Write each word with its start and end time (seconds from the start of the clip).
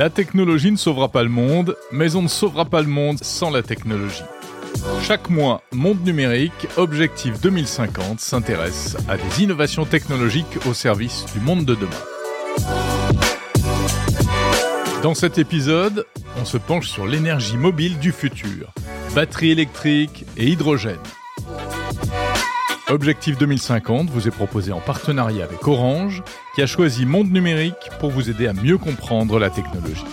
La 0.00 0.08
technologie 0.08 0.72
ne 0.72 0.78
sauvera 0.78 1.10
pas 1.10 1.22
le 1.22 1.28
monde, 1.28 1.76
mais 1.92 2.16
on 2.16 2.22
ne 2.22 2.28
sauvera 2.28 2.64
pas 2.64 2.80
le 2.80 2.88
monde 2.88 3.18
sans 3.20 3.50
la 3.50 3.62
technologie. 3.62 4.22
Chaque 5.02 5.28
mois, 5.28 5.62
Monde 5.72 6.02
Numérique, 6.02 6.68
Objectif 6.78 7.38
2050, 7.42 8.18
s'intéresse 8.18 8.96
à 9.10 9.18
des 9.18 9.42
innovations 9.42 9.84
technologiques 9.84 10.66
au 10.66 10.72
service 10.72 11.26
du 11.34 11.40
monde 11.40 11.66
de 11.66 11.74
demain. 11.74 11.90
Dans 15.02 15.12
cet 15.12 15.36
épisode, 15.36 16.06
on 16.40 16.46
se 16.46 16.56
penche 16.56 16.88
sur 16.88 17.06
l'énergie 17.06 17.58
mobile 17.58 17.98
du 17.98 18.12
futur, 18.12 18.72
batterie 19.14 19.50
électrique 19.50 20.24
et 20.38 20.46
hydrogène. 20.46 20.96
Objectif 22.90 23.38
2050 23.38 24.10
vous 24.10 24.26
est 24.26 24.32
proposé 24.32 24.72
en 24.72 24.80
partenariat 24.80 25.44
avec 25.44 25.68
Orange, 25.68 26.24
qui 26.56 26.62
a 26.62 26.66
choisi 26.66 27.06
Monde 27.06 27.30
Numérique 27.30 27.88
pour 28.00 28.10
vous 28.10 28.28
aider 28.28 28.48
à 28.48 28.52
mieux 28.52 28.78
comprendre 28.78 29.38
la 29.38 29.48
technologie. 29.48 30.04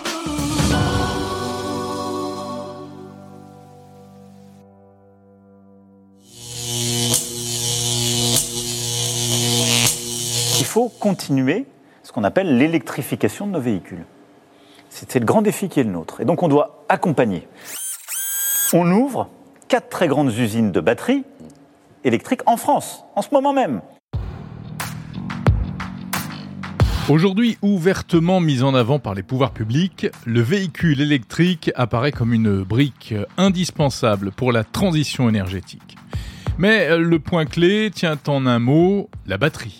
Il 10.60 10.64
faut 10.64 10.88
continuer 10.88 11.66
ce 12.04 12.12
qu'on 12.12 12.22
appelle 12.22 12.58
l'électrification 12.58 13.48
de 13.48 13.52
nos 13.52 13.60
véhicules. 13.60 14.04
C'est 14.88 15.18
le 15.18 15.26
grand 15.26 15.42
défi 15.42 15.68
qui 15.68 15.80
est 15.80 15.84
le 15.84 15.90
nôtre. 15.90 16.20
Et 16.20 16.24
donc 16.24 16.44
on 16.44 16.48
doit 16.48 16.84
accompagner. 16.88 17.48
On 18.72 18.88
ouvre 18.92 19.28
quatre 19.66 19.88
très 19.88 20.06
grandes 20.06 20.32
usines 20.32 20.70
de 20.70 20.80
batteries 20.80 21.24
électrique 22.04 22.40
en 22.46 22.56
France, 22.56 23.04
en 23.14 23.22
ce 23.22 23.28
moment 23.32 23.52
même. 23.52 23.80
Aujourd'hui 27.08 27.56
ouvertement 27.62 28.38
mis 28.38 28.62
en 28.62 28.74
avant 28.74 28.98
par 28.98 29.14
les 29.14 29.22
pouvoirs 29.22 29.52
publics, 29.52 30.08
le 30.26 30.42
véhicule 30.42 31.00
électrique 31.00 31.70
apparaît 31.74 32.12
comme 32.12 32.34
une 32.34 32.62
brique 32.62 33.14
indispensable 33.38 34.30
pour 34.30 34.52
la 34.52 34.62
transition 34.62 35.26
énergétique. 35.26 35.96
Mais 36.58 36.98
le 36.98 37.18
point 37.18 37.46
clé 37.46 37.90
tient 37.90 38.18
en 38.26 38.44
un 38.44 38.58
mot, 38.58 39.08
la 39.26 39.38
batterie. 39.38 39.78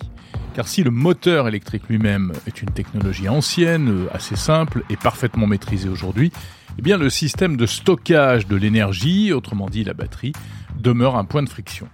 Car 0.55 0.67
si 0.67 0.81
le 0.81 0.89
moteur 0.89 1.47
électrique 1.47 1.83
lui-même 1.87 2.33
est 2.47 2.63
une 2.63 2.71
technologie 2.71 3.29
ancienne, 3.29 4.07
assez 4.11 4.35
simple 4.35 4.83
et 4.89 4.97
parfaitement 4.97 5.45
maîtrisée 5.45 5.89
aujourd'hui, 5.89 6.31
eh 6.79 6.81
bien 6.81 6.97
le 6.97 7.11
système 7.11 7.57
de 7.57 7.67
stockage 7.67 8.47
de 8.47 8.55
l'énergie, 8.55 9.33
autrement 9.33 9.67
dit 9.69 9.83
la 9.83 9.93
batterie, 9.93 10.33
demeure 10.79 11.15
un 11.15 11.25
point 11.25 11.43
de 11.43 11.49
friction. 11.49 11.87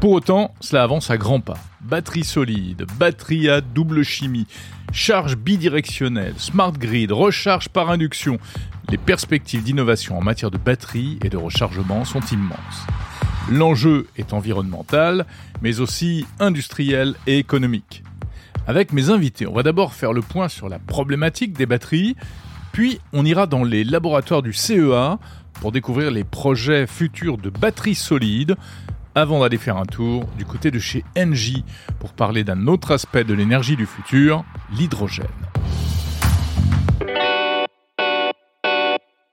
Pour 0.00 0.12
autant, 0.12 0.54
cela 0.60 0.82
avance 0.82 1.10
à 1.10 1.18
grands 1.18 1.40
pas. 1.40 1.58
Batterie 1.82 2.24
solide, 2.24 2.86
batterie 2.98 3.50
à 3.50 3.60
double 3.60 4.02
chimie, 4.02 4.46
charge 4.92 5.36
bidirectionnelle, 5.36 6.34
smart 6.38 6.72
grid, 6.72 7.12
recharge 7.12 7.68
par 7.68 7.90
induction. 7.90 8.38
Les 8.88 8.96
perspectives 8.96 9.62
d'innovation 9.62 10.16
en 10.16 10.22
matière 10.22 10.50
de 10.50 10.58
batterie 10.58 11.18
et 11.22 11.28
de 11.28 11.36
rechargement 11.36 12.04
sont 12.04 12.22
immenses. 12.32 12.86
L'enjeu 13.50 14.06
est 14.16 14.32
environnemental, 14.32 15.26
mais 15.60 15.80
aussi 15.80 16.26
industriel 16.38 17.14
et 17.26 17.38
économique. 17.38 18.02
Avec 18.66 18.92
mes 18.92 19.10
invités, 19.10 19.46
on 19.46 19.52
va 19.52 19.62
d'abord 19.62 19.94
faire 19.94 20.12
le 20.12 20.22
point 20.22 20.48
sur 20.48 20.68
la 20.68 20.78
problématique 20.78 21.52
des 21.52 21.66
batteries, 21.66 22.16
puis 22.72 23.00
on 23.12 23.24
ira 23.24 23.46
dans 23.46 23.64
les 23.64 23.84
laboratoires 23.84 24.42
du 24.42 24.52
CEA 24.52 25.18
pour 25.54 25.72
découvrir 25.72 26.10
les 26.10 26.24
projets 26.24 26.86
futurs 26.86 27.36
de 27.36 27.50
batteries 27.50 27.94
solides, 27.94 28.56
avant 29.14 29.40
d'aller 29.40 29.58
faire 29.58 29.76
un 29.76 29.86
tour 29.86 30.24
du 30.38 30.44
côté 30.44 30.70
de 30.70 30.78
chez 30.78 31.04
Engie 31.16 31.64
pour 31.98 32.12
parler 32.12 32.44
d'un 32.44 32.66
autre 32.66 32.92
aspect 32.92 33.24
de 33.24 33.34
l'énergie 33.34 33.76
du 33.76 33.86
futur, 33.86 34.44
l'hydrogène. 34.72 35.26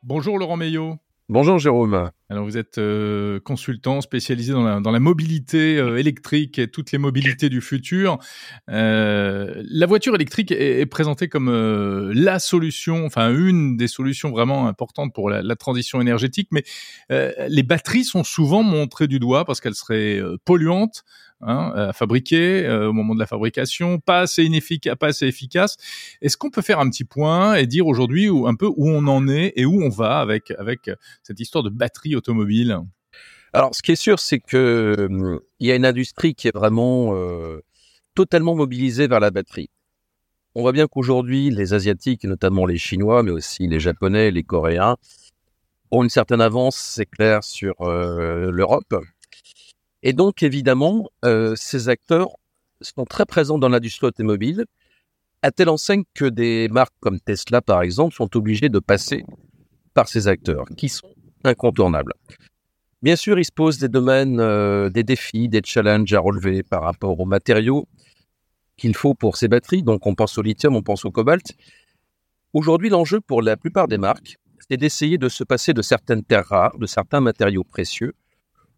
Bonjour 0.04 0.40
Laurent 0.40 0.58
Meillot. 0.58 0.98
Bonjour 1.30 1.60
Jérôme. 1.60 2.10
Alors 2.30 2.46
vous 2.46 2.58
êtes 2.58 2.78
euh, 2.78 3.42
consultant 3.42 4.00
spécialisé 4.00 4.54
dans 4.54 4.64
la, 4.64 4.80
dans 4.80 4.92
la 4.92 5.02
mobilité 5.02 5.78
euh, 5.78 5.98
électrique 5.98 6.58
et 6.58 6.70
toutes 6.70 6.94
les 6.94 6.98
mobilités 6.98 7.50
du 7.50 7.60
futur. 7.60 8.18
Euh, 8.70 9.62
la 9.70 9.86
voiture 9.88 10.16
électrique 10.16 10.54
est, 10.54 10.80
est 10.80 10.86
présentée 10.86 11.28
comme 11.28 11.50
euh, 11.50 12.14
la 12.16 12.40
solution, 12.40 13.06
enfin 13.06 13.30
une 13.34 13.76
des 13.76 13.90
solutions 13.90 14.32
vraiment 14.32 14.70
importantes 14.70 15.14
pour 15.14 15.30
la, 15.30 15.42
la 15.42 15.56
transition 15.58 16.00
énergétique, 16.00 16.48
mais 16.52 16.64
euh, 17.12 17.34
les 17.50 17.64
batteries 17.64 18.06
sont 18.06 18.24
souvent 18.24 18.64
montrées 18.64 19.08
du 19.08 19.20
doigt 19.20 19.44
parce 19.44 19.60
qu'elles 19.60 19.76
seraient 19.76 20.22
polluantes, 20.46 21.04
hein, 21.42 21.72
à 21.76 21.94
fabriquer 21.94 22.66
euh, 22.66 22.90
au 22.90 22.94
moment 22.94 23.14
de 23.16 23.20
la 23.20 23.28
fabrication, 23.28 24.00
pas 24.00 24.22
assez 24.22 24.44
inefficace, 24.44 24.96
pas 25.00 25.08
assez 25.08 25.28
efficace. 25.28 25.78
Est-ce 26.22 26.38
qu'on 26.38 26.50
peut 26.50 26.62
faire 26.62 26.80
un 26.80 26.90
petit 26.90 27.04
point 27.04 27.56
et 27.56 27.66
dire 27.66 27.88
aujourd'hui 27.88 28.28
un 28.28 28.56
peu 28.56 28.68
où 28.68 28.90
on 28.90 29.08
en 29.08 29.28
est 29.28 29.54
et 29.56 29.66
où 29.66 29.82
on 29.82 29.90
va 29.90 30.20
avec 30.20 30.52
avec 30.58 30.90
cette 31.24 31.40
histoire 31.40 31.64
de 31.64 31.70
batterie 31.70 32.16
automobile? 32.16 32.80
Alors, 33.54 33.74
ce 33.74 33.82
qui 33.82 33.92
est 33.94 33.96
sûr, 33.96 34.20
c'est 34.20 34.40
que 34.40 35.08
hum, 35.10 35.40
il 35.60 35.68
y 35.68 35.72
a 35.72 35.76
une 35.76 35.86
industrie 35.86 36.36
qui 36.36 36.48
est 36.48 36.56
vraiment 36.56 37.16
euh, 37.16 37.64
totalement 38.14 38.56
mobilisée 38.56 39.08
vers 39.08 39.20
la 39.20 39.32
batterie. 39.32 39.70
On 40.56 40.62
voit 40.62 40.72
bien 40.72 40.88
qu'aujourd'hui, 40.88 41.50
les 41.52 41.74
Asiatiques, 41.74 42.24
notamment 42.24 42.66
les 42.66 42.78
Chinois, 42.78 43.24
mais 43.24 43.32
aussi 43.32 43.68
les 43.68 43.80
Japonais, 43.80 44.32
les 44.32 44.44
Coréens, 44.44 44.98
ont 45.92 46.04
une 46.04 46.10
certaine 46.10 46.42
avance, 46.42 46.76
c'est 46.76 47.06
clair, 47.06 47.44
sur 47.44 47.76
euh, 47.82 48.52
l'Europe. 48.52 48.96
Et 50.04 50.14
donc, 50.14 50.44
évidemment, 50.44 51.10
euh, 51.26 51.56
ces 51.56 51.90
acteurs 51.90 52.30
sont 52.82 53.06
très 53.06 53.26
présents 53.26 53.58
dans 53.58 53.70
l'industrie 53.70 54.08
automobile, 54.08 54.66
à 55.42 55.52
telle 55.52 55.70
enseigne 55.70 56.04
que 56.14 56.26
des 56.26 56.68
marques 56.70 56.94
comme 57.00 57.20
Tesla, 57.20 57.62
par 57.62 57.82
exemple, 57.82 58.14
sont 58.16 58.36
obligées 58.36 58.70
de 58.70 58.80
passer 58.80 59.24
par 59.94 60.08
ces 60.08 60.28
acteurs, 60.28 60.66
qui 60.78 60.90
sont 60.90 61.14
incontournables. 61.44 62.14
Bien 63.02 63.16
sûr, 63.16 63.38
il 63.40 63.46
se 63.46 63.52
pose 63.52 63.78
des 63.78 63.90
domaines, 63.90 64.40
euh, 64.40 64.90
des 64.90 65.04
défis, 65.04 65.50
des 65.50 65.62
challenges 65.64 66.14
à 66.14 66.20
relever 66.20 66.64
par 66.64 66.84
rapport 66.84 67.20
aux 67.20 67.26
matériaux 67.26 67.88
qu'il 68.76 68.96
faut 68.96 69.14
pour 69.14 69.38
ces 69.38 69.48
batteries. 69.48 69.84
Donc, 69.84 70.06
on 70.06 70.16
pense 70.16 70.38
au 70.38 70.42
lithium, 70.42 70.76
on 70.76 70.84
pense 70.84 71.06
au 71.06 71.12
cobalt. 71.12 71.54
Aujourd'hui, 72.54 72.90
l'enjeu 72.90 73.22
pour 73.22 73.42
la 73.42 73.58
plupart 73.58 73.88
des 73.88 73.98
marques, 73.98 74.38
c'est 74.68 74.78
d'essayer 74.78 75.18
de 75.18 75.30
se 75.30 75.44
passer 75.44 75.74
de 75.74 75.82
certaines 75.82 76.24
terres 76.24 76.48
rares, 76.48 76.78
de 76.78 76.86
certains 76.86 77.22
matériaux 77.22 77.64
précieux, 77.64 78.14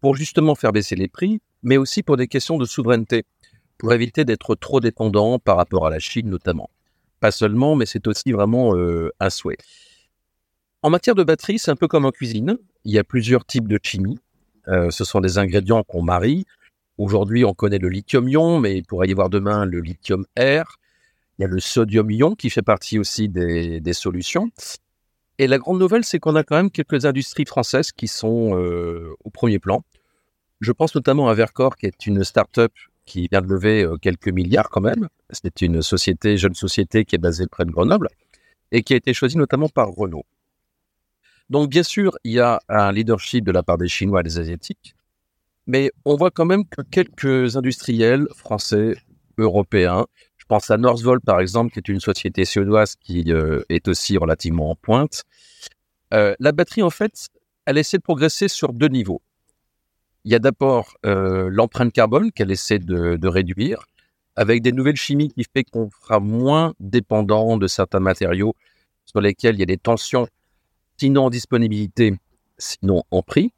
pour 0.00 0.16
justement 0.16 0.54
faire 0.54 0.72
baisser 0.72 0.96
les 0.96 1.08
prix, 1.08 1.40
mais 1.62 1.76
aussi 1.76 2.02
pour 2.02 2.16
des 2.16 2.26
questions 2.26 2.58
de 2.58 2.64
souveraineté, 2.64 3.24
pour 3.78 3.92
éviter 3.92 4.24
d'être 4.24 4.54
trop 4.54 4.80
dépendant 4.80 5.38
par 5.38 5.56
rapport 5.56 5.86
à 5.86 5.90
la 5.90 5.98
Chine 5.98 6.28
notamment. 6.28 6.70
Pas 7.20 7.30
seulement, 7.30 7.76
mais 7.76 7.86
c'est 7.86 8.06
aussi 8.06 8.32
vraiment 8.32 8.74
euh, 8.76 9.10
un 9.20 9.30
souhait. 9.30 9.58
En 10.82 10.88
matière 10.88 11.14
de 11.14 11.24
batterie, 11.24 11.58
c'est 11.58 11.70
un 11.70 11.76
peu 11.76 11.88
comme 11.88 12.06
en 12.06 12.10
cuisine. 12.10 12.56
Il 12.84 12.92
y 12.92 12.98
a 12.98 13.04
plusieurs 13.04 13.44
types 13.44 13.68
de 13.68 13.78
chimie. 13.82 14.18
Euh, 14.68 14.90
ce 14.90 15.04
sont 15.04 15.20
des 15.20 15.36
ingrédients 15.36 15.82
qu'on 15.82 16.02
marie. 16.02 16.46
Aujourd'hui, 16.96 17.44
on 17.44 17.52
connaît 17.52 17.78
le 17.78 17.88
lithium-ion, 17.88 18.60
mais 18.60 18.78
il 18.78 18.84
pourrait 18.84 19.08
y 19.08 19.12
avoir 19.12 19.28
demain 19.28 19.66
le 19.66 19.80
lithium-air. 19.80 20.76
Il 21.38 21.42
y 21.42 21.44
a 21.44 21.48
le 21.48 21.60
sodium-ion 21.60 22.34
qui 22.34 22.50
fait 22.50 22.62
partie 22.62 22.98
aussi 22.98 23.28
des, 23.28 23.92
solutions. 23.92 24.50
Et 25.38 25.46
la 25.46 25.58
grande 25.58 25.78
nouvelle, 25.78 26.04
c'est 26.04 26.18
qu'on 26.18 26.36
a 26.36 26.44
quand 26.44 26.56
même 26.56 26.70
quelques 26.70 27.06
industries 27.06 27.46
françaises 27.46 27.92
qui 27.92 28.08
sont 28.08 28.58
euh, 28.58 29.14
au 29.24 29.30
premier 29.30 29.58
plan. 29.58 29.82
Je 30.60 30.72
pense 30.72 30.94
notamment 30.94 31.28
à 31.28 31.34
Vercor, 31.34 31.76
qui 31.76 31.86
est 31.86 32.06
une 32.06 32.22
start-up 32.22 32.72
qui 33.06 33.28
vient 33.30 33.40
de 33.40 33.48
lever 33.48 33.82
euh, 33.82 33.96
quelques 33.96 34.28
milliards 34.28 34.68
quand 34.68 34.82
même. 34.82 35.08
C'est 35.30 35.62
une 35.62 35.82
société, 35.82 36.36
jeune 36.36 36.54
société 36.54 37.04
qui 37.04 37.16
est 37.16 37.18
basée 37.18 37.46
près 37.46 37.64
de 37.64 37.70
Grenoble 37.70 38.08
et 38.70 38.82
qui 38.82 38.92
a 38.92 38.96
été 38.96 39.14
choisie 39.14 39.38
notamment 39.38 39.68
par 39.68 39.88
Renault. 39.88 40.26
Donc 41.48 41.70
bien 41.70 41.82
sûr, 41.82 42.16
il 42.24 42.32
y 42.32 42.40
a 42.40 42.60
un 42.68 42.92
leadership 42.92 43.44
de 43.44 43.50
la 43.50 43.62
part 43.62 43.78
des 43.78 43.88
Chinois 43.88 44.20
et 44.20 44.22
des 44.22 44.38
Asiatiques, 44.38 44.94
mais 45.66 45.90
on 46.04 46.14
voit 46.14 46.30
quand 46.30 46.44
même 46.44 46.64
que 46.68 46.82
quelques 46.82 47.56
industriels 47.56 48.28
français, 48.36 48.96
européens, 49.38 50.06
je 50.36 50.44
pense 50.46 50.70
à 50.70 50.76
Northvolt 50.76 51.24
par 51.24 51.40
exemple, 51.40 51.72
qui 51.72 51.80
est 51.80 51.88
une 51.88 52.00
société 52.00 52.44
suédoise 52.44 52.94
qui 52.96 53.32
euh, 53.32 53.62
est 53.68 53.88
aussi 53.88 54.16
relativement 54.16 54.70
en 54.70 54.76
pointe, 54.76 55.24
euh, 56.14 56.34
la 56.38 56.52
batterie 56.52 56.82
en 56.82 56.90
fait, 56.90 57.28
elle 57.66 57.78
essaie 57.78 57.98
de 57.98 58.02
progresser 58.02 58.46
sur 58.46 58.72
deux 58.72 58.88
niveaux. 58.88 59.22
Il 60.24 60.32
y 60.32 60.34
a 60.34 60.38
d'abord 60.38 60.96
euh, 61.06 61.48
l'empreinte 61.50 61.92
carbone 61.92 62.30
qu'elle 62.32 62.50
essaie 62.50 62.78
de, 62.78 63.26
réduire, 63.26 63.86
avec 64.36 64.62
des 64.62 64.72
nouvelles 64.72 64.96
chimies 64.96 65.28
qui 65.28 65.44
fait 65.44 65.64
qu'on 65.64 65.90
sera 66.02 66.20
moins 66.20 66.74
dépendant 66.78 67.56
de 67.56 67.66
certains 67.66 68.00
matériaux 68.00 68.54
sur 69.06 69.20
lesquels 69.20 69.56
il 69.56 69.60
y 69.60 69.62
a 69.62 69.66
des 69.66 69.78
tensions 69.78 70.26
sinon 70.98 71.26
en 71.26 71.30
disponibilité, 71.30 72.14
sinon 72.58 73.02
en 73.10 73.22
prix. 73.22 73.52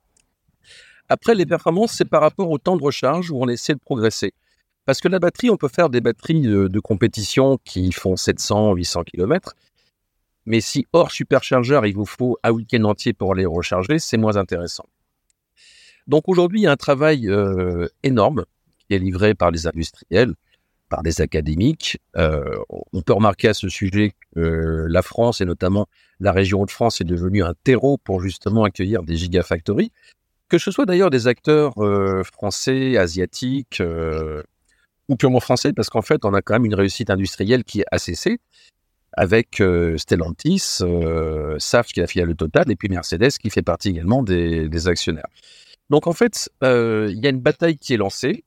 Après, 1.09 1.35
les 1.35 1.45
performances, 1.45 1.93
c'est 1.93 2.05
par 2.05 2.21
rapport 2.21 2.49
au 2.49 2.59
temps 2.59 2.77
de 2.77 2.83
recharge 2.83 3.31
où 3.31 3.37
on 3.43 3.49
essaie 3.49 3.75
de 3.75 3.81
progresser. 3.81 4.33
Parce 4.85 5.01
que 5.01 5.09
la 5.09 5.19
batterie, 5.19 5.51
on 5.51 5.57
peut 5.57 5.69
faire 5.69 5.91
des 5.91 6.01
batteries 6.01 6.41
de, 6.41 6.69
de 6.69 6.81
compétition 6.81 7.59
qui 7.65 7.91
font 7.93 8.17
700, 8.17 8.75
800 8.75 9.03
km. 9.05 9.55
Mais 10.47 10.61
si 10.61 10.87
hors 10.93 11.11
superchargeur, 11.11 11.87
il 11.87 11.95
vous 11.95 12.07
faut 12.07 12.39
un 12.43 12.51
week-end 12.51 12.85
entier 12.85 13.13
pour 13.13 13.35
les 13.35 13.47
recharger, 13.47 13.99
c'est 13.99 14.17
moins 14.17 14.37
intéressant. 14.37 14.87
Donc 16.07 16.29
aujourd'hui, 16.29 16.61
il 16.61 16.63
y 16.65 16.67
a 16.67 16.73
un 16.73 16.77
travail 16.77 17.29
euh, 17.29 17.89
énorme 18.03 18.45
qui 18.79 18.95
est 18.95 18.99
livré 18.99 19.35
par 19.35 19.51
les 19.51 19.67
industriels 19.67 20.35
par 20.93 21.03
des 21.03 21.23
académiques. 21.23 21.99
Euh, 22.19 22.55
on 22.93 23.01
peut 23.01 23.15
remarquer 23.15 23.49
à 23.49 23.55
ce 23.55 23.71
sujet 23.71 24.13
que 24.35 24.87
la 24.91 25.01
France 25.01 25.41
et 25.41 25.47
notamment 25.47 25.87
la 26.21 26.33
région 26.33 26.67
de 26.67 26.71
France 26.71 27.01
est 27.01 27.05
devenue 27.05 27.43
un 27.43 27.55
terreau 27.65 27.97
pour 27.97 28.21
justement 28.21 28.65
accueillir 28.65 29.03
des 29.03 29.17
gigafactories, 29.17 29.91
que 30.51 30.59
ce 30.59 30.71
soit 30.71 30.85
d'ailleurs 30.85 31.09
des 31.09 31.29
acteurs 31.29 31.83
euh, 31.83 32.23
français, 32.25 32.99
asiatiques 32.99 33.81
euh, 33.81 34.43
ou 35.09 35.17
purement 35.17 35.41
français, 35.41 35.73
parce 35.73 35.89
qu'en 35.89 36.03
fait, 36.03 36.27
on 36.27 36.35
a 36.35 36.43
quand 36.43 36.53
même 36.53 36.67
une 36.67 36.75
réussite 36.75 37.09
industrielle 37.09 37.65
qui 37.65 37.81
est 37.81 37.87
ACC 37.91 38.39
avec 39.15 39.63
euh, 39.63 39.97
Stellantis, 39.97 40.81
euh, 40.83 41.59
SAF 41.59 41.87
qui 41.87 42.01
est 42.01 42.03
la 42.03 42.07
filiale 42.07 42.35
Total, 42.37 42.71
et 42.71 42.77
puis 42.77 42.91
Mercedes 42.91 43.31
qui 43.41 43.49
fait 43.49 43.63
partie 43.63 43.89
également 43.89 44.23
des 44.23 44.89
actionnaires. 44.89 45.29
Donc 45.93 46.07
en 46.07 46.15
fait, 46.15 46.49
euh, 46.65 47.11
il 47.13 47.23
y 47.23 47.27
a 47.27 47.29
une 47.29 47.43
bataille 47.43 47.77
qui 47.77 47.93
est 47.93 47.99
lancée. 47.99 48.45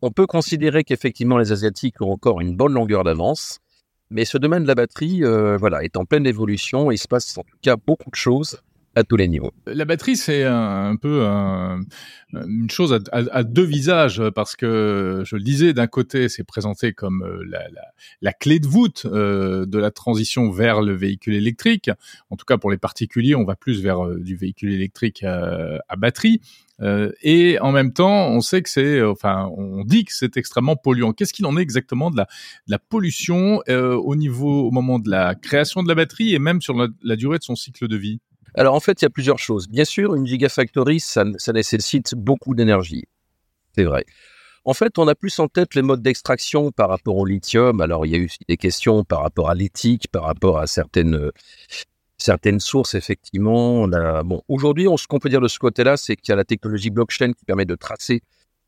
On 0.00 0.10
peut 0.10 0.26
considérer 0.26 0.84
qu'effectivement 0.84 1.36
les 1.36 1.52
Asiatiques 1.52 2.00
ont 2.00 2.10
encore 2.10 2.40
une 2.40 2.56
bonne 2.56 2.72
longueur 2.72 3.04
d'avance, 3.04 3.58
mais 4.08 4.24
ce 4.24 4.38
domaine 4.38 4.62
de 4.62 4.68
la 4.68 4.74
batterie, 4.74 5.22
euh, 5.22 5.58
voilà, 5.58 5.84
est 5.84 5.98
en 5.98 6.06
pleine 6.06 6.26
évolution. 6.26 6.90
Et 6.90 6.94
il 6.94 6.98
se 6.98 7.08
passe 7.08 7.36
en 7.36 7.42
tout 7.42 7.58
cas 7.60 7.76
beaucoup 7.76 8.08
de 8.08 8.16
choses 8.16 8.62
La 9.66 9.84
batterie, 9.84 10.16
c'est 10.16 10.44
un, 10.44 10.96
peu 10.96 11.24
un, 11.24 11.82
une 12.32 12.70
chose 12.70 12.98
à, 13.12 13.42
deux 13.44 13.64
visages 13.64 14.20
parce 14.34 14.56
que 14.56 15.22
je 15.24 15.36
le 15.36 15.42
disais, 15.42 15.72
d'un 15.72 15.86
côté, 15.86 16.28
c'est 16.28 16.42
présenté 16.42 16.92
comme 16.92 17.22
euh, 17.22 17.44
la, 18.20 18.32
clé 18.32 18.58
de 18.58 18.66
voûte 18.66 19.06
euh, 19.06 19.64
de 19.64 19.78
la 19.78 19.92
transition 19.92 20.50
vers 20.50 20.82
le 20.82 20.94
véhicule 20.94 21.34
électrique. 21.34 21.90
En 22.30 22.36
tout 22.36 22.44
cas, 22.44 22.58
pour 22.58 22.70
les 22.70 22.78
particuliers, 22.78 23.36
on 23.36 23.44
va 23.44 23.54
plus 23.54 23.80
vers 23.80 24.04
euh, 24.04 24.18
du 24.18 24.34
véhicule 24.34 24.72
électrique 24.72 25.22
à, 25.22 25.96
batterie. 25.96 26.40
Et 27.22 27.58
en 27.60 27.72
même 27.72 27.92
temps, 27.92 28.28
on 28.28 28.40
sait 28.40 28.62
que 28.62 28.70
c'est, 28.70 29.02
enfin, 29.02 29.50
on 29.54 29.84
dit 29.84 30.06
que 30.06 30.12
c'est 30.14 30.38
extrêmement 30.38 30.76
polluant. 30.76 31.12
Qu'est-ce 31.12 31.34
qu'il 31.34 31.44
en 31.44 31.58
est 31.58 31.60
exactement 31.60 32.10
de 32.10 32.16
la, 32.66 32.78
pollution 32.78 33.60
au 33.68 34.16
niveau, 34.16 34.66
au 34.66 34.70
moment 34.70 34.98
de 34.98 35.10
la 35.10 35.34
création 35.34 35.82
de 35.82 35.88
la 35.88 35.94
batterie 35.94 36.34
et 36.34 36.38
même 36.38 36.62
sur 36.62 36.74
la 37.02 37.16
durée 37.16 37.38
de 37.38 37.44
son 37.44 37.54
cycle 37.54 37.86
de 37.86 37.96
vie? 37.96 38.20
Alors 38.54 38.74
en 38.74 38.80
fait, 38.80 39.00
il 39.00 39.04
y 39.04 39.06
a 39.06 39.10
plusieurs 39.10 39.38
choses. 39.38 39.68
Bien 39.68 39.84
sûr, 39.84 40.14
une 40.14 40.26
gigafactory, 40.26 41.00
ça, 41.00 41.24
nécessite 41.52 42.14
beaucoup 42.14 42.54
d'énergie. 42.54 43.04
C'est 43.74 43.84
vrai. 43.84 44.04
En 44.64 44.74
fait, 44.74 44.98
on 44.98 45.08
a 45.08 45.14
plus 45.14 45.38
en 45.38 45.48
tête 45.48 45.74
les 45.74 45.82
modes 45.82 46.02
d'extraction 46.02 46.70
par 46.70 46.90
rapport 46.90 47.16
au 47.16 47.24
lithium. 47.24 47.80
Alors, 47.80 48.04
il 48.04 48.12
y 48.12 48.14
a 48.14 48.18
eu 48.18 48.28
des 48.48 48.56
questions 48.56 49.04
par 49.04 49.22
rapport 49.22 49.48
à 49.48 49.54
l'éthique, 49.54 50.08
par 50.12 50.24
rapport 50.24 50.58
à 50.58 50.66
certaines, 50.66 51.30
certaines 52.18 52.60
sources, 52.60 52.94
effectivement. 52.94 53.88
Bon, 54.22 54.42
aujourd'hui, 54.48 54.86
ce 54.96 55.06
qu'on 55.06 55.18
peut 55.18 55.30
dire 55.30 55.40
de 55.40 55.48
ce 55.48 55.58
côté-là, 55.58 55.96
c'est 55.96 56.16
qu'il 56.16 56.30
y 56.30 56.32
a 56.32 56.36
la 56.36 56.44
technologie 56.44 56.90
blockchain 56.90 57.32
qui 57.32 57.44
permet 57.44 57.64
de 57.64 57.74
tracer 57.74 58.22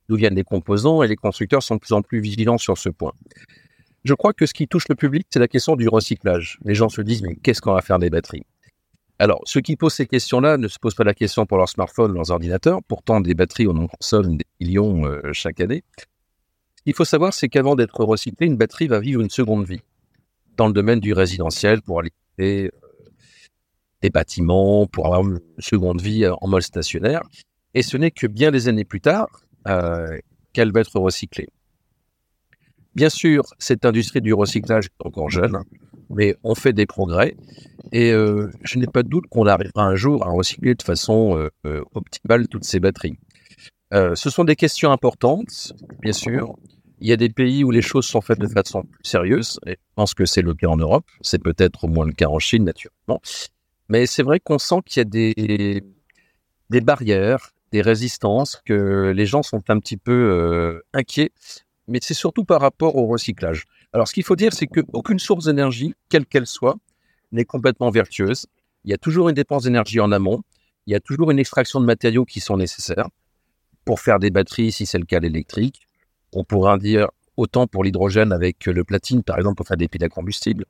d'où 0.08 0.16
viennent 0.16 0.34
les 0.34 0.44
composants 0.44 1.02
et 1.02 1.08
les 1.08 1.16
constructeurs 1.16 1.62
sont 1.62 1.76
de 1.76 1.80
plus 1.80 1.92
en 1.92 2.02
plus 2.02 2.20
vigilants 2.20 2.58
sur 2.58 2.78
ce 2.78 2.88
point. 2.88 3.12
Je 4.04 4.14
crois 4.14 4.32
que 4.32 4.46
ce 4.46 4.54
qui 4.54 4.66
touche 4.66 4.88
le 4.88 4.94
public, 4.94 5.26
c'est 5.30 5.38
la 5.38 5.48
question 5.48 5.76
du 5.76 5.88
recyclage. 5.88 6.58
Les 6.64 6.74
gens 6.74 6.88
se 6.88 7.02
disent, 7.02 7.22
mais 7.22 7.36
qu'est-ce 7.36 7.60
qu'on 7.60 7.74
va 7.74 7.82
faire 7.82 7.98
des 7.98 8.10
batteries? 8.10 8.44
Alors, 9.22 9.40
ceux 9.44 9.60
qui 9.60 9.76
posent 9.76 9.94
ces 9.94 10.08
questions-là 10.08 10.56
ne 10.56 10.66
se 10.66 10.80
posent 10.80 10.96
pas 10.96 11.04
la 11.04 11.14
question 11.14 11.46
pour 11.46 11.56
leur 11.56 11.68
smartphone, 11.68 12.12
leurs 12.12 12.32
ordinateurs. 12.32 12.80
Pourtant, 12.82 13.20
des 13.20 13.34
batteries, 13.34 13.68
on 13.68 13.76
en 13.76 13.86
consomme 13.86 14.36
des 14.36 14.44
millions 14.60 15.06
euh, 15.06 15.20
chaque 15.32 15.60
année. 15.60 15.84
Ce 16.74 16.82
qu'il 16.82 16.92
faut 16.92 17.04
savoir, 17.04 17.32
c'est 17.32 17.48
qu'avant 17.48 17.76
d'être 17.76 18.02
recyclée, 18.04 18.48
une 18.48 18.56
batterie 18.56 18.88
va 18.88 18.98
vivre 18.98 19.20
une 19.20 19.30
seconde 19.30 19.64
vie 19.64 19.82
dans 20.56 20.66
le 20.66 20.72
domaine 20.72 20.98
du 20.98 21.12
résidentiel 21.12 21.82
pour 21.82 22.00
alimenter 22.00 22.66
euh, 22.66 22.70
des 24.00 24.10
bâtiments, 24.10 24.88
pour 24.88 25.06
avoir 25.06 25.22
une 25.22 25.38
seconde 25.60 26.00
vie 26.00 26.24
euh, 26.24 26.34
en 26.40 26.48
mode 26.48 26.62
stationnaire. 26.62 27.22
Et 27.74 27.82
ce 27.82 27.96
n'est 27.96 28.10
que 28.10 28.26
bien 28.26 28.50
des 28.50 28.66
années 28.66 28.84
plus 28.84 29.00
tard 29.00 29.28
qu'elle 30.52 30.72
va 30.72 30.80
être 30.80 30.98
recyclée. 30.98 31.46
Bien 32.96 33.08
sûr, 33.08 33.44
cette 33.60 33.84
industrie 33.84 34.20
du 34.20 34.34
recyclage 34.34 34.86
est 34.86 35.06
encore 35.06 35.30
jeune, 35.30 35.54
hein, 35.54 35.64
mais 36.12 36.36
on 36.44 36.54
fait 36.54 36.72
des 36.72 36.86
progrès. 36.86 37.36
Et 37.90 38.12
euh, 38.12 38.50
je 38.62 38.78
n'ai 38.78 38.86
pas 38.86 39.02
de 39.02 39.08
doute 39.08 39.26
qu'on 39.28 39.46
arrivera 39.46 39.84
un 39.84 39.96
jour 39.96 40.26
à 40.26 40.30
recycler 40.30 40.74
de 40.74 40.82
façon 40.82 41.36
euh, 41.36 41.50
euh, 41.66 41.82
optimale 41.94 42.48
toutes 42.48 42.64
ces 42.64 42.80
batteries. 42.80 43.18
Ce 43.92 44.30
sont 44.30 44.44
des 44.44 44.56
questions 44.56 44.90
importantes, 44.90 45.74
bien 46.00 46.14
sûr. 46.14 46.56
Il 47.00 47.08
y 47.08 47.12
a 47.12 47.18
des 47.18 47.28
pays 47.28 47.62
où 47.62 47.70
les 47.70 47.82
choses 47.82 48.06
sont 48.06 48.22
faites 48.22 48.38
de 48.38 48.48
façon 48.48 48.84
plus 48.84 49.04
sérieuse, 49.04 49.60
et 49.66 49.72
je 49.72 49.92
pense 49.96 50.14
que 50.14 50.24
c'est 50.24 50.40
le 50.40 50.54
cas 50.54 50.68
en 50.68 50.78
Europe. 50.78 51.04
C'est 51.20 51.42
peut-être 51.42 51.84
au 51.84 51.88
moins 51.88 52.06
le 52.06 52.14
cas 52.14 52.28
en 52.28 52.38
Chine, 52.38 52.64
naturellement. 52.64 53.20
Mais 53.90 54.06
c'est 54.06 54.22
vrai 54.22 54.40
qu'on 54.40 54.58
sent 54.58 54.76
qu'il 54.86 55.00
y 55.00 55.02
a 55.02 55.04
des, 55.04 55.84
des 56.70 56.80
barrières, 56.80 57.50
des 57.70 57.82
résistances, 57.82 58.62
que 58.64 59.12
les 59.14 59.26
gens 59.26 59.42
sont 59.42 59.62
un 59.68 59.78
petit 59.78 59.98
peu 59.98 60.80
inquiets. 60.94 61.32
Mais 61.86 61.98
c'est 62.00 62.14
surtout 62.14 62.44
par 62.46 62.62
rapport 62.62 62.96
au 62.96 63.06
recyclage. 63.06 63.66
Alors, 63.92 64.08
ce 64.08 64.14
qu'il 64.14 64.24
faut 64.24 64.36
dire, 64.36 64.52
c'est 64.52 64.66
qu'aucune 64.66 65.18
source 65.18 65.44
d'énergie, 65.44 65.94
quelle 66.08 66.26
qu'elle 66.26 66.46
soit, 66.46 66.76
n'est 67.30 67.44
complètement 67.44 67.90
vertueuse. 67.90 68.46
Il 68.84 68.90
y 68.90 68.94
a 68.94 68.98
toujours 68.98 69.28
une 69.28 69.34
dépense 69.34 69.64
d'énergie 69.64 70.00
en 70.00 70.12
amont. 70.12 70.42
Il 70.86 70.92
y 70.92 70.96
a 70.96 71.00
toujours 71.00 71.30
une 71.30 71.38
extraction 71.38 71.80
de 71.80 71.84
matériaux 71.84 72.24
qui 72.24 72.40
sont 72.40 72.56
nécessaires 72.56 73.08
pour 73.84 74.00
faire 74.00 74.18
des 74.18 74.30
batteries, 74.30 74.72
si 74.72 74.86
c'est 74.86 74.98
le 74.98 75.04
cas 75.04 75.20
l'électrique. 75.20 75.86
On 76.32 76.44
pourrait 76.44 76.72
en 76.72 76.76
dire 76.76 77.08
autant 77.36 77.66
pour 77.66 77.84
l'hydrogène 77.84 78.32
avec 78.32 78.66
le 78.66 78.84
platine, 78.84 79.22
par 79.22 79.38
exemple, 79.38 79.56
pour 79.56 79.66
faire 79.66 79.76
des 79.76 79.88
piles 79.88 80.04
à 80.04 80.08
combustible. 80.08 80.64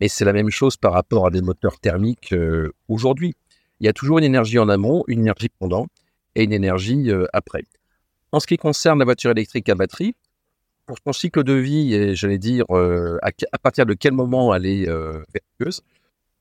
Mais 0.00 0.08
c'est 0.08 0.24
la 0.24 0.32
même 0.32 0.50
chose 0.50 0.76
par 0.76 0.92
rapport 0.92 1.26
à 1.26 1.30
des 1.30 1.42
moteurs 1.42 1.78
thermiques 1.78 2.32
euh, 2.32 2.72
aujourd'hui. 2.88 3.34
Il 3.80 3.86
y 3.86 3.88
a 3.88 3.92
toujours 3.92 4.18
une 4.18 4.24
énergie 4.24 4.58
en 4.58 4.68
amont, 4.68 5.04
une 5.08 5.20
énergie 5.20 5.48
pendant 5.58 5.86
et 6.34 6.44
une 6.44 6.52
énergie 6.52 7.10
euh, 7.10 7.26
après. 7.32 7.64
En 8.32 8.40
ce 8.40 8.46
qui 8.46 8.56
concerne 8.56 8.98
la 8.98 9.04
voiture 9.04 9.30
électrique 9.30 9.68
à 9.68 9.74
batterie, 9.74 10.14
pour 10.90 10.98
son 11.06 11.12
cycle 11.12 11.44
de 11.44 11.52
vie 11.52 11.94
et 11.94 12.16
j'allais 12.16 12.38
dire 12.38 12.64
euh, 12.70 13.16
à, 13.22 13.30
à, 13.52 13.58
partir 13.58 13.86
de 13.86 13.94
quel 13.94 14.12
moment 14.12 14.52
elle 14.52 14.66
est 14.66 14.88
euh, 14.88 15.22
vertueuse, 15.32 15.82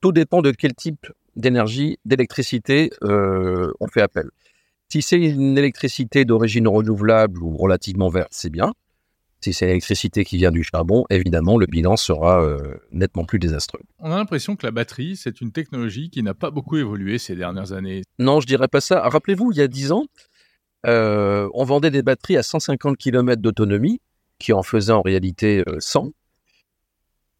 tout 0.01 0.11
dépend 0.11 0.41
de 0.41 0.49
quel 0.49 0.73
type 0.73 1.05
d'énergie, 1.35 1.99
d'électricité 2.03 2.89
euh, 3.03 3.71
on 3.79 3.87
fait 3.87 4.01
appel. 4.01 4.29
Si 4.91 5.03
c'est 5.03 5.21
une 5.21 5.55
électricité 5.55 6.25
d'origine 6.25 6.67
renouvelable 6.67 7.43
ou 7.43 7.55
relativement 7.57 8.09
verte, 8.09 8.29
c'est 8.31 8.49
bien. 8.49 8.73
Si 9.41 9.53
c'est 9.53 9.67
l'électricité 9.67 10.25
qui 10.25 10.37
vient 10.37 10.51
du 10.51 10.63
charbon, 10.63 11.05
évidemment, 11.11 11.59
le 11.59 11.67
bilan 11.67 11.95
sera 11.95 12.43
euh, 12.43 12.73
nettement 12.91 13.25
plus 13.25 13.37
désastreux. 13.37 13.81
On 13.99 14.11
a 14.11 14.17
l'impression 14.17 14.55
que 14.55 14.65
la 14.65 14.71
batterie, 14.71 15.15
c'est 15.15 15.41
une 15.41 15.51
technologie 15.51 16.09
qui 16.09 16.23
n'a 16.23 16.33
pas 16.33 16.49
beaucoup 16.49 16.77
évolué 16.77 17.19
ces 17.19 17.35
dernières 17.35 17.71
années. 17.71 18.01
Non, 18.17 18.41
je 18.41 18.47
dirais 18.47 18.67
pas 18.67 18.81
ça. 18.81 19.07
Rappelez-vous, 19.07 19.51
il 19.51 19.59
y 19.59 19.61
a 19.61 19.67
10 19.67 19.91
ans, 19.91 20.05
euh, 20.85 21.49
on 21.53 21.63
vendait 21.63 21.91
des 21.91 22.01
batteries 22.01 22.37
à 22.37 22.43
150 22.43 22.97
km 22.97 23.41
d'autonomie, 23.41 23.99
qui 24.39 24.53
en 24.53 24.63
faisaient 24.63 24.93
en 24.93 25.01
réalité 25.01 25.63
euh, 25.67 25.79
100. 25.79 26.11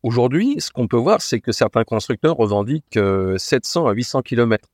Aujourd'hui, 0.04 0.56
ce 0.60 0.72
qu'on 0.72 0.88
peut 0.88 0.98
voir, 0.98 1.22
c'est 1.22 1.42
que 1.42 1.52
certains 1.52 1.84
constructeurs 1.84 2.38
revendiquent 2.38 3.00
700 3.38 3.88
à 3.88 3.92
800 3.92 4.22
km. 4.22 4.70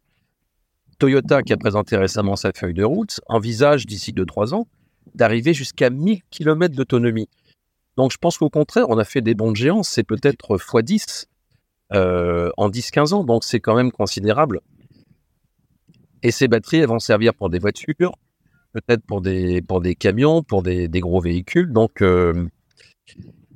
Toyota, 1.00 1.41
qui 1.41 1.51
a 1.51 1.58
présenté 1.58 1.98
récemment 1.98 2.36
sa 2.36 2.51
feuille 2.53 2.75
de 2.75 2.84
route, 2.84 3.20
envisage 3.27 3.88
d'ici 3.88 4.13
2-3 4.13 4.53
ans 4.53 4.67
d'arriver 5.15 5.53
jusqu'à 5.53 5.89
1000 5.89 6.22
km 6.29 6.75
d'autonomie. 6.75 7.29
Donc 7.98 8.12
je 8.12 8.17
pense 8.17 8.38
qu'au 8.38 8.50
contraire, 8.50 8.89
on 8.89 8.98
a 8.98 9.05
fait 9.05 9.22
des 9.22 9.34
bons 9.34 9.51
de 9.51 9.55
géants, 9.55 9.84
c'est 9.84 10.03
peut-être 10.03 10.58
x10 10.58 11.25
euh, 11.94 12.51
en 12.58 12.70
10-15 12.70 13.13
ans, 13.13 13.24
donc 13.24 13.44
c'est 13.44 13.60
quand 13.60 13.75
même 13.75 13.91
considérable. 13.91 14.62
Et 16.24 16.32
ces 16.32 16.48
batteries, 16.48 16.77
elles 16.77 16.88
vont 16.88 17.00
servir 17.00 17.34
pour 17.34 17.50
des 17.50 17.60
voitures, 17.60 18.15
peut-être 18.75 19.05
pour 19.05 19.22
des, 19.22 19.62
pour 19.62 19.79
des 19.79 19.96
camions, 19.96 20.44
pour 20.44 20.62
des, 20.62 20.89
des 20.89 21.00
gros 21.00 21.22
véhicules. 21.22 21.72
Donc 21.72 22.01
euh, 22.01 22.48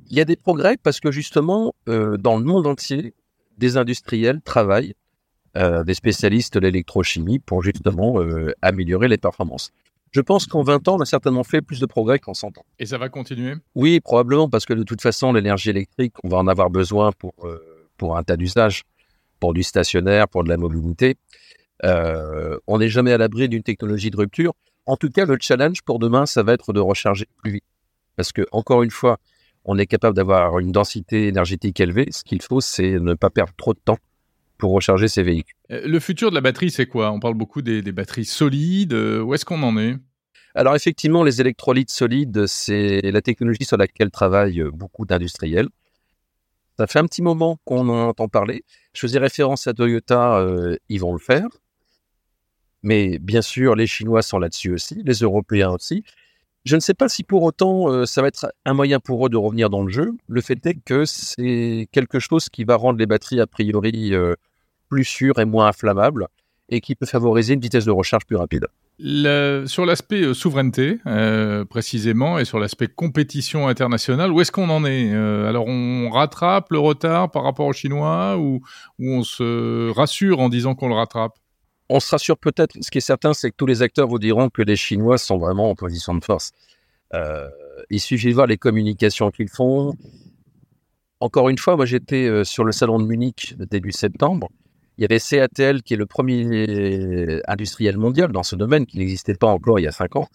il 0.08 0.16
y 0.16 0.20
a 0.20 0.24
des 0.24 0.36
progrès 0.36 0.76
parce 0.82 0.98
que 0.98 1.10
justement, 1.10 1.74
euh, 1.88 2.16
dans 2.16 2.38
le 2.38 2.44
monde 2.44 2.66
entier, 2.66 3.14
des 3.58 3.76
industriels 3.76 4.40
travaillent, 4.40 4.94
euh, 5.58 5.84
des 5.84 5.92
spécialistes 5.92 6.54
de 6.54 6.60
l'électrochimie 6.60 7.38
pour 7.38 7.62
justement 7.62 8.16
améliorer 8.62 9.08
les 9.08 9.18
performances. 9.18 9.72
Je 10.12 10.22
pense 10.22 10.46
qu'en 10.46 10.62
20 10.62 10.88
ans, 10.88 10.96
on 10.96 11.00
a 11.00 11.04
certainement 11.04 11.44
fait 11.44 11.60
plus 11.60 11.78
de 11.78 11.86
progrès 11.86 12.18
qu'en 12.18 12.34
100 12.34 12.58
ans. 12.58 12.64
Et 12.78 12.86
ça 12.86 12.98
va 12.98 13.08
continuer? 13.08 13.54
Oui, 13.74 14.00
probablement, 14.00 14.48
parce 14.48 14.64
que 14.64 14.72
de 14.72 14.82
toute 14.82 15.02
façon, 15.02 15.32
l'énergie 15.32 15.70
électrique, 15.70 16.14
on 16.24 16.28
va 16.28 16.38
en 16.38 16.48
avoir 16.48 16.70
besoin 16.70 17.12
pour, 17.12 17.34
pour 17.96 18.16
un 18.16 18.22
tas 18.24 18.36
d'usages, 18.36 18.82
pour 19.38 19.52
du 19.52 19.62
stationnaire, 19.62 20.26
pour 20.26 20.42
de 20.42 20.48
la 20.48 20.56
mobilité. 20.56 21.16
On 21.84 22.78
n'est 22.78 22.88
jamais 22.88 23.12
à 23.12 23.18
l'abri 23.18 23.48
d'une 23.48 23.62
technologie 23.62 24.10
de 24.10 24.16
rupture. 24.16 24.54
En 24.86 24.96
tout 24.96 25.10
cas, 25.10 25.24
le 25.24 25.36
challenge 25.40 25.82
pour 25.82 25.98
demain, 25.98 26.26
ça 26.26 26.42
va 26.42 26.52
être 26.52 26.72
de 26.72 26.80
recharger 26.80 27.26
plus 27.42 27.52
vite. 27.52 27.64
Parce 28.16 28.32
que, 28.32 28.46
encore 28.52 28.82
une 28.82 28.90
fois, 28.90 29.18
on 29.64 29.78
est 29.78 29.86
capable 29.86 30.16
d'avoir 30.16 30.58
une 30.58 30.72
densité 30.72 31.28
énergétique 31.28 31.78
élevée. 31.80 32.08
Ce 32.10 32.24
qu'il 32.24 32.42
faut, 32.42 32.60
c'est 32.60 32.98
ne 32.98 33.14
pas 33.14 33.30
perdre 33.30 33.52
trop 33.56 33.74
de 33.74 33.80
temps 33.84 33.98
pour 34.58 34.72
recharger 34.72 35.08
ces 35.08 35.22
véhicules. 35.22 35.56
Le 35.68 35.98
futur 36.00 36.30
de 36.30 36.34
la 36.34 36.40
batterie, 36.40 36.70
c'est 36.70 36.86
quoi? 36.86 37.10
On 37.12 37.20
parle 37.20 37.34
beaucoup 37.34 37.62
des, 37.62 37.82
des, 37.82 37.92
batteries 37.92 38.24
solides. 38.24 38.92
Où 38.92 39.34
est-ce 39.34 39.44
qu'on 39.44 39.62
en 39.62 39.78
est? 39.78 39.96
Alors 40.54 40.74
effectivement, 40.74 41.22
les 41.22 41.40
électrolytes 41.40 41.90
solides, 41.90 42.46
c'est 42.46 43.00
la 43.02 43.22
technologie 43.22 43.64
sur 43.64 43.76
laquelle 43.76 44.10
travaillent 44.10 44.64
beaucoup 44.72 45.06
d'industriels. 45.06 45.68
Ça 46.78 46.86
fait 46.86 46.98
un 46.98 47.06
petit 47.06 47.22
moment 47.22 47.58
qu'on 47.64 47.88
en 47.88 48.08
entend 48.08 48.28
parler. 48.28 48.64
Je 48.94 49.00
faisais 49.00 49.18
référence 49.18 49.66
à 49.66 49.74
Toyota, 49.74 50.38
euh, 50.38 50.76
ils 50.88 50.98
vont 50.98 51.12
le 51.12 51.18
faire. 51.18 51.46
Mais 52.82 53.18
bien 53.18 53.42
sûr, 53.42 53.74
les 53.74 53.86
Chinois 53.86 54.22
sont 54.22 54.38
là-dessus 54.38 54.72
aussi, 54.72 55.02
les 55.04 55.14
Européens 55.14 55.70
aussi. 55.70 56.04
Je 56.64 56.76
ne 56.76 56.80
sais 56.80 56.94
pas 56.94 57.08
si 57.08 57.24
pour 57.24 57.42
autant 57.42 58.04
ça 58.04 58.20
va 58.20 58.28
être 58.28 58.52
un 58.66 58.74
moyen 58.74 59.00
pour 59.00 59.26
eux 59.26 59.30
de 59.30 59.36
revenir 59.36 59.70
dans 59.70 59.82
le 59.82 59.90
jeu. 59.90 60.12
Le 60.28 60.40
fait 60.42 60.64
est 60.66 60.74
que 60.74 61.06
c'est 61.06 61.88
quelque 61.90 62.18
chose 62.18 62.50
qui 62.50 62.64
va 62.64 62.76
rendre 62.76 62.98
les 62.98 63.06
batteries 63.06 63.40
a 63.40 63.46
priori 63.46 64.12
plus 64.90 65.04
sûres 65.04 65.38
et 65.38 65.46
moins 65.46 65.68
inflammables 65.68 66.28
et 66.70 66.80
qui 66.80 66.94
peut 66.94 67.06
favoriser 67.06 67.54
une 67.54 67.60
vitesse 67.60 67.84
de 67.84 67.90
recharge 67.90 68.24
plus 68.26 68.36
rapide. 68.36 68.66
sur 69.66 69.86
l'aspect 69.86 70.22
euh, 70.22 70.34
souveraineté, 70.34 70.98
euh, 71.06 71.64
précisément, 71.64 72.38
et 72.38 72.44
sur 72.44 72.58
l'aspect 72.58 72.86
compétition 72.86 73.66
internationale, 73.68 74.30
où 74.30 74.40
est-ce 74.40 74.52
qu'on 74.52 74.68
en 74.70 74.84
est 74.84 75.10
euh, 75.12 75.48
Alors, 75.48 75.66
on 75.66 76.10
rattrape 76.10 76.70
le 76.70 76.78
retard 76.78 77.30
par 77.30 77.42
rapport 77.44 77.66
aux 77.66 77.72
Chinois 77.72 78.36
ou 78.38 78.60
on 78.98 79.22
se 79.22 79.90
rassure 79.90 80.40
en 80.40 80.48
disant 80.48 80.74
qu'on 80.74 80.88
le 80.88 80.94
rattrape? 80.94 81.32
On 81.92 82.00
se 82.00 82.10
rassure 82.10 82.38
peut-être. 82.38 82.76
Ce 82.80 82.90
qui 82.90 82.98
est 82.98 83.02
certain, 83.02 83.34
c'est 83.34 83.50
que 83.50 83.56
tous 83.56 83.66
les 83.66 83.82
acteurs 83.82 84.06
vous 84.06 84.18
diront 84.18 84.48
que 84.48 84.62
les 84.62 84.76
Chinois 84.76 85.18
sont 85.18 85.38
vraiment 85.38 85.70
en 85.70 85.74
position 85.74 86.14
de 86.14 86.24
force. 86.24 86.52
il 87.90 88.00
suffit 88.00 88.28
de 88.28 88.34
voir 88.34 88.46
les 88.46 88.56
communications 88.56 89.30
qu'ils 89.30 89.50
font. 89.50 89.94
Encore 91.18 91.48
une 91.48 91.58
fois, 91.58 91.76
moi 91.76 91.84
j'étais 91.86 92.44
sur 92.44 92.64
le 92.64 92.72
salon 92.72 92.98
de 92.98 93.06
Munich 93.06 93.54
début 93.58 93.92
septembre 93.92 94.48
il 95.00 95.04
y 95.04 95.06
avait 95.06 95.18
CATL 95.18 95.82
qui 95.82 95.94
est 95.94 95.96
le 95.96 96.04
premier 96.04 97.40
industriel 97.48 97.96
mondial 97.96 98.32
dans 98.32 98.42
ce 98.42 98.54
domaine 98.54 98.84
qui 98.84 98.98
n'existait 98.98 99.34
pas 99.34 99.46
encore 99.46 99.78
il 99.78 99.84
y 99.84 99.88
a 99.88 99.92
cinq 99.92 100.14
ans. 100.14 100.28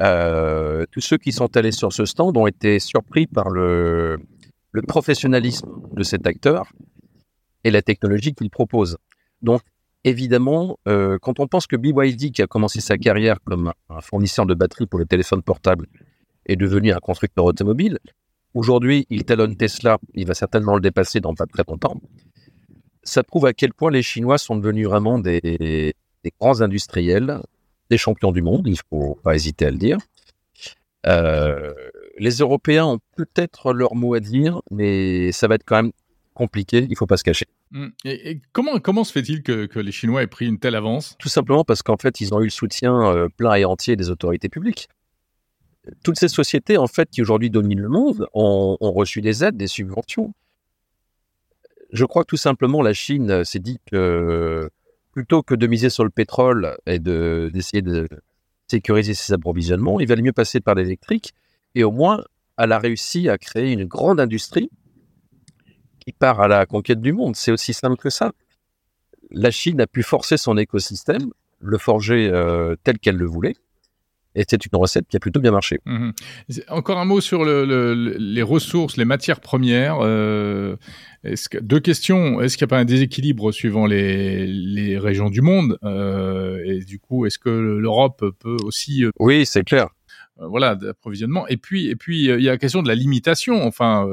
Euh, 0.00 0.84
tous 0.90 1.00
ceux 1.00 1.16
qui 1.16 1.30
sont 1.30 1.56
allés 1.56 1.70
sur 1.70 1.92
ce 1.92 2.04
stand 2.04 2.36
ont 2.36 2.48
été 2.48 2.80
surpris 2.80 3.28
par 3.28 3.50
le, 3.50 4.18
professionnalisme 4.88 5.68
de 5.92 6.02
cet 6.02 6.26
acteur 6.26 6.72
et 7.62 7.70
la 7.70 7.82
technologie 7.82 8.34
qu'il 8.34 8.50
propose. 8.50 8.98
Donc, 9.42 9.62
évidemment, 10.04 10.78
euh, 10.86 11.18
quand 11.20 11.40
on 11.40 11.46
pense 11.46 11.66
que 11.66 11.76
BYD, 11.76 12.32
qui 12.32 12.42
a 12.42 12.46
commencé 12.46 12.80
sa 12.80 12.96
carrière 12.98 13.38
comme 13.44 13.72
un 13.88 14.00
fournisseur 14.00 14.46
de 14.46 14.54
batteries 14.54 14.86
pour 14.86 14.98
le 14.98 15.06
téléphone 15.06 15.42
portable, 15.42 15.86
est 16.46 16.56
devenu 16.56 16.92
un 16.92 16.98
constructeur 16.98 17.44
automobile, 17.44 17.98
aujourd'hui, 18.52 19.06
il 19.10 19.24
talonne 19.24 19.56
Tesla, 19.56 19.98
il 20.14 20.26
va 20.26 20.34
certainement 20.34 20.74
le 20.74 20.80
dépasser 20.80 21.20
dans 21.20 21.34
pas 21.34 21.46
très 21.46 21.64
longtemps 21.66 22.00
ça 23.04 23.22
prouve 23.22 23.46
à 23.46 23.52
quel 23.52 23.72
point 23.72 23.90
les 23.90 24.02
Chinois 24.02 24.38
sont 24.38 24.56
devenus 24.56 24.88
vraiment 24.88 25.18
des, 25.18 25.94
grands 26.40 26.60
industriels, 26.62 27.40
des 27.90 27.98
champions 27.98 28.32
du 28.32 28.42
monde, 28.42 28.66
il 28.66 28.72
ne 28.72 28.78
faut 28.90 29.18
pas 29.22 29.34
hésiter 29.34 29.66
à 29.66 29.70
le 29.70 29.76
dire. 29.76 29.98
Euh, 31.06 31.74
les 32.18 32.38
Européens 32.38 32.86
ont 32.86 32.98
peut-être 33.16 33.72
leur 33.72 33.94
mot 33.94 34.14
à 34.14 34.20
dire, 34.20 34.62
mais 34.70 35.32
ça 35.32 35.48
va 35.48 35.56
être 35.56 35.64
quand 35.66 35.82
même 35.82 35.92
compliqué, 36.32 36.78
il 36.78 36.90
ne 36.90 36.96
faut 36.96 37.06
pas 37.06 37.18
se 37.18 37.24
cacher. 37.24 37.46
Hum, 37.74 37.92
et, 38.04 38.40
comment, 38.52 39.04
se 39.04 39.12
fait-il 39.12 39.42
que, 39.42 39.78
les 39.78 39.92
Chinois 39.92 40.22
aient 40.22 40.28
pris 40.28 40.46
une 40.46 40.58
telle 40.58 40.76
avance? 40.76 41.16
Tout 41.18 41.28
simplement 41.28 41.64
parce 41.64 41.82
qu'en 41.82 41.96
fait, 41.96 42.20
ils 42.20 42.32
ont 42.32 42.40
eu 42.40 42.44
le 42.44 42.50
soutien 42.50 43.04
euh, 43.06 43.28
plein 43.36 43.54
et 43.54 43.64
entier 43.64 43.96
des 43.96 44.10
autorités 44.10 44.48
publiques. 44.48 44.88
Toutes 46.02 46.18
ces 46.18 46.28
sociétés, 46.28 46.78
en 46.78 46.86
fait, 46.86 47.10
qui 47.10 47.20
aujourd'hui 47.20 47.50
dominent 47.50 47.82
le 47.82 47.88
monde, 47.88 48.26
ont 48.32 48.76
reçu 48.80 49.20
des 49.20 49.44
aides, 49.44 49.56
des 49.56 49.66
subventions. 49.66 50.32
Je 51.92 52.04
crois 52.04 52.24
que 52.24 52.28
tout 52.28 52.36
simplement 52.36 52.80
la 52.80 52.94
Chine 52.94 53.44
s'est 53.44 53.58
dit 53.58 53.78
que 53.90 54.70
plutôt 55.12 55.42
que 55.42 55.54
de 55.54 55.66
miser 55.66 55.90
sur 55.90 56.04
le 56.04 56.10
pétrole 56.10 56.76
et 56.86 56.98
d'essayer 56.98 57.82
de, 57.82 58.08
sécuriser 58.66 59.14
ses 59.14 59.32
approvisionnements, 59.32 60.00
il 60.00 60.08
valait 60.08 60.22
mieux 60.22 60.32
passer 60.32 60.60
par 60.60 60.74
l'électrique. 60.74 61.34
Et 61.74 61.84
au 61.84 61.90
moins, 61.90 62.24
elle 62.58 62.72
a 62.72 62.78
réussi 62.78 63.28
à 63.28 63.38
créer 63.38 63.72
une 63.72 63.84
grande 63.84 64.20
industrie 64.20 64.70
qui 66.04 66.12
part 66.12 66.40
à 66.40 66.48
la 66.48 66.66
conquête 66.66 67.00
du 67.00 67.12
monde. 67.12 67.36
C'est 67.36 67.52
aussi 67.52 67.72
simple 67.72 67.96
que 67.96 68.10
ça. 68.10 68.32
La 69.30 69.50
Chine 69.50 69.80
a 69.80 69.86
pu 69.86 70.02
forcer 70.02 70.36
son 70.36 70.56
écosystème, 70.56 71.30
le 71.60 71.78
forger 71.78 72.30
euh, 72.32 72.76
tel 72.84 72.98
qu'elle 72.98 73.16
le 73.16 73.26
voulait. 73.26 73.56
Et 74.36 74.44
c'est 74.48 74.64
une 74.66 74.76
recette 74.76 75.06
qui 75.06 75.16
a 75.16 75.20
plutôt 75.20 75.40
bien 75.40 75.52
marché. 75.52 75.78
Mmh 75.86 76.10
Encore 76.68 76.98
un 76.98 77.04
mot 77.04 77.20
sur 77.20 77.44
les 77.44 78.42
ressources, 78.42 78.96
les 78.96 79.04
matières 79.04 79.40
premières. 79.40 79.98
Euh, 80.00 80.76
que, 81.50 81.58
deux 81.58 81.80
questions. 81.80 82.40
Est-ce 82.40 82.56
qu'il 82.56 82.64
n'y 82.66 82.68
a 82.70 82.74
pas 82.74 82.78
un 82.78 82.84
déséquilibre 82.84 83.52
suivant 83.52 83.86
les, 83.86 84.98
régions 84.98 85.30
du 85.30 85.40
monde 85.40 85.78
euh, 85.84 86.60
Et 86.64 86.80
du 86.80 86.98
coup, 86.98 87.26
est-ce 87.26 87.38
que 87.38 87.50
l'Europe 87.50 88.24
peut 88.40 88.56
aussi... 88.64 89.04
Euh, 89.04 89.10
oui, 89.20 89.46
c'est 89.46 89.62
clair. 89.62 89.88
voilà, 90.36 90.74
d'approvisionnement? 90.74 91.46
Et 91.46 91.56
puis, 91.56 91.88
et 91.88 91.96
puis, 91.96 92.24
il 92.24 92.42
y 92.42 92.48
a 92.48 92.52
la 92.52 92.58
question 92.58 92.82
de 92.82 92.88
la 92.88 92.96
limitation. 92.96 93.64
Enfin, 93.64 94.08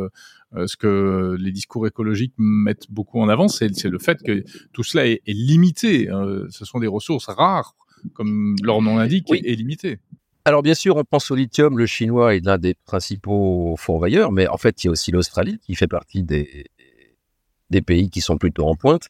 ce 0.54 0.76
que 0.76 1.36
les 1.40 1.52
discours 1.52 1.88
écologiques 1.88 2.34
mettent 2.38 2.90
beaucoup 2.90 3.22
en 3.22 3.30
avant, 3.30 3.48
c'est 3.48 3.84
le 3.84 4.00
fait 4.00 4.22
que 4.24 4.44
tout 4.74 4.84
cela 4.84 5.08
est, 5.08 5.22
limité. 5.28 6.10
ce 6.50 6.66
sont 6.66 6.80
des 6.80 6.88
ressources 6.88 7.28
rares 7.28 7.76
comme 8.14 8.56
leur 8.64 8.82
nom 8.82 8.98
l'indique, 8.98 9.32
est 9.32 9.56
limité. 9.56 10.00
Alors 10.46 10.64
bien 10.64 10.74
sûr, 10.74 10.96
on 10.98 11.04
pense 11.04 11.30
au 11.30 11.36
lithium, 11.36 11.78
le 11.78 11.86
chinois 11.86 12.36
est 12.36 12.44
l'un 12.44 12.58
des 12.58 12.74
principaux 12.74 13.76
fourvailleurs, 13.78 14.32
mais 14.32 14.48
en 14.48 14.58
fait, 14.58 14.84
il 14.84 14.88
y 14.88 14.90
a 14.90 14.92
aussi 14.92 15.12
l'Australie 15.12 15.60
qui 15.60 15.76
fait 15.76 15.88
partie 15.88 16.24
des, 16.24 16.66
des 17.70 17.82
pays 17.82 18.10
qui 18.10 18.22
sont 18.22 18.38
plutôt 18.38 18.66
en 18.66 18.76
pointe. 18.76 19.08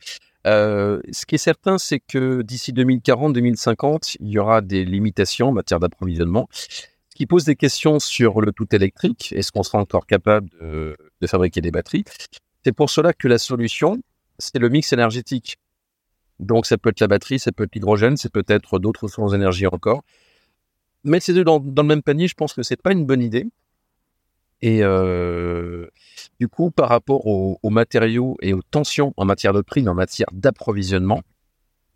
Euh, 0.47 0.99
ce 1.11 1.25
qui 1.25 1.35
est 1.35 1.39
certain, 1.39 1.77
c'est 1.77 1.99
que 1.99 2.41
d'ici 2.41 2.73
2040-2050, 2.73 4.17
il 4.19 4.29
y 4.29 4.39
aura 4.39 4.61
des 4.61 4.83
limitations 4.83 5.49
en 5.49 5.51
matière 5.53 5.79
d'approvisionnement, 5.79 6.49
ce 6.51 7.15
qui 7.15 7.25
pose 7.27 7.45
des 7.45 7.55
questions 7.55 7.99
sur 7.99 8.41
le 8.41 8.51
tout 8.51 8.67
électrique. 8.75 9.33
Est-ce 9.33 9.51
qu'on 9.51 9.63
sera 9.63 9.77
encore 9.79 10.07
capable 10.07 10.49
de, 10.59 10.97
de 11.21 11.27
fabriquer 11.27 11.61
des 11.61 11.71
batteries 11.71 12.03
C'est 12.63 12.73
pour 12.73 12.89
cela 12.89 13.13
que 13.13 13.27
la 13.27 13.37
solution, 13.37 14.01
c'est 14.39 14.59
le 14.59 14.69
mix 14.69 14.91
énergétique. 14.91 15.57
Donc 16.39 16.65
ça 16.65 16.77
peut 16.77 16.89
être 16.89 16.99
la 16.99 17.07
batterie, 17.07 17.39
ça 17.39 17.51
peut 17.51 17.63
être 17.63 17.75
l'hydrogène, 17.75 18.17
c'est 18.17 18.31
peut-être 18.31 18.79
d'autres 18.79 19.07
sources 19.07 19.31
d'énergie 19.31 19.67
encore. 19.67 20.03
Mettre 21.03 21.25
ces 21.25 21.33
deux 21.33 21.43
dans, 21.43 21.59
le 21.59 21.83
même 21.83 22.01
panier, 22.01 22.27
je 22.27 22.33
pense 22.33 22.53
que 22.53 22.63
c'est 22.63 22.81
pas 22.81 22.91
une 22.91 23.05
bonne 23.05 23.21
idée. 23.21 23.47
Et 24.63 24.83
euh, 24.83 25.87
du 26.39 26.47
coup, 26.47 26.69
par 26.69 26.89
rapport 26.89 27.25
aux, 27.25 27.69
matériaux 27.69 28.37
et 28.41 28.53
aux 28.53 28.61
tensions 28.61 29.13
en 29.17 29.25
matière 29.25 29.53
de 29.53 29.61
prix, 29.61 29.87
en 29.87 29.95
matière 29.95 30.27
d'approvisionnement, 30.33 31.21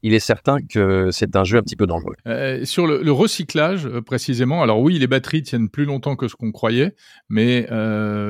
il 0.01 0.13
est 0.13 0.20
certain 0.20 0.60
que 0.62 1.10
c'est 1.12 1.36
un 1.36 1.44
jeu 1.44 1.58
un 1.58 1.63
petit 1.63 1.75
peu 1.75 1.88
dangereux. 1.88 2.15
Euh, 2.27 2.65
sur 2.65 2.88
le, 2.88 3.12
recyclage, 3.12 3.88
euh, 3.88 4.01
précisément, 4.01 4.62
alors 4.63 4.79
oui, 4.79 4.98
les 4.98 5.08
batteries 5.08 5.44
tiennent 5.44 5.70
plus 5.70 5.86
longtemps 5.86 6.15
que 6.15 6.27
ce 6.27 6.36
qu'on 6.36 6.51
croyait, 6.51 6.96
mais 7.29 7.67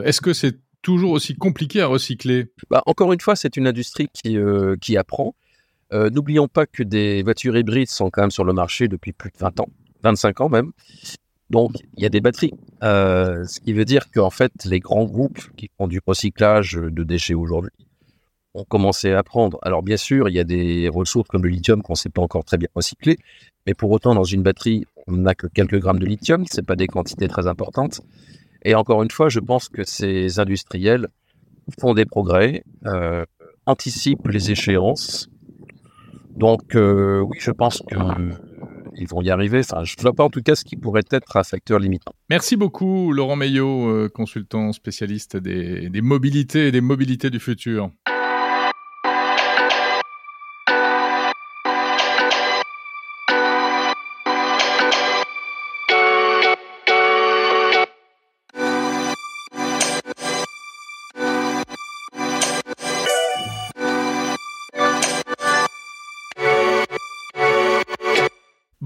est-ce 0.06 0.22
que 0.22 0.34
c'est 0.34 0.58
toujours 0.86 1.12
aussi 1.12 1.36
compliqué 1.36 1.82
à 1.82 1.88
recycler 1.88 2.46
bah, 2.70 2.84
Encore 2.86 3.12
une 3.12 3.20
fois, 3.20 3.36
c'est 3.36 3.58
une 3.58 3.66
industrie 3.66 4.08
qui, 4.14 4.38
qui 4.80 4.98
apprend. 4.98 5.36
Euh, 5.94 6.10
n'oublions 6.10 6.48
pas 6.48 6.68
que 6.68 6.84
des 6.84 7.24
voitures 7.24 7.58
hybrides 7.58 7.90
sont 7.90 8.10
quand 8.12 8.22
même 8.22 8.32
sur 8.32 8.44
le 8.44 8.54
marché 8.54 8.88
depuis 8.88 9.12
plus 9.12 9.32
de 9.32 9.38
20 9.40 9.60
ans, 9.62 9.70
25 10.04 10.42
ans 10.42 10.50
même. 10.50 10.72
Donc, 11.50 11.74
il 11.98 12.04
y 12.04 12.06
a 12.06 12.10
des 12.10 12.22
batteries. 12.22 12.54
Euh, 12.84 13.46
ce 13.46 13.60
qui 13.60 13.74
veut 13.74 13.86
dire 13.86 14.12
qu'en 14.12 14.30
fait, 14.30 14.52
les 14.66 14.80
grands 14.80 15.06
groupes 15.06 15.40
qui 15.58 15.70
font 15.78 15.88
du 15.88 16.00
recyclage 16.06 16.74
de 16.74 17.04
déchets 17.04 17.34
aujourd'hui 17.34 17.72
ont 18.54 18.64
commencé 18.64 19.12
à 19.12 19.24
prendre. 19.24 19.58
Alors, 19.64 19.84
bien 19.84 19.98
sûr, 19.98 20.30
il 20.30 20.36
y 20.36 20.40
a 20.40 20.44
des 20.44 20.88
ressources 20.90 21.28
comme 21.30 21.44
le 21.44 21.50
lithium 21.50 21.82
qu'on 21.82 21.94
ne 21.94 21.98
sait 21.98 22.10
pas 22.10 22.22
encore 22.22 22.46
très 22.46 22.58
bien 22.58 22.70
recycler. 22.76 23.18
Mais 23.66 23.74
pour 23.74 23.92
autant, 23.92 24.14
dans 24.16 24.24
une 24.24 24.44
batterie, 24.44 24.86
on 25.08 25.14
n'a 25.14 25.34
que 25.34 25.48
quelques 25.48 25.80
grammes 25.80 26.00
de 26.00 26.06
lithium. 26.06 26.46
Ce 26.52 26.62
pas 26.62 26.76
des 26.76 26.88
quantités 26.88 27.28
très 27.28 27.48
importantes. 27.48 28.02
Et 28.66 28.74
encore 28.74 29.04
une 29.04 29.12
fois, 29.12 29.30
je 29.30 29.40
pense 29.40 29.70
que 29.70 29.84
ces 29.84 30.40
industriels 30.40 31.08
font 31.80 31.94
des 31.94 32.06
progrès, 32.06 32.64
euh, 32.86 33.24
anticipent 33.66 34.28
les 34.28 34.52
échéances 34.52 35.30
donc 36.36 36.76
euh, 36.76 37.22
oui, 37.22 37.38
je 37.40 37.52
pense 37.52 37.82
qu'ils 37.88 37.98
euh, 37.98 39.06
vont 39.08 39.22
y 39.22 39.30
arriver. 39.30 39.60
Enfin, 39.60 39.86
je 39.86 39.96
ne 39.98 40.02
vois 40.02 40.12
pas 40.12 40.26
en 40.26 40.30
tout 40.30 40.42
cas 40.42 40.56
ce 40.56 40.66
qui 40.66 40.76
pourrait 40.76 41.04
être 41.10 41.38
un 41.38 41.44
facteur 41.44 41.80
limitant. 41.80 42.12
Merci 42.30 42.58
beaucoup, 42.58 43.14
Laurent 43.14 43.38
Meillot, 43.38 44.10
consultant 44.10 44.74
spécialiste 44.74 45.38
des 45.38 46.02
mobilités 46.02 46.68
et 46.68 46.72
des 46.74 46.82
mobilités 46.82 47.30
du 47.30 47.40
futur. 47.40 47.90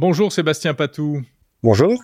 Bonjour 0.01 0.32
Sébastien 0.32 0.74
Patou. 0.74 1.24
Bonjour. 1.62 2.01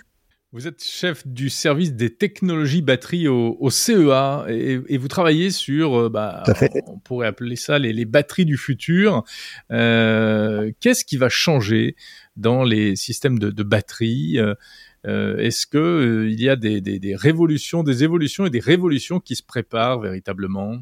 Vous 0.52 0.68
êtes 0.68 0.84
chef 0.84 1.26
du 1.26 1.50
service 1.50 1.94
des 1.94 2.14
technologies 2.14 2.82
batteries 2.82 3.30
au, 3.30 3.70
CEA 3.70 4.46
et, 4.50 4.98
vous 4.98 5.08
travaillez 5.08 5.50
sur, 5.50 5.98
euh, 5.98 6.10
bah, 6.10 6.44
on 6.88 7.00
pourrait 7.00 7.28
appeler 7.28 7.56
ça 7.56 7.80
les, 7.80 8.04
batteries 8.04 8.44
du 8.44 8.58
futur. 8.58 9.24
Euh, 9.72 10.74
qu'est-ce 10.82 11.06
qui 11.06 11.16
va 11.16 11.30
changer 11.30 11.96
dans 12.36 12.66
les 12.66 12.98
systèmes 12.98 13.40
de, 13.40 13.64
batteries? 13.64 14.40
Euh, 14.40 15.38
Est-ce 15.38 15.66
que 15.66 16.28
il 16.30 16.42
y 16.42 16.50
a 16.50 16.58
des, 16.58 17.16
révolutions, 17.16 17.82
des 17.82 18.04
évolutions 18.04 18.46
et 18.46 18.50
des 18.50 18.60
révolutions 18.60 19.22
qui 19.22 19.38
se 19.38 19.44
préparent 19.44 20.02
véritablement? 20.02 20.80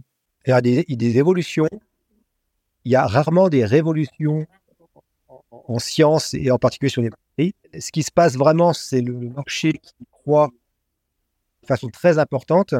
Il 0.47 0.49
y 0.49 0.53
a 0.53 0.61
des 0.61 1.17
évolutions. 1.19 1.69
Il 2.85 2.91
y 2.91 2.95
a 2.95 3.05
rarement 3.05 3.49
des 3.49 3.65
révolutions 3.65 4.47
en 5.67 5.79
sciences 5.79 6.33
et 6.33 6.51
en 6.51 6.57
particulier 6.57 6.89
sur 6.89 7.01
les 7.01 7.09
batteries. 7.09 7.55
Ce 7.79 7.91
qui 7.91 8.03
se 8.03 8.11
passe 8.11 8.35
vraiment, 8.35 8.73
c'est 8.73 9.01
le 9.01 9.13
marché 9.13 9.73
qui 9.73 9.93
croît 10.11 10.49
de 11.61 11.67
façon 11.67 11.89
très 11.89 12.19
importante 12.19 12.73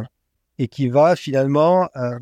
et 0.59 0.67
qui 0.67 0.87
va 0.87 1.15
finalement 1.15 1.89
euh, 1.95 2.19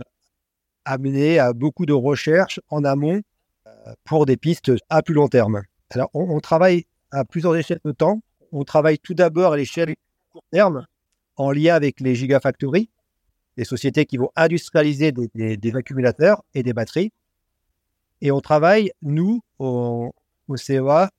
amener 0.85 1.39
à 1.39 1.53
beaucoup 1.53 1.85
de 1.85 1.93
recherches 1.93 2.59
en 2.69 2.83
amont 2.83 3.21
euh, 3.67 3.93
pour 4.05 4.25
des 4.25 4.37
pistes 4.37 4.71
à 4.89 5.01
plus 5.01 5.13
long 5.13 5.27
terme. 5.27 5.63
Alors, 5.89 6.09
on, 6.13 6.39
travaille 6.39 6.85
à 7.11 7.25
plusieurs 7.25 7.55
échelles 7.55 7.81
de 7.83 7.91
temps. 7.91 8.21
On 8.51 8.63
travaille 8.63 8.97
tout 8.99 9.13
d'abord 9.13 9.53
à 9.53 9.57
l'échelle 9.57 9.95
court 10.31 10.43
terme 10.51 10.85
en 11.35 11.51
lien 11.51 11.75
avec 11.75 11.99
les 11.99 12.15
gigafactories, 12.15 12.89
des 13.57 13.65
sociétés 13.65 14.05
qui 14.05 14.17
vont 14.17 14.31
industrialiser 14.35 15.11
des, 15.11 15.57
des- 15.57 15.75
accumulateurs 15.75 16.43
et 16.53 16.63
des 16.63 16.73
batteries. 16.73 17.11
Et 18.21 18.31
on 18.31 18.39
travaille, 18.39 18.91
nous, 19.01 19.41
au, 19.59 20.13
au 20.47 20.57
CEA, 20.57 21.09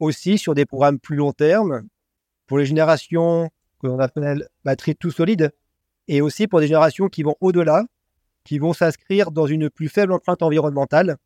aussi 0.00 0.38
sur 0.38 0.54
des 0.54 0.66
programmes 0.66 0.98
plus 0.98 1.16
long 1.16 1.32
terme 1.32 1.82
pour 2.46 2.58
les 2.58 2.66
générations 2.66 3.50
que 3.80 3.86
l'on 3.86 3.98
appelle 3.98 4.48
batteries 4.64 4.96
tout 4.96 5.10
solides 5.10 5.52
et 6.08 6.20
aussi 6.20 6.46
pour 6.46 6.60
des 6.60 6.66
générations 6.66 7.08
qui 7.08 7.22
vont 7.22 7.36
au-delà, 7.40 7.84
qui 8.44 8.58
vont 8.58 8.72
s'inscrire 8.72 9.30
dans 9.30 9.46
une 9.46 9.70
plus 9.70 9.88
faible 9.88 10.12
empreinte 10.12 10.42
environnementale 10.42 11.16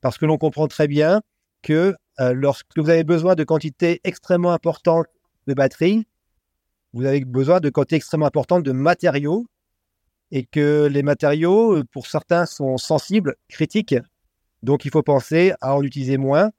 parce 0.00 0.18
que 0.18 0.26
l'on 0.26 0.38
comprend 0.38 0.68
très 0.68 0.88
bien 0.88 1.22
que 1.62 1.94
euh, 2.20 2.32
lorsque 2.32 2.78
vous 2.78 2.90
avez 2.90 3.04
besoin 3.04 3.34
de 3.34 3.44
quantités 3.44 4.00
extrêmement 4.04 4.52
importantes 4.52 5.06
de 5.46 5.54
batteries, 5.54 6.06
vous 6.92 7.04
avez 7.04 7.24
besoin 7.24 7.60
de 7.60 7.70
quantités 7.70 7.96
extrêmement 7.96 8.26
importantes 8.26 8.62
de 8.62 8.72
matériaux 8.72 9.46
et 10.30 10.44
que 10.44 10.88
les 10.90 11.02
matériaux, 11.02 11.82
pour 11.92 12.06
certains, 12.06 12.46
sont 12.46 12.78
sensibles, 12.78 13.36
critiques. 13.48 13.94
Donc, 14.62 14.84
il 14.84 14.90
faut 14.90 15.02
penser 15.02 15.52
à 15.60 15.76
en 15.76 15.82
utiliser 15.82 16.16
moins, 16.16 16.50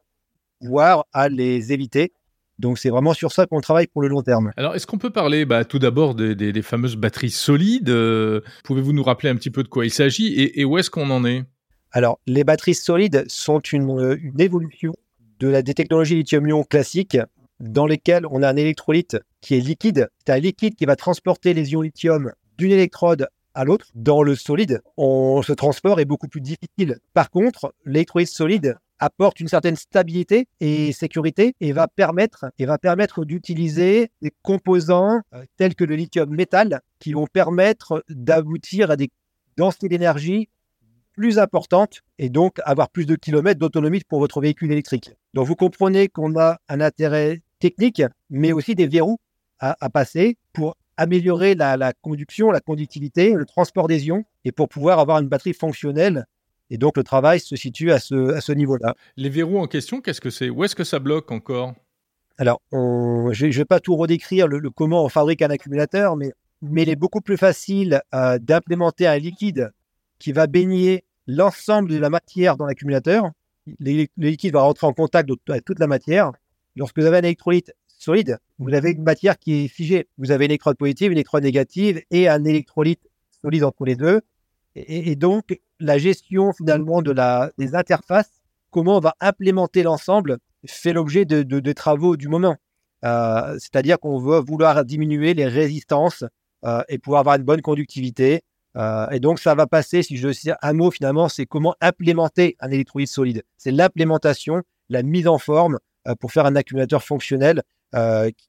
voire 0.61 1.05
à 1.13 1.29
les 1.29 1.71
éviter. 1.73 2.11
Donc, 2.59 2.79
c'est 2.79 2.89
vraiment 2.89 3.13
sur 3.13 3.31
ça 3.31 3.45
qu'on 3.45 3.61
travaille 3.61 3.85
pour 3.87 4.01
le 4.01 4.07
long 4.07 4.23
terme. 4.23 4.51
Alors, 4.57 4.73
est-ce 4.75 4.87
qu'on 4.87 4.97
peut 4.97 5.11
parler 5.11 5.45
bah, 5.45 5.63
tout 5.63 5.77
d'abord 5.77 6.15
des, 6.15 6.33
des- 6.33 6.51
des 6.51 6.61
fameuses 6.63 6.95
batteries 6.95 7.29
solides 7.29 7.89
euh, 7.89 8.41
Pouvez-vous 8.63 8.93
nous 8.93 9.03
rappeler 9.03 9.29
un 9.29 9.35
petit 9.35 9.51
peu 9.51 9.61
de 9.61 9.67
quoi 9.67 9.85
il 9.85 9.91
s'agit 9.91 10.33
et, 10.33 10.59
et 10.61 10.65
où 10.65 10.77
est-ce 10.79 10.89
qu'on 10.89 11.09
en 11.11 11.23
est? 11.23 11.43
Alors, 11.91 12.19
les 12.25 12.43
batteries 12.43 12.73
solides 12.75 13.25
sont 13.27 13.59
une, 13.59 13.89
euh, 13.99 14.17
une 14.21 14.41
évolution 14.41 14.93
de 15.39 15.47
la, 15.49 15.61
des 15.61 15.75
technologies 15.75 16.15
lithium-ion 16.15 16.63
classiques 16.63 17.17
dans 17.59 17.85
lesquelles 17.85 18.25
on 18.31 18.41
a 18.41 18.49
un 18.49 18.55
électrolyte 18.55 19.17
qui 19.41 19.55
est 19.55 19.59
liquide. 19.59 20.09
C'est 20.25 20.33
un 20.33 20.39
liquide 20.39 20.73
qui 20.75 20.85
va 20.85 20.95
transporter 20.95 21.53
les 21.53 21.73
ions 21.73 21.81
lithium 21.81 22.31
d'une 22.57 22.71
électrode 22.71 23.27
à 23.53 23.65
l'autre. 23.65 23.85
Dans 23.93 24.23
le 24.23 24.35
solide, 24.35 24.81
on, 24.97 25.43
ce 25.43 25.53
transport 25.53 25.99
est 25.99 26.05
beaucoup 26.05 26.27
plus 26.27 26.41
difficile. 26.41 26.97
Par 27.13 27.29
contre, 27.29 27.73
l'électrolyte 27.85 28.29
solide 28.29 28.77
apporte 28.99 29.39
une 29.39 29.47
certaine 29.47 29.75
stabilité 29.75 30.47
et 30.59 30.91
sécurité 30.91 31.55
et 31.59 31.71
va 31.71 31.87
permettre, 31.87 32.45
et 32.57 32.65
va 32.65 32.77
permettre 32.77 33.25
d'utiliser 33.25 34.09
des 34.21 34.31
composants 34.41 35.21
euh, 35.33 35.43
tels 35.57 35.75
que 35.75 35.83
le 35.83 35.95
lithium 35.95 36.29
métal 36.29 36.81
qui 36.99 37.13
vont 37.13 37.27
permettre 37.27 38.03
d'aboutir 38.09 38.91
à 38.91 38.95
des 38.95 39.09
densités 39.55 39.89
d'énergie 39.89 40.49
plus 41.13 41.39
importante 41.39 42.01
et 42.19 42.29
donc 42.29 42.59
avoir 42.63 42.89
plus 42.89 43.05
de 43.05 43.15
kilomètres 43.15 43.59
d'autonomie 43.59 44.01
pour 44.07 44.19
votre 44.19 44.39
véhicule 44.39 44.71
électrique. 44.71 45.11
Donc 45.33 45.47
vous 45.47 45.55
comprenez 45.55 46.07
qu'on 46.07 46.37
a 46.39 46.59
un 46.69 46.79
intérêt 46.79 47.41
technique, 47.59 48.03
mais 48.29 48.51
aussi 48.51 48.75
des 48.75 48.87
verrous 48.87 49.17
à, 49.59 49.75
à 49.83 49.89
passer 49.89 50.37
pour 50.53 50.75
améliorer 50.95 51.55
la, 51.55 51.77
la 51.77 51.93
conduction, 51.93 52.51
la 52.51 52.59
conductivité, 52.59 53.33
le 53.33 53.45
transport 53.45 53.87
des 53.87 54.07
ions 54.07 54.25
et 54.45 54.51
pour 54.51 54.69
pouvoir 54.69 54.99
avoir 54.99 55.19
une 55.19 55.27
batterie 55.27 55.53
fonctionnelle. 55.53 56.25
Et 56.69 56.77
donc 56.77 56.97
le 56.97 57.03
travail 57.03 57.39
se 57.39 57.55
situe 57.55 57.91
à 57.91 57.99
ce, 57.99 58.33
à 58.33 58.41
ce 58.41 58.51
niveau-là. 58.51 58.95
Les 59.15 59.29
verrous 59.29 59.59
en 59.59 59.67
question, 59.67 60.01
qu'est-ce 60.01 60.21
que 60.21 60.29
c'est? 60.29 60.49
Où 60.49 60.63
est-ce 60.63 60.75
que 60.75 60.83
ça 60.83 60.99
bloque 60.99 61.31
encore? 61.31 61.73
Alors, 62.37 62.61
on- 62.71 63.29
je 63.31 63.45
ne 63.47 63.51
vais 63.51 63.65
pas 63.65 63.79
tout 63.79 63.95
redécrire 63.95 64.47
le, 64.47 64.59
le 64.59 64.69
comment 64.69 65.03
on 65.03 65.09
fabrique 65.09 65.41
un 65.41 65.49
accumulateur, 65.49 66.15
mais, 66.15 66.31
mais 66.61 66.83
il 66.83 66.89
est 66.89 66.95
beaucoup 66.95 67.21
plus 67.21 67.37
facile 67.37 68.01
euh, 68.13 68.37
d'implémenter 68.39 69.07
un 69.07 69.17
liquide 69.17 69.71
qui 70.19 70.31
va 70.33 70.45
baigner 70.47 71.03
l'ensemble 71.25 71.89
de 71.89 71.97
la 71.97 72.09
matière 72.09 72.57
dans 72.57 72.65
l'accumulateur. 72.65 73.31
Le, 73.79 74.05
le 74.17 74.27
liquide 74.29 74.53
va 74.53 74.61
rentrer 74.61 74.87
en 74.87 74.93
contact 74.93 75.29
avec 75.49 75.65
toute 75.65 75.79
la 75.79 75.87
matière. 75.87 76.31
Lorsque 76.75 76.99
vous 76.99 77.05
avez 77.05 77.17
un 77.17 77.23
électrolyte 77.23 77.73
solide, 77.87 78.37
vous 78.59 78.73
avez 78.73 78.91
une 78.91 79.03
matière 79.03 79.37
qui 79.39 79.65
est 79.65 79.67
figée. 79.67 80.07
Vous 80.17 80.29
avez 80.31 80.45
une 80.45 80.51
électrode 80.51 80.77
positive, 80.77 81.11
une 81.11 81.17
électrode 81.17 81.43
négative 81.43 82.01
et 82.11 82.29
un 82.29 82.43
électrolyte 82.45 83.01
solide 83.41 83.63
entre 83.63 83.83
les 83.85 83.95
deux. 83.95 84.21
Et, 84.87 85.15
donc, 85.15 85.59
la 85.79 85.97
gestion 85.97 86.53
finalement 86.53 87.01
de 87.01 87.11
la, 87.11 87.51
des 87.57 87.73
interfaces, 87.75 88.29
comment 88.71 88.97
on 88.97 88.99
va 88.99 89.15
implémenter 89.19 89.81
l'ensemble, 89.83 90.37
fait 90.67 90.93
l'objet 90.93 91.25
de, 91.25 91.43
de- 91.43 91.73
travaux 91.73 92.15
du 92.17 92.27
moment. 92.27 92.55
Euh, 93.05 93.53
C'est-à-dire 93.59 93.99
qu'on 93.99 94.19
veut 94.19 94.39
vouloir 94.39 94.83
diminuer 94.85 95.33
les 95.33 95.47
résistances 95.47 96.23
euh, 96.65 96.81
et 96.89 96.97
pouvoir 96.99 97.21
avoir 97.21 97.35
une 97.35 97.43
bonne 97.43 97.61
conductivité. 97.61 98.41
Euh, 98.75 99.09
et 99.09 99.19
donc, 99.19 99.39
ça 99.39 99.55
va 99.55 99.65
passer, 99.67 100.03
si 100.03 100.17
je 100.17 100.31
sais 100.31 100.53
un 100.61 100.73
mot 100.73 100.91
finalement, 100.91 101.29
c'est 101.29 101.45
comment 101.45 101.75
implémenter 101.81 102.55
un 102.59 102.69
électrolyte 102.69 103.09
solide. 103.09 103.43
C'est 103.57 103.71
l'implémentation, 103.71 104.61
la 104.89 105.01
mise 105.03 105.27
en 105.27 105.37
forme 105.39 105.79
pour 106.19 106.31
faire 106.31 106.45
un 106.45 106.55
accumulateur 106.55 107.03
fonctionnel 107.03 107.63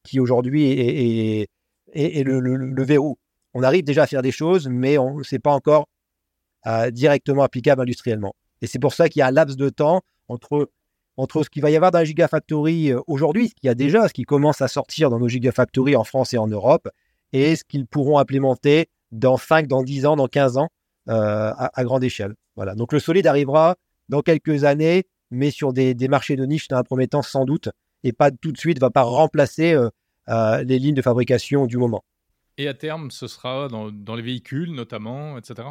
qui- 0.05 0.21
aujourd'hui 0.21 0.65
est, 0.65 1.49
est- 1.95 2.23
le, 2.23 2.41
le- 2.41 2.85
verrou. 2.85 3.19
On 3.55 3.63
arrive 3.63 3.85
déjà 3.85 4.03
à 4.03 4.07
faire 4.07 4.23
des 4.23 4.31
choses, 4.31 4.69
mais 4.69 4.99
on 4.99 5.21
n'est 5.33 5.39
pas 5.39 5.53
encore 5.53 5.89
euh, 6.67 6.91
directement 6.91 7.43
applicable 7.43 7.83
industriellement. 7.83 8.35
Et 8.63 8.67
c'est 8.67 8.81
pour 8.81 8.93
ça 8.93 9.09
qu'il 9.09 9.21
y 9.21 9.23
a 9.23 9.29
un 9.29 9.31
laps 9.31 9.57
de 9.57 9.69
temps 9.69 10.03
entre, 10.27 10.71
entre 11.17 11.45
ce 11.45 11.51
qu'il 11.51 11.63
va 11.63 11.71
y 11.71 11.77
avoir 11.77 11.93
dans 11.93 12.01
la 12.01 12.05
Gigafactory 12.05 12.93
euh, 12.93 13.01
aujourd'hui, 13.07 13.49
ce 13.49 13.55
qu'il 13.55 13.69
y 13.69 13.71
a 13.71 13.77
déjà, 13.77 14.09
ce 14.09 14.13
qui 14.13 14.25
commence 14.25 14.61
à 14.61 14.67
sortir 14.67 15.09
dans 15.09 15.21
nos 15.21 15.29
Gigafactories 15.29 15.95
en 15.95 16.03
France 16.03 16.35
et 16.35 16.39
en 16.39 16.49
Europe, 16.49 16.89
et 17.33 17.55
ce 17.55 17.63
qu'ils 17.63 17.87
pourront 17.87 18.19
implémenter 18.19 18.89
dans 19.13 19.37
5, 19.37 19.69
dans 19.69 19.85
10 19.85 20.07
ans, 20.07 20.17
dans 20.17 20.27
15 20.27 20.57
ans, 20.57 20.69
euh, 21.09 21.53
à, 21.57 21.85
grande 21.85 22.03
échelle. 22.03 22.35
Voilà. 22.57 22.75
Donc 22.75 22.93
le 22.93 22.99
solide 22.99 23.29
arrivera 23.29 23.77
dans 24.09 24.21
quelques 24.21 24.65
années, 24.65 25.05
mais 25.31 25.53
sur 25.53 25.73
des, 25.73 25.95
des 25.95 26.09
marchés 26.09 26.35
de 26.35 26.45
niche 26.45 26.67
dans 26.67 26.77
un 26.77 26.83
premier 26.83 27.07
temps 27.07 27.23
sans 27.23 27.45
doute, 27.45 27.69
et 28.03 28.13
pas 28.13 28.33
tout 28.33 28.51
de 28.51 28.59
suite, 28.59 28.81
va 28.81 28.91
pas 28.91 29.03
remplacer 29.03 29.77
les 30.27 30.79
lignes 30.79 30.95
de 30.95 31.03
fabrication 31.03 31.67
du 31.67 31.79
moment. 31.79 32.05
Et 32.59 32.69
à 32.69 32.75
terme, 32.75 33.11
ce 33.11 33.27
sera 33.29 33.69
dans 33.69 34.15
les 34.15 34.23
véhicules 34.23 34.75
notamment, 34.75 35.39
etc. 35.39 35.69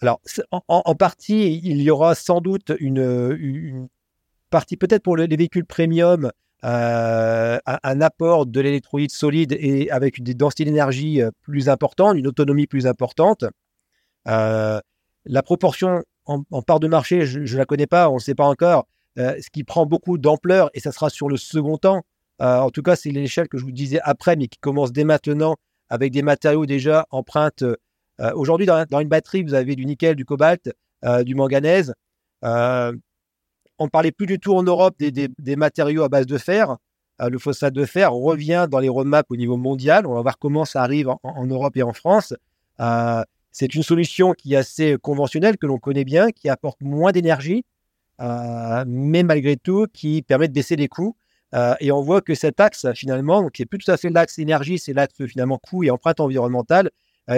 Alors, 0.00 0.20
en, 0.68 0.94
partie, 0.94 1.60
il 1.62 1.82
y 1.82 1.90
aura 1.90 2.14
sans 2.14 2.40
doute 2.40 2.72
une, 2.78 3.36
une 3.38 3.88
partie, 4.50 4.76
peut-être 4.76 5.02
pour 5.02 5.16
le- 5.16 5.24
les 5.24 5.36
véhicules 5.36 5.64
premium, 5.64 6.30
euh, 6.64 7.58
un, 7.66 8.00
apport 8.00 8.46
de 8.46 8.60
l'électrolyte 8.60 9.12
solide 9.12 9.56
et 9.58 9.90
avec 9.90 10.22
des 10.22 10.34
densités 10.34 10.64
d'énergie 10.64 11.22
euh, 11.22 11.30
plus 11.42 11.68
importantes, 11.68 12.16
une 12.16 12.26
autonomie 12.26 12.66
plus 12.66 12.86
importante. 12.86 13.44
Euh, 14.26 14.80
la 15.24 15.42
proportion 15.42 16.02
en, 16.26 16.62
part 16.62 16.80
de 16.80 16.88
marché, 16.88 17.26
je 17.26 17.40
ne 17.40 17.58
la 17.58 17.64
connais 17.64 17.86
pas, 17.86 18.10
on 18.10 18.16
ne 18.16 18.20
sait 18.20 18.34
pas 18.34 18.46
encore. 18.46 18.86
Ce 19.16 19.50
qui 19.50 19.64
prend 19.64 19.84
beaucoup 19.84 20.16
d'ampleur 20.16 20.70
et 20.74 20.80
ça 20.80 20.92
sera 20.92 21.10
sur 21.10 21.28
le 21.28 21.36
second 21.36 21.76
temps. 21.76 22.02
En 22.38 22.70
tout 22.70 22.82
cas, 22.82 22.94
c'est 22.94 23.10
l'échelle 23.10 23.48
que 23.48 23.58
je 23.58 23.64
vous 23.64 23.72
disais 23.72 23.98
après, 24.04 24.36
mais 24.36 24.46
qui 24.46 24.58
commence 24.60 24.92
dès 24.92 25.02
maintenant 25.02 25.56
avec 25.88 26.12
des 26.12 26.22
matériaux 26.22 26.66
déjà 26.66 27.06
empreintes 27.10 27.64
euh, 28.20 28.32
Aujourd'hui, 28.34 28.66
dans, 28.66 29.00
une 29.00 29.08
batterie, 29.08 29.42
vous 29.42 29.54
avez 29.54 29.76
du 29.76 29.86
nickel, 29.86 30.16
du 30.16 30.24
cobalt, 30.24 30.70
euh, 31.04 31.22
du 31.22 31.34
manganèse. 31.34 31.94
Euh, 32.44 32.92
on 33.78 33.84
ne 33.84 33.90
parlait 33.90 34.12
plus 34.12 34.26
du 34.26 34.40
tout 34.40 34.54
en 34.54 34.62
Europe 34.62 34.96
des, 34.98 35.56
matériaux 35.56 36.02
à 36.02 36.08
base 36.08 36.26
de 36.26 36.38
fer. 36.38 36.76
Le 37.20 37.38
phosphate 37.38 37.74
de 37.74 37.84
fer 37.84 38.12
revient 38.12 38.66
dans 38.70 38.78
les 38.78 38.88
roadmaps 38.88 39.28
au 39.30 39.36
niveau 39.36 39.56
mondial. 39.56 40.06
On 40.06 40.14
va 40.14 40.22
voir 40.22 40.38
comment 40.38 40.64
ça 40.64 40.82
arrive 40.82 41.08
en, 41.22 41.46
Europe 41.46 41.76
et 41.76 41.82
en 41.82 41.92
France. 41.92 42.34
C'est 43.50 43.74
une 43.74 43.82
solution 43.82 44.34
qui 44.34 44.54
est 44.54 44.56
assez 44.56 44.96
conventionnelle, 45.00 45.58
que 45.58 45.66
l'on 45.66 45.78
connaît 45.78 46.04
bien, 46.04 46.30
qui 46.30 46.48
apporte 46.48 46.80
moins 46.80 47.12
d'énergie, 47.12 47.64
mais 48.20 49.22
malgré 49.22 49.56
tout, 49.56 49.86
qui 49.92 50.22
permet 50.22 50.48
de 50.48 50.52
baisser 50.52 50.74
les 50.74 50.88
coûts. 50.88 51.16
Et 51.80 51.92
on 51.92 52.02
voit 52.02 52.20
que 52.20 52.34
cet 52.34 52.58
axe, 52.58 52.86
finalement, 52.94 53.48
qui 53.48 53.62
n'est 53.62 53.66
plus 53.66 53.78
tout 53.78 53.90
à 53.90 53.96
fait 53.96 54.10
l'axe 54.10 54.38
énergie, 54.40 54.78
c'est 54.78 54.92
l'axe 54.92 55.24
finalement 55.26 55.58
coût 55.58 55.84
et 55.84 55.90
empreinte 55.90 56.18
environnementale, 56.18 56.90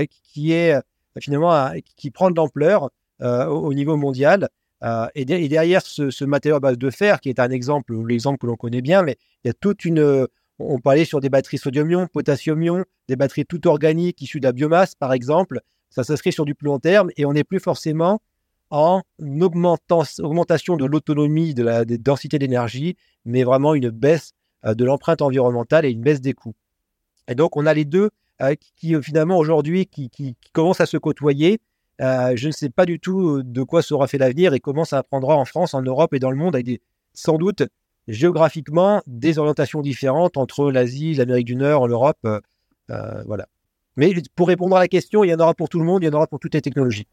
qui 0.07 0.53
est 0.53 0.75
euh, 0.75 0.81
finalement 1.21 1.55
euh, 1.55 1.79
qui 1.97 2.11
prend 2.11 2.31
de 2.31 2.37
l'ampleur 2.37 2.91
euh, 3.23 3.47
au, 3.47 3.67
au, 3.67 3.75
niveau 3.75 3.97
mondial. 3.97 4.49
Euh, 4.83 5.07
et, 5.15 5.25
de, 5.25 5.35
et, 5.35 5.49
derrière 5.49 5.83
ce, 5.83 6.25
matériau 6.25 6.57
à 6.57 6.61
base 6.61 6.79
de 6.79 6.91
fer, 6.91 7.21
qui 7.21 7.29
est 7.29 7.39
un 7.39 7.51
exemple, 7.51 7.95
l'exemple 8.07 8.39
que 8.39 8.47
l'on 8.47 8.57
connaît 8.57 8.81
bien, 8.81 9.03
mais 9.03 9.17
il 9.45 9.49
y 9.49 9.51
a 9.51 9.55
toute 9.55 9.85
une. 9.85 10.27
On 10.59 10.79
parlait 10.79 11.07
sur 11.07 11.21
des 11.21 11.31
batteries 11.31 11.59
sodium-ion, 11.59 12.07
potassium-ion, 12.07 12.85
des 13.09 13.17
batteries 13.17 13.47
toutes 13.47 13.67
organiques 13.67 14.21
issues 14.21 14.41
de 14.41 14.47
la 14.47 14.53
biomasse, 14.53 14.95
par 14.95 15.13
exemple. 15.13 15.61
Ça 15.89 16.05
s'inscrit 16.05 16.33
sur 16.33 16.45
du 16.45 16.55
plus 16.55 16.67
long 16.67 16.79
terme 16.79 17.11
et 17.17 17.25
on 17.25 17.33
n'est 17.33 17.45
plus 17.45 17.61
forcément 17.61 18.21
en 18.69 19.03
augmentation 19.19 20.77
de 20.77 20.85
l'autonomie, 20.85 21.55
de 21.55 21.63
la 21.63 21.85
des 21.85 21.99
densités 21.99 22.39
d'énergie, 22.39 22.97
mais 23.25 23.43
vraiment 23.43 23.75
une 23.75 23.91
baisse 23.91 24.33
euh, 24.65 24.75
de 24.75 24.85
l'empreinte 24.85 25.23
environnementale 25.23 25.85
et 25.87 25.91
une 25.91 26.03
baisse 26.03 26.21
des 26.21 26.35
coûts. 26.35 26.55
Et 27.27 27.35
donc, 27.35 27.57
on 27.57 27.67
a 27.67 27.75
les 27.75 27.85
deux 27.85 28.05
euh, 28.05 28.11
qui, 28.61 28.73
qui, 28.77 29.03
finalement 29.03 29.39
aujourd'hui 29.39 29.87
qui, 29.87 30.11
qui, 30.11 30.37
commencent 30.53 30.81
à 30.81 30.87
se 30.87 30.97
côtoyer. 30.97 31.61
Euh, 32.01 32.33
je 32.35 32.47
ne 32.47 32.53
sais 32.53 32.71
pas 32.71 32.87
du 32.87 32.99
tout 32.99 33.43
de 33.43 33.63
quoi 33.63 33.83
sera 33.83 34.07
fait 34.07 34.19
l'avenir 34.19 34.55
et 34.55 34.61
comment 34.61 34.85
ça 34.85 35.03
prendra 35.03 35.37
en 35.37 35.45
France, 35.45 35.75
en 35.75 35.83
Europe 35.83 36.15
et 36.15 36.19
dans 36.19 36.31
le 36.31 36.37
monde, 36.37 36.55
avec 36.55 36.67
des, 36.67 36.81
sans 37.13 37.37
doute 37.37 37.63
géographiquement 38.09 39.03
des 39.07 39.39
orientations 39.39 39.83
différentes 39.83 40.37
entre 40.37 40.71
l'Asie, 40.73 41.15
l'Amérique 41.15 41.47
du 41.47 41.57
Nord, 41.57 41.87
l'Europe. 41.87 42.27
voilà. 42.89 43.47
Mais 43.97 44.15
pour 44.35 44.49
répondre 44.49 44.77
à 44.77 44.81
la 44.81 44.89
question, 44.89 45.25
il 45.25 45.31
y 45.31 45.35
en 45.35 45.41
aura 45.41 45.55
pour 45.55 45.69
tout 45.69 45.79
le 45.79 45.85
monde, 45.85 46.03
il 46.03 46.07
y 46.07 46.09
en 46.09 46.15
aura 46.15 46.27
pour 46.27 46.41
toutes 46.41 46.55
les 46.55 46.63
technologies. 46.63 47.07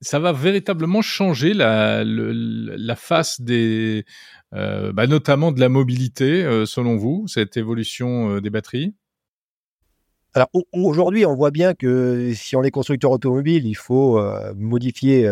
Ça 0.00 0.18
va 0.18 0.32
véritablement 0.32 1.00
changer 1.00 1.54
la, 1.54 2.04
face 2.96 3.40
des, 3.40 4.04
euh, 4.54 4.92
bah, 4.92 5.06
notamment 5.06 5.52
de 5.52 5.60
la 5.60 5.68
mobilité, 5.68 6.44
euh, 6.44 6.66
selon 6.66 6.96
vous, 6.96 7.26
cette 7.28 7.56
évolution 7.56 8.36
euh, 8.36 8.40
des 8.40 8.50
batteries? 8.50 8.94
Alors 10.34 10.48
aujourd'hui, 10.72 11.26
on 11.26 11.34
voit 11.34 11.50
bien 11.50 11.74
que 11.74 12.32
si 12.34 12.54
on 12.54 12.62
est 12.62 12.70
constructeur 12.70 13.10
automobile, 13.10 13.66
il 13.66 13.74
faut 13.74 14.22
modifier 14.54 15.28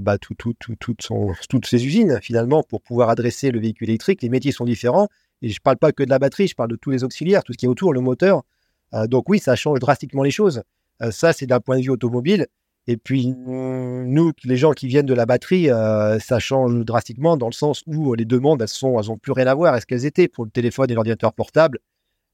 bah, 0.00 0.18
tout, 0.18 0.34
tout, 0.34 0.54
toutes 0.78 1.66
ces 1.66 1.84
usines 1.84 2.20
finalement 2.22 2.62
pour 2.62 2.80
pouvoir 2.80 3.10
adresser 3.10 3.50
le 3.50 3.58
véhicule 3.58 3.88
électrique. 3.88 4.22
Les 4.22 4.28
métiers 4.28 4.52
sont 4.52 4.64
différents 4.64 5.08
et 5.42 5.48
je 5.48 5.54
ne 5.54 5.62
parle 5.62 5.78
pas 5.78 5.90
que 5.90 6.04
de 6.04 6.10
la 6.10 6.20
batterie, 6.20 6.46
je 6.46 6.54
parle 6.54 6.70
de 6.70 6.76
tous 6.76 6.90
les 6.90 7.02
auxiliaires, 7.02 7.42
tout 7.42 7.52
ce 7.52 7.58
qui 7.58 7.66
est 7.66 7.68
autour, 7.68 7.92
le 7.92 8.00
moteur. 8.00 8.42
donc 9.08 9.28
oui, 9.28 9.40
ça 9.40 9.56
change 9.56 9.80
drastiquement 9.80 10.22
les 10.22 10.30
choses. 10.30 10.62
ça, 11.10 11.32
c'est 11.32 11.46
d'un 11.46 11.60
point 11.60 11.78
de 11.78 11.82
vue 11.82 11.90
automobile. 11.90 12.46
Et 12.88 12.96
puis, 12.96 13.34
nous, 13.36 14.32
les 14.44 14.56
gens 14.56 14.72
qui 14.72 14.86
viennent 14.86 15.06
de 15.06 15.14
la 15.14 15.26
batterie, 15.26 15.70
euh, 15.70 16.20
ça 16.20 16.38
change 16.38 16.72
drastiquement 16.84 17.36
dans 17.36 17.48
le 17.48 17.52
sens 17.52 17.82
où 17.86 18.14
les 18.14 18.24
demandes, 18.24 18.62
elles 18.62 18.68
sont, 18.68 19.00
elles 19.00 19.18
plus 19.18 19.32
rien 19.32 19.48
à 19.48 19.54
voir 19.54 19.74
à 19.74 19.80
ce 19.80 19.86
qu'elles 19.86 20.06
étaient 20.06 20.28
pour 20.28 20.44
le 20.44 20.50
téléphone 20.50 20.90
et 20.90 20.94
l'ordinateur 20.94 21.32
portable. 21.32 21.80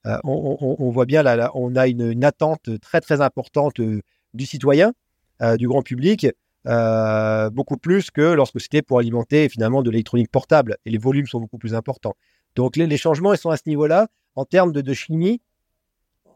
Euh, 0.07 0.19
on, 0.25 0.91
voit 0.91 1.07
bien 1.07 1.23
là, 1.23 1.51
on 1.55 1.77
a 1.77 1.87
une, 1.87 2.25
attente 2.25 2.81
très 2.81 3.01
très 3.01 3.21
importante 3.21 3.79
euh, 3.81 4.01
du 4.35 4.47
citoyen, 4.47 4.93
du 5.59 5.67
grand 5.67 5.83
public, 5.83 6.27
beaucoup 6.65 7.77
plus 7.77 8.11
que 8.11 8.23
lorsque 8.33 8.61
c'était 8.61 8.83
pour 8.83 8.99
alimenter 9.01 9.49
finalement 9.49 9.83
de 9.83 9.91
l'électronique 9.91 10.31
portable. 10.31 10.77
Et 10.87 10.91
les 10.91 10.99
volumes 10.99 11.27
sont 11.27 11.41
beaucoup 11.41 11.59
plus 11.59 11.75
importants. 11.75 12.15
Donc 12.55 12.77
les, 12.77 12.97
changements, 12.97 13.33
ils 13.33 13.39
sont 13.39 13.51
à 13.51 13.57
ce 13.57 13.65
niveau-là. 13.67 14.09
En 14.35 14.45
termes 14.45 14.73
de 14.73 14.95
chimie, 14.95 15.41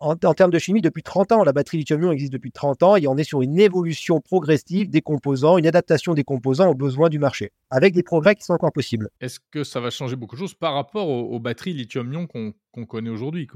en, 0.00 0.16
termes 0.16 0.50
de 0.50 0.58
chimie, 0.58 0.80
depuis 0.80 1.02
30 1.02 1.32
ans, 1.32 1.44
la 1.44 1.52
batterie 1.52 1.78
lithium-ion 1.78 2.12
existe 2.12 2.32
depuis 2.32 2.52
30 2.52 2.82
ans 2.82 2.96
et 2.96 3.06
on 3.06 3.16
est 3.16 3.24
sur 3.24 3.42
une 3.42 3.58
évolution 3.58 4.20
progressive 4.20 4.90
des 4.90 5.02
composants, 5.02 5.58
une 5.58 5.66
adaptation 5.66 6.14
des 6.14 6.24
composants 6.24 6.68
aux 6.68 6.74
besoins 6.74 7.08
du 7.08 7.18
marché, 7.18 7.52
avec 7.70 7.94
des 7.94 8.02
progrès 8.02 8.34
qui 8.34 8.44
sont 8.44 8.54
encore 8.54 8.72
possibles. 8.72 9.08
Est-ce 9.20 9.40
que 9.50 9.64
ça 9.64 9.80
va 9.80 9.90
changer 9.90 10.16
beaucoup 10.16 10.36
de 10.36 10.40
choses 10.40 10.54
par 10.54 10.74
rapport 10.74 11.08
aux, 11.08 11.38
batteries 11.40 11.74
lithium-ion 11.74 12.26
qu'on 12.26 12.86
connaît 12.86 13.10
aujourd'hui 13.10 13.46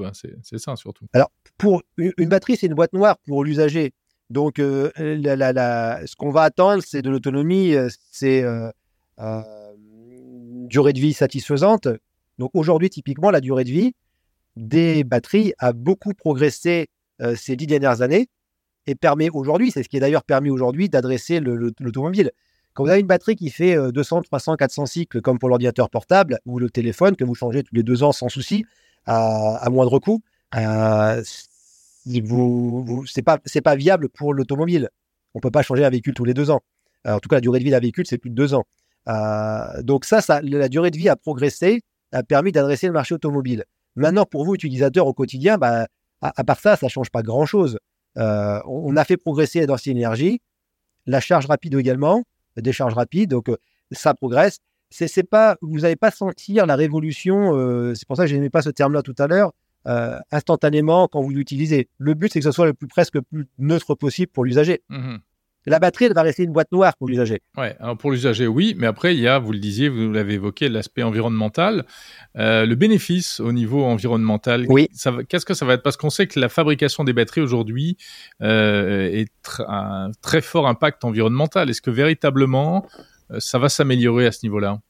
C'est 0.43 0.59
ça 0.59 0.77
surtout. 0.77 1.07
Alors, 1.13 1.31
pour 1.59 1.83
une, 1.97 2.29
batterie, 2.29 2.57
c'est 2.57 2.67
une 2.67 2.75
boîte 2.75 2.93
noire 2.93 3.17
pour 3.27 3.45
l'usager. 3.45 3.93
Donc, 4.31 4.59
euh, 4.59 4.91
ce 4.97 6.17
qu'on 6.17 6.31
va 6.31 6.43
attendre, 6.43 6.83
c'est 6.87 7.03
de 7.03 7.11
l'autonomie, 7.11 7.75
euh, 7.75 7.89
c'est 8.13 8.43
euh, 8.45 8.71
une 9.19 10.69
durée 10.69 10.93
de 10.93 11.01
vie 11.01 11.13
satisfaisante. 11.13 11.89
Donc, 12.39 12.51
aujourd'hui, 12.55 12.91
typiquement, 12.91 13.31
la 13.31 13.41
durée 13.41 13.65
de 13.65 13.71
vie, 13.71 13.95
des 14.57 15.05
batteries 15.05 15.53
a 15.59 15.73
beaucoup 15.73 16.13
progressé 16.15 16.89
euh, 17.21 17.35
ces 17.37 17.57
dix 17.57 17.67
dernières 17.67 18.03
années 18.03 18.29
et 18.87 18.95
permet 18.95 19.29
aujourd'hui, 19.31 19.71
c'est 19.71 19.83
ce 19.83 19.89
qui 19.89 19.97
est 19.97 20.01
d'ailleurs 20.01 20.25
permis 20.25 20.51
aujourd'hui, 20.51 20.89
d'adresser 20.89 21.41
l'automobile. 21.41 22.33
Quand 22.73 22.85
vous 22.85 22.91
avez 22.91 23.01
une 23.01 23.07
batterie 23.07 23.37
qui 23.37 23.51
fait 23.51 23.77
200, 23.93 24.23
300, 24.23 24.57
400 24.57 24.87
cycles, 24.87 25.21
comme 25.21 25.39
pour 25.39 25.49
l'ordinateur 25.49 25.91
portable 25.91 26.39
ou 26.47 26.59
le 26.59 26.71
téléphone, 26.71 27.15
que 27.17 27.25
vous 27.25 27.35
changez 27.35 27.63
tous 27.63 27.75
les 27.75 27.83
deux 27.83 28.03
ans 28.03 28.13
sans 28.13 28.29
souci, 28.29 28.65
à, 29.07 29.69
moindre 29.71 29.99
coût, 29.99 30.23
euh, 30.57 31.23
vous, 32.07 33.05
c'est 33.07 33.23
pas, 33.23 33.77
viable 33.77 34.09
pour 34.09 34.33
l'automobile. 34.33 34.89
On 35.35 35.41
peut 35.41 35.51
pas 35.51 35.63
changer 35.63 35.85
un 35.85 35.91
véhicule 35.91 36.15
tous 36.15 36.25
les 36.25 36.35
deux 36.35 36.51
ans. 36.51 36.61
en 37.07 37.21
tout 37.21 37.29
cas, 37.29 37.37
la 37.37 37.41
durée 37.41 37.59
de 37.59 37.65
vie 37.65 37.71
d'un 37.71 37.81
véhicule, 37.81 38.07
c'est 38.07 38.19
plus 38.19 38.31
de 38.31 38.35
deux 38.35 38.55
ans. 38.55 38.65
Euh, 39.09 39.83
donc 39.83 40.05
ça, 40.05 40.21
la 40.43 40.69
durée 40.69 40.91
de 40.91 40.99
vie 40.99 41.09
a 41.09 41.17
progressé, 41.17 41.83
a 42.13 42.23
permis 42.23 42.53
d'adresser 42.53 42.87
le 42.87 42.93
marché 42.93 43.15
automobile. 43.15 43.65
Maintenant, 43.97 44.25
pour 44.25 44.45
vous, 44.45 44.55
utilisateurs 44.55 45.07
au 45.07 45.13
quotidien, 45.13 45.59
bah, 45.59 45.87
à, 46.21 46.45
part 46.45 46.61
ça, 46.61 46.77
ça 46.77 46.87
ne 46.87 46.91
change 46.91 47.11
pas 47.11 47.23
grand-chose. 47.23 47.79
Euh, 48.19 48.61
on, 48.67 48.97
a 48.97 49.05
fait 49.05 49.17
progresser 49.17 49.61
la 49.61 49.67
densité 49.67 49.95
d'énergie, 49.95 50.41
la 51.07 51.21
charge 51.21 51.47
rapide 51.47 51.75
également, 51.75 52.25
des 52.57 52.73
charges 52.73 52.95
rapides, 52.95 53.31
donc 53.31 53.49
euh, 53.49 53.57
ça 53.93 54.15
progresse. 54.15 54.59
C'est, 54.91 55.23
pas, 55.23 55.57
vous 55.63 55.81
n'allez 55.81 55.95
pas 55.95 56.11
sentir 56.11 56.67
la 56.67 56.75
révolution, 56.75 57.55
euh, 57.55 57.95
c'est 57.95 58.09
pour 58.09 58.17
ça 58.17 58.25
que 58.25 58.31
je 58.31 58.35
n'aimais 58.35 58.51
pas 58.51 58.63
ce 58.63 58.71
terme-là 58.71 59.03
tout 59.03 59.15
à 59.19 59.29
l'heure, 59.29 59.53
instantanément 60.33 61.07
quand 61.07 61.23
vous 61.23 61.31
l'utilisez. 61.31 61.89
Le 61.99 62.15
but, 62.15 62.33
c'est 62.33 62.41
que 62.41 62.45
ce 62.45 62.51
soit 62.51 62.67
le 62.67 62.75
plus 62.75 62.89
presque 62.89 63.21
plus 63.21 63.47
neutre 63.59 63.95
possible 63.95 64.33
pour 64.33 64.45
l'usager. 64.45 64.83
Mmh 64.89 65.19
la 65.67 65.79
batterie, 65.79 66.07
elle 66.07 66.15
va 66.15 66.23
rester 66.23 66.43
une 66.43 66.53
boîte 66.53 66.73
noire 66.73 66.97
pour 66.97 67.09
l'usager. 67.09 67.43
Ouais, 67.57 67.77
alors 67.81 67.97
pour 67.99 68.11
l'usager, 68.11 68.47
oui, 68.47 68.75
mais 68.79 68.87
après, 68.87 69.15
il 69.15 69.21
y 69.21 69.29
a, 69.29 69.39
vous 69.39 69.53
le 69.53 69.59
disiez, 69.59 69.91
vous 69.91 70.11
l'avez 70.11 70.35
évoqué, 70.35 70.71
l'aspect 70.71 71.03
environnemental. 71.03 71.85
Euh, 72.39 72.65
le 72.65 72.75
bénéfice 72.77 73.41
au 73.41 73.53
niveau 73.53 73.85
environnemental, 73.85 74.65
oui. 74.69 74.89
qu'est-ce 75.29 75.45
que 75.45 75.53
ça 75.53 75.67
va 75.67 75.75
être? 75.75 75.83
Parce 75.83 75.99
qu'on 75.99 76.09
sait 76.09 76.27
que 76.27 76.41
la 76.41 76.49
fabrication 76.49 77.05
des 77.05 77.13
batteries 77.13 77.43
aujourd'hui 77.43 77.99
euh, 78.43 79.11
est 79.13 79.33
un 79.69 80.11
très 80.23 80.41
fort 80.41 80.67
impact 80.67 81.05
environnemental. 81.05 81.69
Est-ce 81.69 81.83
que 81.83 81.91
véritablement, 81.91 82.87
euh, 83.31 83.37
ça 83.39 83.59
va 83.59 83.69
s'améliorer 83.69 84.27
à 84.27 84.33
ce 84.33 84.41
niveau-là? 84.45 84.81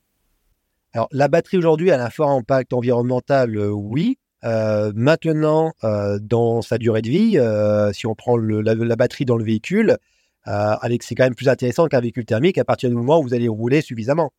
Alors, 0.92 1.08
la 1.10 1.26
batterie 1.26 1.56
aujourd'hui 1.56 1.90
a 1.90 2.04
un 2.04 2.10
fort 2.10 2.30
impact 2.30 2.72
environnemental, 2.72 3.56
oui. 3.58 4.18
maintenant, 4.42 5.72
dans 6.20 6.62
sa 6.62 6.78
durée 6.78 7.02
de 7.02 7.08
vie, 7.08 7.38
si 7.94 8.06
on 8.06 8.14
prend 8.16 8.36
la, 8.36 8.96
batterie 8.96 9.24
dans 9.24 9.36
le 9.36 9.44
véhicule, 9.44 9.98
euh, 10.46 10.76
c'est 11.00 11.14
quand 11.14 11.24
même 11.24 11.34
plus 11.34 11.48
intéressant 11.48 11.86
qu'un 11.86 12.00
véhicule 12.00 12.24
thermique 12.24 12.58
à 12.58 12.64
partir 12.64 12.88
du 12.88 12.96
moment 12.96 13.20
où 13.20 13.22
vous 13.22 13.34
allez 13.34 13.48
rouler 13.48 13.82
suffisamment. 13.82 14.32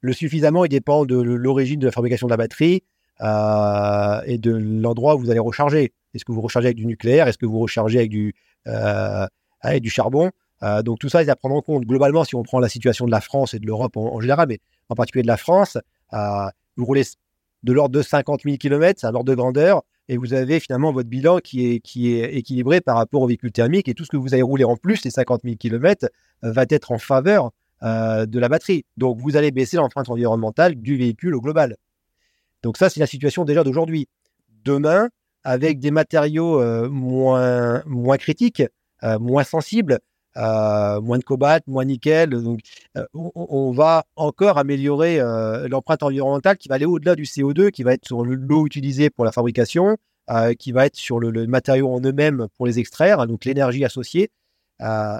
Le 0.00 0.12
suffisamment, 0.12 0.64
il 0.64 0.68
dépend 0.68 1.04
de 1.04 1.16
l'origine 1.16 1.78
de 1.78 1.86
la 1.86 1.92
fabrication 1.92 2.26
de 2.26 2.32
la 2.32 2.36
batterie 2.36 2.82
euh, 3.20 4.20
et 4.26 4.38
de 4.38 4.52
l'endroit 4.52 5.14
où 5.14 5.20
vous 5.20 5.30
allez 5.30 5.38
recharger. 5.38 5.92
Est-ce 6.14 6.24
que 6.24 6.32
vous 6.32 6.40
rechargez 6.40 6.68
avec 6.68 6.76
du 6.76 6.86
nucléaire? 6.86 7.28
Est-ce 7.28 7.38
que 7.38 7.46
vous 7.46 7.60
rechargez 7.60 7.98
avec 7.98 8.10
du, 8.10 8.34
euh, 8.66 9.26
avec 9.60 9.82
du 9.82 9.90
charbon? 9.90 10.30
Donc 10.84 11.00
tout 11.00 11.08
ça, 11.08 11.24
il 11.24 11.28
à 11.30 11.34
prendre 11.34 11.56
en 11.56 11.60
compte. 11.60 11.84
Globalement, 11.86 12.22
si 12.22 12.36
on 12.36 12.44
prend 12.44 12.60
la 12.60 12.68
situation 12.68 13.04
de 13.04 13.10
la 13.10 13.20
France 13.20 13.52
et 13.52 13.58
de 13.58 13.66
l'Europe 13.66 13.96
en, 13.96 14.20
général, 14.20 14.46
mais 14.48 14.60
en 14.90 14.94
particulier 14.94 15.22
de 15.22 15.28
la 15.28 15.36
France, 15.36 15.76
vous 16.12 16.84
roulez 16.84 17.02
de 17.64 17.72
l'ordre 17.72 17.96
de 17.96 18.02
50 18.02 18.42
000 18.44 18.58
km, 18.58 19.00
c'est 19.00 19.08
un 19.08 19.14
ordre 19.14 19.28
de 19.28 19.34
grandeur 19.34 19.82
et 20.08 20.16
vous 20.16 20.34
avez 20.34 20.60
finalement 20.60 20.92
votre 20.92 21.08
bilan 21.08 21.38
qui 21.38 21.66
est, 21.66 21.80
qui 21.80 22.14
est 22.14 22.34
équilibré 22.34 22.80
par 22.80 22.96
rapport 22.96 23.22
au 23.22 23.26
véhicule 23.26 23.52
thermique 23.52 23.88
et 23.88 23.94
tout 23.94 24.04
ce 24.04 24.10
que 24.10 24.16
vous 24.16 24.34
allez 24.34 24.42
rouler 24.42 24.64
en 24.64 24.76
plus, 24.76 25.04
les 25.04 25.10
50 25.10 25.42
000 25.44 25.56
km, 25.56 26.08
va 26.42 26.64
être 26.68 26.92
en 26.92 26.98
faveur 26.98 27.52
euh, 27.84 28.26
de 28.26 28.38
la 28.38 28.48
batterie. 28.48 28.84
Donc 28.96 29.18
vous 29.18 29.36
allez 29.36 29.50
baisser 29.50 29.76
l'empreinte 29.76 30.08
environnementale 30.08 30.76
du 30.76 30.96
véhicule 30.96 31.34
au 31.34 31.40
global. 31.40 31.76
Donc 32.62 32.76
ça, 32.76 32.88
c'est 32.88 33.00
la 33.00 33.08
situation 33.08 33.44
déjà 33.44 33.64
d'aujourd'hui. 33.64 34.08
Demain, 34.64 35.08
avec 35.42 35.80
des 35.80 35.90
matériaux 35.90 36.60
euh, 36.60 36.88
moins, 36.88 37.82
moins 37.86 38.18
critiques, 38.18 38.62
euh, 39.02 39.18
moins 39.18 39.42
sensibles, 39.42 39.98
moins 40.36 41.18
de 41.18 41.24
cobalt, 41.24 41.66
moins 41.66 41.84
nickel. 41.84 42.30
Donc, 42.30 42.60
on, 43.14 43.72
va 43.72 44.04
encore 44.16 44.58
améliorer 44.58 45.18
l'empreinte 45.68 46.02
environnementale 46.02 46.56
qui 46.56 46.68
va 46.68 46.76
aller 46.76 46.84
au-delà 46.84 47.14
du 47.14 47.24
CO2, 47.24 47.70
qui 47.70 47.82
va 47.82 47.94
être 47.94 48.06
sur 48.06 48.24
l'eau 48.24 48.66
utilisée 48.66 49.10
pour 49.10 49.24
la 49.24 49.32
fabrication, 49.32 49.96
qui 50.58 50.72
va 50.72 50.86
être 50.86 50.96
sur 50.96 51.20
le, 51.20 51.46
matériau 51.46 51.92
en 51.92 52.00
eux-mêmes 52.00 52.46
pour 52.56 52.66
les 52.66 52.78
extraire, 52.78 53.26
donc 53.26 53.44
l'énergie 53.44 53.84
associée. 53.84 54.30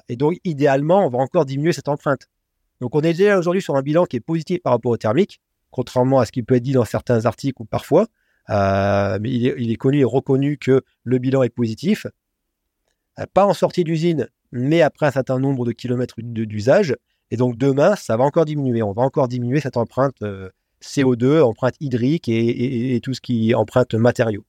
et 0.08 0.16
donc, 0.16 0.38
idéalement, 0.44 1.06
on 1.06 1.10
va 1.10 1.18
encore 1.18 1.44
diminuer 1.44 1.72
cette 1.72 1.88
empreinte. 1.88 2.28
Donc, 2.80 2.96
on 2.96 3.00
est 3.00 3.14
déjà 3.14 3.38
aujourd'hui 3.38 3.62
sur 3.62 3.76
un 3.76 3.82
bilan 3.82 4.06
qui 4.06 4.16
est 4.16 4.20
positif 4.20 4.60
par 4.60 4.72
rapport 4.72 4.90
au 4.90 4.96
thermique, 4.96 5.40
contrairement 5.70 6.18
à 6.18 6.26
ce 6.26 6.32
qui 6.32 6.42
peut 6.42 6.56
être 6.56 6.64
dit 6.64 6.72
dans 6.72 6.84
certains 6.84 7.26
articles 7.26 7.62
ou 7.62 7.64
parfois. 7.64 8.08
mais 8.48 9.30
il 9.30 9.70
est, 9.70 9.76
connu 9.76 10.00
et 10.00 10.04
reconnu 10.04 10.58
que 10.58 10.82
le 11.04 11.18
bilan 11.18 11.44
est 11.44 11.50
positif. 11.50 12.06
Pas 13.34 13.46
en 13.46 13.54
sortie 13.54 13.84
d'usine, 13.84 14.28
mais 14.50 14.82
après 14.82 15.06
un 15.06 15.10
certain 15.10 15.38
nombre 15.38 15.64
de 15.64 15.72
kilomètres 15.72 16.16
d'usage. 16.18 16.96
Et 17.30 17.36
donc 17.36 17.56
demain, 17.56 17.96
ça 17.96 18.16
va 18.16 18.24
encore 18.24 18.44
diminuer. 18.44 18.82
On 18.82 18.92
va 18.92 19.02
encore 19.02 19.28
diminuer 19.28 19.60
cette 19.60 19.76
empreinte 19.76 20.16
euh, 20.22 20.50
CO2, 20.82 21.40
empreinte 21.40 21.74
hydrique 21.80 22.28
et, 22.28 23.00
tout 23.02 23.14
ce 23.14 23.20
qui 23.20 23.54
empreinte 23.54 23.94
matériaux. 23.94 24.44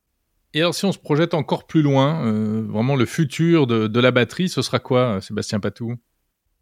Et 0.53 0.59
alors 0.59 0.75
si 0.75 0.85
on 0.85 0.91
se 0.91 0.99
projette 0.99 1.33
encore 1.33 1.65
plus 1.65 1.81
loin, 1.81 2.25
euh, 2.25 2.65
vraiment 2.67 2.95
le 2.95 3.05
futur 3.05 3.65
de, 3.67 3.99
la 3.99 4.11
batterie, 4.11 4.49
ce 4.49 4.61
sera 4.61 4.79
quoi, 4.79 5.19
Sébastien 5.21 5.59
Patou? 5.59 5.95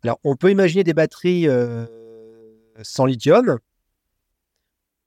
Alors 0.03 0.19
on 0.23 0.35
peut 0.35 0.51
imaginer 0.51 0.83
des 0.83 0.93
batteries 0.93 1.47
euh, 1.47 1.85
sans 2.83 3.05
lithium, 3.05 3.57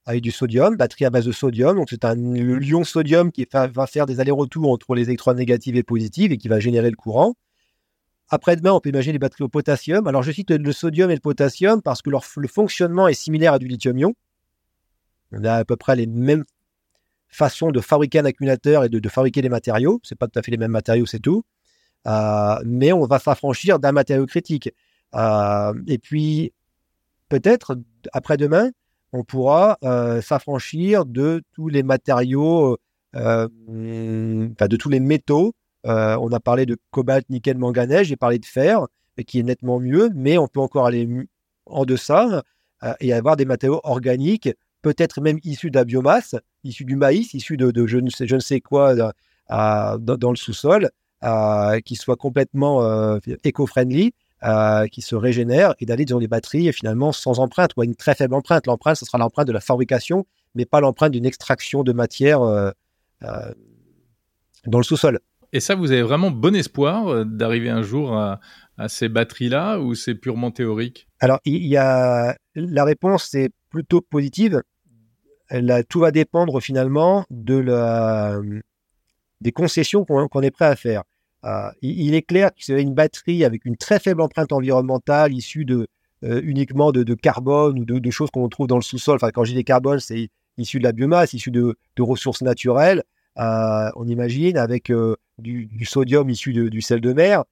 avec 0.06 0.22
du 0.22 0.30
sodium, 0.30 0.76
batterie 0.76 1.04
à 1.04 1.10
base 1.10 1.24
de 1.24 1.32
sodium. 1.32 1.76
Donc 1.76 1.88
c'est 1.90 2.04
un 2.04 2.14
lion 2.14 2.84
sodium 2.84 3.32
qui 3.32 3.46
va 3.52 3.86
faire 3.86 4.06
des 4.06 4.20
allers-retours 4.20 4.70
entre 4.70 4.94
les 4.94 5.04
électrons 5.04 5.34
négatifs 5.34 5.74
et 5.74 5.82
positifs 5.82 6.30
et 6.30 6.36
qui 6.36 6.48
va 6.48 6.60
générer 6.60 6.90
le 6.90 6.96
courant. 6.96 7.34
Après-demain, 8.28 8.72
on 8.72 8.80
peut 8.80 8.88
imaginer 8.88 9.12
les 9.14 9.18
batteries 9.18 9.44
au 9.44 9.48
potassium. 9.48 10.06
Alors, 10.06 10.22
je 10.22 10.32
cite 10.32 10.50
le 10.50 10.72
sodium 10.72 11.10
et 11.10 11.14
le 11.14 11.20
potassium 11.20 11.82
parce 11.82 12.02
que 12.02 12.10
leur, 12.10 12.24
le 12.36 12.48
fonctionnement 12.48 13.06
est 13.06 13.14
similaire 13.14 13.52
à 13.52 13.58
du 13.58 13.68
lithium-ion. 13.68 14.14
On 15.32 15.44
a 15.44 15.54
à 15.54 15.64
peu 15.64 15.76
près 15.76 15.96
les 15.96 16.06
mêmes 16.06 16.44
façons 17.28 17.70
de 17.70 17.80
fabriquer 17.80 18.20
un 18.20 18.24
accumulateur 18.24 18.84
et 18.84 18.88
de, 18.88 19.08
fabriquer 19.08 19.42
des 19.42 19.48
matériaux. 19.48 20.00
Ce 20.02 20.14
pas 20.14 20.28
tout 20.28 20.38
à 20.38 20.42
fait 20.42 20.50
les 20.50 20.56
mêmes 20.56 20.70
matériaux, 20.70 21.06
c'est 21.06 21.18
tout. 21.18 21.44
Euh, 22.06 22.56
mais 22.64 22.92
on 22.92 23.06
va 23.06 23.18
s'affranchir 23.18 23.78
d'un 23.78 23.92
matériau 23.92 24.26
critique. 24.26 24.70
Euh, 25.14 25.74
et 25.86 25.98
puis, 25.98 26.52
peut-être, 27.28 27.76
après-demain, 28.12 28.70
on 29.14 29.22
pourra 29.22 29.78
euh, 29.84 30.20
s'affranchir 30.20 31.06
de 31.06 31.40
tous 31.52 31.68
les 31.68 31.84
matériaux, 31.84 32.76
enfin, 33.14 33.48
de 33.56 34.76
tous 34.76 34.88
les 34.88 34.98
métaux. 34.98 35.54
On 35.84 36.32
a 36.32 36.40
parlé 36.40 36.66
de 36.66 36.76
cobalt, 36.90 37.30
nickel, 37.30 37.56
manganèse, 37.56 38.08
j'ai 38.08 38.16
parlé 38.16 38.40
de 38.40 38.44
fer, 38.44 38.86
qui 39.24 39.38
est 39.38 39.44
nettement 39.44 39.78
mieux, 39.78 40.10
mais 40.16 40.36
on 40.36 40.48
peut 40.48 40.58
encore 40.58 40.86
aller 40.86 41.08
en 41.66 41.84
deçà 41.84 42.42
et 42.98 43.12
avoir 43.12 43.36
des 43.36 43.44
matériaux 43.44 43.80
organiques, 43.84 44.50
peut-être 44.82 45.20
même 45.20 45.38
issus 45.44 45.70
de 45.70 45.76
la 45.76 45.84
biomasse, 45.84 46.34
issus 46.64 46.84
du 46.84 46.96
maïs, 46.96 47.34
issus 47.34 47.56
de, 47.56 47.86
je, 47.86 47.98
ne 47.98 48.10
sais, 48.10 48.26
je, 48.26 48.34
ne 48.34 48.40
sais, 48.40 48.60
quoi 48.60 48.96
dans, 48.96 50.16
dans, 50.18 50.30
le 50.30 50.36
sous-sol, 50.36 50.90
qui 51.84 51.94
soient 51.94 52.16
complètement 52.16 53.16
éco-friendly 53.44 54.12
euh, 54.44 54.86
qui 54.88 55.00
se 55.00 55.14
régénèrent 55.14 55.74
et 55.80 55.86
d'aller 55.86 56.04
dans 56.04 56.18
les 56.18 56.28
batteries 56.28 56.70
finalement 56.72 57.12
sans 57.12 57.40
empreinte 57.40 57.70
ou 57.76 57.80
à 57.80 57.84
une 57.84 57.94
très 57.94 58.14
faible 58.14 58.34
empreinte. 58.34 58.66
L'empreinte, 58.66 58.96
ce 58.96 59.06
sera 59.06 59.16
l'empreinte 59.16 59.46
de 59.46 59.52
la 59.52 59.60
fabrication, 59.60 60.26
mais 60.54 60.66
pas 60.66 60.80
l'empreinte 60.80 61.12
d'une 61.12 61.24
extraction 61.24 61.82
de 61.82 61.92
matière 61.92 62.42
euh, 62.42 62.70
euh, 63.22 63.52
dans 64.66 64.78
le 64.78 64.84
sous-sol. 64.84 65.20
Et 65.52 65.60
ça, 65.60 65.74
vous 65.74 65.92
avez 65.92 66.02
vraiment 66.02 66.30
bon 66.30 66.54
espoir 66.54 67.24
d'arriver 67.24 67.70
un 67.70 67.82
jour 67.82 68.14
à, 68.14 68.40
ces 68.88 69.08
batteries-là 69.08 69.78
ou 69.78 69.94
c'est 69.94 70.14
purement 70.14 70.50
théorique? 70.50 71.08
Alors, 71.20 71.38
il 71.44 71.64
y 71.64 71.76
a 71.76 72.36
la 72.54 72.84
réponse 72.84 73.32
est 73.34 73.50
plutôt 73.70 74.00
positive. 74.00 74.62
tout 75.88 76.00
va 76.00 76.10
dépendre 76.10 76.60
finalement 76.60 77.24
de 77.30 77.56
la, 77.56 78.40
des 79.40 79.52
concessions 79.52 80.04
qu'on 80.04 80.42
est 80.42 80.50
prêt 80.50 80.66
à 80.66 80.76
faire. 80.76 81.04
Euh, 81.44 81.70
il, 81.82 82.14
est 82.14 82.22
clair 82.22 82.50
que 82.50 82.64
c'est 82.64 82.80
une 82.80 82.94
batterie 82.94 83.44
avec 83.44 83.64
une 83.66 83.76
très 83.76 83.98
faible 83.98 84.22
empreinte 84.22 84.52
environnementale 84.52 85.34
issue 85.34 85.66
de, 85.66 85.86
euh, 86.24 86.40
uniquement 86.42 86.90
de, 86.90 87.14
carbone 87.14 87.78
ou 87.78 87.84
de, 87.84 88.10
choses 88.10 88.30
qu'on 88.30 88.48
trouve 88.48 88.66
dans 88.66 88.76
le 88.76 88.82
sous-sol. 88.82 89.16
Enfin, 89.16 89.30
quand 89.30 89.44
je 89.44 89.50
dis 89.50 89.56
des 89.56 89.64
carbone, 89.64 90.00
c'est 90.00 90.30
issu 90.56 90.78
de 90.78 90.84
la 90.84 90.92
biomasse, 90.92 91.34
issu 91.34 91.50
de, 91.50 91.76
ressources 91.98 92.42
naturelles. 92.42 93.02
Euh, 93.38 93.90
on 93.96 94.08
imagine 94.08 94.56
avec 94.56 94.90
du, 95.38 95.84
sodium 95.84 96.30
issu 96.30 96.52
du 96.52 96.80
sel 96.80 97.00
de 97.00 97.12
mer. 97.12 97.44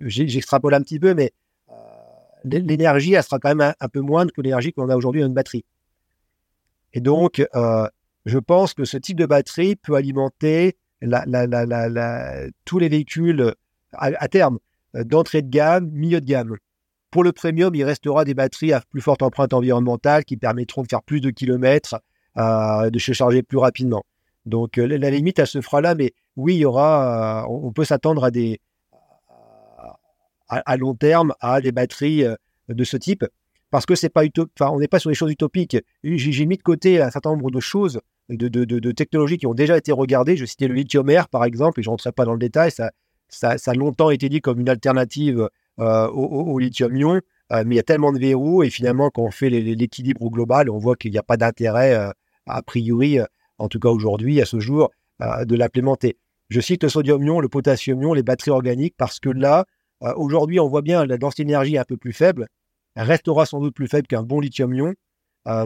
J'extrapole 0.00 0.74
un 0.74 0.82
petit 0.82 1.00
peu, 1.00 1.14
mais 1.14 1.32
l'énergie, 2.44 3.14
elle 3.14 3.24
sera 3.24 3.40
quand 3.40 3.54
même 3.54 3.74
un, 3.80 3.88
peu 3.88 4.00
moindre 4.00 4.30
que 4.30 4.40
l'énergie 4.40 4.72
qu'on 4.72 4.88
a 4.88 4.96
aujourd'hui 4.96 5.22
dans 5.22 5.28
une 5.28 5.34
batterie. 5.34 5.64
Et 6.92 7.00
donc, 7.00 7.44
je 8.24 8.38
pense 8.38 8.72
que 8.72 8.84
ce 8.84 8.98
type 8.98 9.18
de 9.18 9.26
batterie 9.26 9.74
peut 9.74 9.94
alimenter 9.94 10.76
tous 12.64 12.78
les 12.78 12.88
véhicules 12.88 13.54
à, 13.92 14.28
terme, 14.28 14.58
euh, 14.96 15.04
d'entrée 15.04 15.42
de 15.42 15.50
gamme, 15.50 15.90
milieu 15.90 16.20
de 16.20 16.26
gamme. 16.26 16.56
Pour 17.10 17.22
le 17.22 17.32
premium, 17.32 17.74
il 17.74 17.84
restera 17.84 18.24
des 18.24 18.34
batteries 18.34 18.72
à 18.72 18.80
plus 18.90 19.00
forte 19.00 19.22
empreinte 19.22 19.54
environnementale 19.54 20.24
qui 20.24 20.36
permettront 20.36 20.82
de 20.82 20.88
faire 20.88 21.02
plus 21.02 21.20
de 21.20 21.30
kilomètres, 21.30 21.96
euh, 22.36 22.90
de 22.90 22.98
se 22.98 23.12
charger 23.12 23.42
plus 23.42 23.58
rapidement. 23.58 24.04
Donc 24.46 24.78
euh, 24.78 24.86
la 24.86 25.10
limite, 25.10 25.38
elle 25.38 25.46
se 25.46 25.60
fera 25.60 25.80
là, 25.80 25.94
mais 25.94 26.12
oui, 26.36 26.54
il 26.56 26.58
y 26.58 26.64
aura, 26.64 27.46
on 27.48 27.72
peut 27.72 27.84
s'attendre 27.84 28.24
à 28.24 28.30
des, 28.30 28.60
à, 30.48 30.76
long 30.76 30.94
terme, 30.94 31.32
à 31.40 31.60
des 31.60 31.70
batteries 31.70 32.24
de 32.68 32.84
ce 32.84 32.96
type, 32.96 33.24
parce 33.74 33.86
que 33.86 33.96
c'est 33.96 34.08
pas 34.08 34.22
enfin, 34.56 34.70
on 34.70 34.78
n'est 34.78 34.86
pas 34.86 35.00
sur 35.00 35.10
des 35.10 35.16
choses 35.16 35.32
utopiques. 35.32 35.76
J'ai 36.04 36.46
mis 36.46 36.56
de 36.56 36.62
côté 36.62 37.02
un 37.02 37.10
certain 37.10 37.30
nombre 37.30 37.50
de 37.50 37.58
choses 37.58 38.00
de, 38.28 38.92
technologies 38.92 39.36
qui 39.36 39.48
ont 39.48 39.54
déjà 39.54 39.76
été 39.76 39.90
regardées. 39.90 40.36
Je 40.36 40.44
citais 40.44 40.68
le 40.68 40.74
lithium-air, 40.74 41.28
par 41.28 41.44
exemple, 41.44 41.80
et 41.80 41.82
je 41.82 41.88
ne 41.88 41.90
rentrerai 41.90 42.12
pas 42.12 42.24
dans 42.24 42.34
le 42.34 42.38
détail. 42.38 42.70
Ça, 42.70 42.92
ça, 43.28 43.56
a 43.66 43.74
longtemps 43.74 44.10
été 44.10 44.28
dit 44.28 44.40
comme 44.40 44.60
une 44.60 44.68
alternative 44.68 45.48
euh, 45.80 46.06
au, 46.06 46.56
lithium-ion, 46.60 47.14
euh, 47.14 47.64
mais 47.66 47.74
il 47.74 47.76
y 47.76 47.80
a 47.80 47.82
tellement 47.82 48.12
de 48.12 48.20
verrous, 48.20 48.62
et 48.62 48.70
finalement, 48.70 49.10
quand 49.10 49.22
on 49.22 49.32
fait 49.32 49.50
l'équilibre 49.50 50.30
global, 50.30 50.70
on 50.70 50.78
voit 50.78 50.94
qu'il 50.94 51.10
n'y 51.10 51.18
a 51.18 51.24
pas 51.24 51.36
d'intérêt, 51.36 51.96
euh, 51.96 52.12
a 52.46 52.62
priori, 52.62 53.18
en 53.58 53.68
tout 53.68 53.80
cas 53.80 53.88
aujourd'hui, 53.88 54.40
à 54.40 54.44
ce 54.44 54.60
jour, 54.60 54.92
de 55.18 55.56
l'implémenter. 55.56 56.16
Je 56.48 56.60
cite 56.60 56.84
le 56.84 56.88
sodium-ion, 56.88 57.40
le 57.40 57.48
potassium-ion, 57.48 58.14
les 58.14 58.22
batteries 58.22 58.52
organiques, 58.52 58.94
parce 58.96 59.18
que 59.18 59.30
là, 59.30 59.64
aujourd'hui, 60.14 60.60
on 60.60 60.68
voit 60.68 60.82
bien 60.82 61.04
la 61.06 61.18
densité 61.18 61.42
d'énergie 61.42 61.76
un 61.76 61.84
peu 61.84 61.96
plus 61.96 62.12
faible, 62.12 62.46
restera 62.96 63.46
sans 63.46 63.60
doute 63.60 63.74
plus 63.74 63.88
faible 63.88 64.06
qu'un 64.06 64.22
bon 64.22 64.40
lithium-ion, 64.40 64.94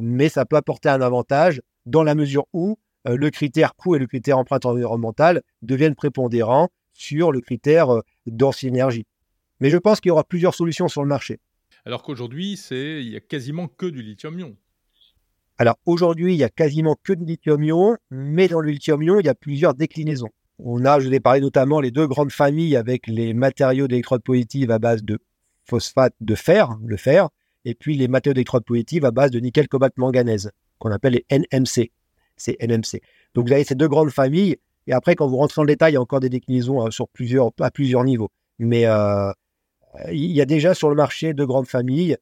mais 0.03 0.29
ça 0.29 0.45
peut 0.45 0.57
apporter 0.57 0.89
un 0.89 1.01
avantage 1.01 1.61
dans 1.87 2.03
la 2.03 2.15
mesure 2.15 2.47
où 2.53 2.79
euh, 3.09 3.17
le 3.17 3.31
critère 3.31 3.75
coût 3.75 3.95
et 3.95 3.99
le 3.99 4.07
critère 4.07 4.39
empreinte 4.39 4.67
environnementale 4.67 5.43
deviennent 5.63 5.95
prépondérants 5.95 6.69
sur 6.93 7.33
le 7.33 7.41
critère 7.41 7.91
euh, 7.91 8.51
énergie. 8.63 9.07
Mais 9.61 9.71
je 9.71 9.79
pense 9.79 10.01
qu'il 10.01 10.09
y 10.09 10.13
aura 10.13 10.25
plusieurs 10.25 10.55
solutions 10.55 10.89
sur 10.89 11.03
le 11.03 11.09
marché. 11.09 11.39
Alors 11.85 12.03
qu'aujourd'hui, 12.03 12.57
c'est 12.57 13.01
il 13.03 13.09
y 13.11 13.17
a 13.17 13.21
quasiment 13.21 13.69
que 13.69 13.87
du 13.87 14.03
lithium-ion. 14.03 14.57
Alors 15.59 15.77
aujourd'hui, 15.87 16.35
il 16.35 16.39
y 16.39 16.45
a 16.45 16.49
quasiment 16.49 16.97
que 17.03 17.13
du 17.13 17.25
lithium-ion, 17.25 17.97
mais 18.11 18.49
dans 18.49 18.61
le 18.61 18.71
lithium-ion, 18.71 19.21
il 19.21 19.27
y 19.27 19.31
a 19.31 19.35
plusieurs 19.35 19.75
déclinaisons. 19.75 20.29
On 20.59 20.85
a, 20.85 21.01
je 21.01 21.09
vous 21.09 21.15
ai 21.15 21.21
parlé 21.21 21.41
notamment 21.41 21.81
les 21.81 21.91
deux 21.91 22.07
grandes 22.07 22.33
familles 22.33 22.77
avec 22.77 23.07
les 23.07 23.33
matériaux 23.33 23.89
d'électrode 23.89 24.23
positive 24.23 24.71
à 24.71 24.79
base 24.79 25.03
de 25.03 25.19
phosphate 25.69 26.15
de 26.21 26.35
fer, 26.35 26.77
le 26.85 26.97
fer, 26.97 27.29
et 27.65 27.75
puis 27.75 27.97
les 27.97 28.09
matériaux 28.09 28.35
d'électrode 28.35 28.65
positive 28.65 29.05
à 29.05 29.11
base 29.11 29.31
de 29.31 29.41
nickel, 29.41 29.69
cobalt, 29.69 29.97
manganèse 29.99 30.51
qu'on 30.79 30.91
appelle 30.91 31.15
les 31.15 31.27
NMC. 31.31 31.91
C'est 32.37 32.57
NMC. 32.61 33.01
Donc 33.35 33.49
vous 33.49 33.53
avez 33.53 33.65
ces 33.65 33.75
deux 33.75 33.89
grandes 33.89 34.11
familles. 34.11 34.57
Et 34.87 34.93
après, 34.93 35.17
quand 35.17 35.27
vous 35.27 35.37
rentrez 35.37 35.55
dans 35.57 35.65
le 35.65 35.69
détail, 35.73 35.93
il 35.93 35.95
y 35.95 35.97
a 35.99 36.01
encore 36.01 36.21
des 36.21 36.31
déclinaisons 36.31 36.85
hein, 36.85 36.91
sur 36.91 37.09
plusieurs, 37.09 37.51
à 37.61 37.71
plusieurs 37.71 38.05
niveaux. 38.05 38.31
Mais 38.59 38.87
euh, 38.87 39.31
il 40.11 40.33
y 40.33 40.41
a 40.41 40.47
déjà 40.47 40.73
sur 40.73 40.89
le 40.89 40.95
marché 40.95 41.35
deux 41.35 41.47
grandes 41.47 41.69
familles. 41.69 42.17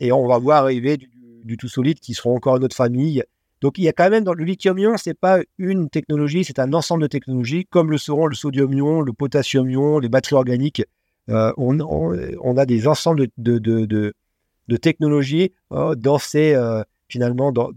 Et 0.00 0.12
on 0.12 0.26
va 0.26 0.38
voir 0.38 0.64
arriver 0.64 0.98
du, 0.98 1.56
tout 1.56 1.68
solide 1.68 2.00
qui 2.00 2.14
seront 2.14 2.36
encore 2.36 2.56
une 2.56 2.64
autre 2.64 2.76
famille. 2.76 3.22
Donc 3.60 3.78
il 3.78 3.84
y 3.84 3.88
a 3.88 3.92
quand 3.92 4.10
même 4.10 4.24
dans 4.24 4.34
le 4.34 4.44
lithium-ion, 4.44 4.96
c'est 4.96 5.18
pas 5.18 5.38
une 5.56 5.88
technologie, 5.88 6.44
c'est 6.44 6.58
un 6.58 6.74
ensemble 6.74 7.02
de 7.02 7.06
technologies, 7.06 7.64
comme 7.70 7.90
le 7.90 7.96
seront 7.96 8.26
le 8.26 8.34
sodium-ion, 8.34 9.00
le 9.00 9.12
potassium-ion, 9.12 10.00
les 10.00 10.08
batteries 10.08 10.36
organiques. 10.36 10.82
Euh, 11.30 11.52
on, 11.56 12.56
a 12.56 12.66
des 12.66 12.86
ensembles 12.86 13.28
de, 13.38 14.12
technologies 14.80 15.52
euh, 15.72 15.94
dans 15.94 16.18
ces, 16.18 16.56
finalement 17.08 17.52
dans, 17.52 17.70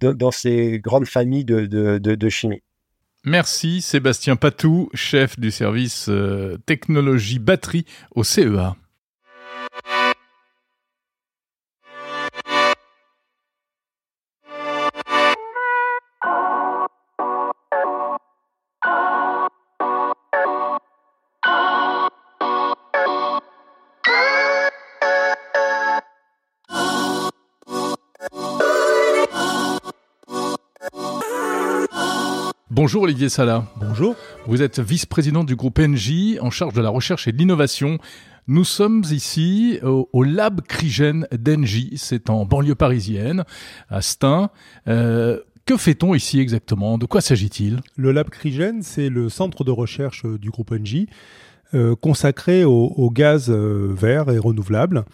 dans 0.00 0.30
ces 0.30 0.80
grandes 0.80 1.06
familles 1.06 1.44
de, 1.44 2.28
chimie. 2.28 2.62
Merci 3.24 3.82
Sébastien 3.82 4.36
Patou, 4.36 4.88
chef 4.94 5.38
du 5.38 5.50
service 5.50 6.06
euh, 6.08 6.56
technologie 6.64 7.38
batterie 7.38 7.84
au 8.14 8.24
CEA. 8.24 8.76
Bonjour 32.82 33.02
Olivier 33.02 33.28
Sala. 33.28 33.66
Bonjour. 33.76 34.16
Vous 34.46 34.62
êtes 34.62 34.80
vice-président 34.80 35.44
du 35.44 35.54
groupe 35.54 35.78
NJ 35.78 36.38
en 36.40 36.48
charge 36.48 36.72
de 36.72 36.80
la 36.80 36.88
recherche 36.88 37.28
et 37.28 37.32
de 37.32 37.36
l'innovation. 37.36 37.98
Nous 38.48 38.64
sommes 38.64 39.04
ici 39.10 39.78
au, 39.82 40.22
lab 40.22 40.62
Crygène 40.62 41.26
d'Engie, 41.30 41.92
c'est 41.96 42.30
en 42.30 42.46
banlieue 42.46 42.74
parisienne, 42.74 43.44
à 43.90 44.00
Stein. 44.00 44.48
Euh, 44.88 45.40
que 45.66 45.76
fait-on 45.76 46.14
ici 46.14 46.40
exactement? 46.40 46.96
De 46.96 47.04
quoi 47.04 47.20
s'agit-il? 47.20 47.82
Le 47.96 48.12
lab 48.12 48.30
Crygène, 48.30 48.82
c'est 48.82 49.10
le 49.10 49.28
centre 49.28 49.62
de 49.62 49.70
recherche 49.70 50.24
du 50.24 50.48
groupe 50.48 50.72
Engie 50.72 51.06
euh, 51.74 51.94
consacré 51.94 52.64
au, 52.64 53.10
gaz 53.12 53.50
euh, 53.50 53.94
vert 53.94 54.30
et 54.30 54.38
renouvelable. 54.38 55.04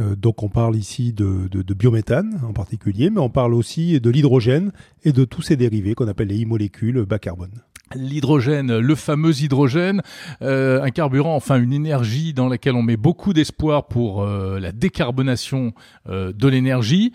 Euh, 0.00 0.16
donc 0.16 0.42
on 0.42 0.48
parle 0.48 0.76
ici 0.76 1.12
de, 1.12 1.48
biométhane 1.74 2.40
en 2.46 2.52
particulier, 2.52 3.10
mais 3.10 3.20
on 3.20 3.30
parle 3.30 3.54
aussi 3.54 4.00
de 4.00 4.10
l'hydrogène 4.10 4.72
et 5.04 5.12
de 5.12 5.24
tous 5.24 5.42
ses 5.42 5.56
dérivés 5.56 5.94
qu'on 5.94 6.08
appelle 6.08 6.28
les 6.28 6.44
e-molécules 6.44 7.04
bas 7.04 7.18
carbone. 7.18 7.62
L'hydrogène, 7.94 8.78
le 8.78 8.94
fameux 8.96 9.42
hydrogène, 9.42 10.02
euh, 10.42 10.82
un 10.82 10.90
carburant, 10.90 11.36
enfin 11.36 11.60
une 11.60 11.72
énergie 11.72 12.32
dans 12.32 12.48
laquelle 12.48 12.74
on 12.74 12.82
met 12.82 12.96
beaucoup 12.96 13.32
d'espoir 13.32 13.86
pour 13.86 14.22
euh, 14.22 14.58
la 14.58 14.72
décarbonation 14.72 15.74
de 16.08 16.48
l'énergie. 16.48 17.12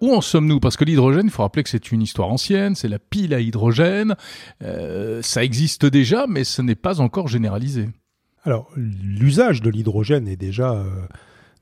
où 0.00 0.14
en 0.14 0.20
sommes-nous? 0.20 0.60
Parce 0.60 0.76
que 0.76 0.84
l'hydrogène, 0.84 1.26
il 1.26 1.30
faut 1.30 1.42
rappeler 1.42 1.62
que 1.62 1.70
c'est 1.70 1.90
une 1.90 2.02
histoire 2.02 2.30
ancienne, 2.30 2.74
c'est 2.74 2.88
la 2.88 2.98
pile 2.98 3.32
à 3.32 3.40
hydrogène. 3.40 4.14
ça 5.22 5.44
existe 5.44 5.86
déjà, 5.86 6.26
mais 6.28 6.44
ce 6.44 6.60
n'est 6.60 6.74
pas 6.74 7.00
encore 7.00 7.28
généralisé. 7.28 7.88
Alors 8.44 8.70
l'usage 8.76 9.62
de 9.62 9.70
l'hydrogène 9.70 10.28
est 10.28 10.36
déjà 10.36 10.84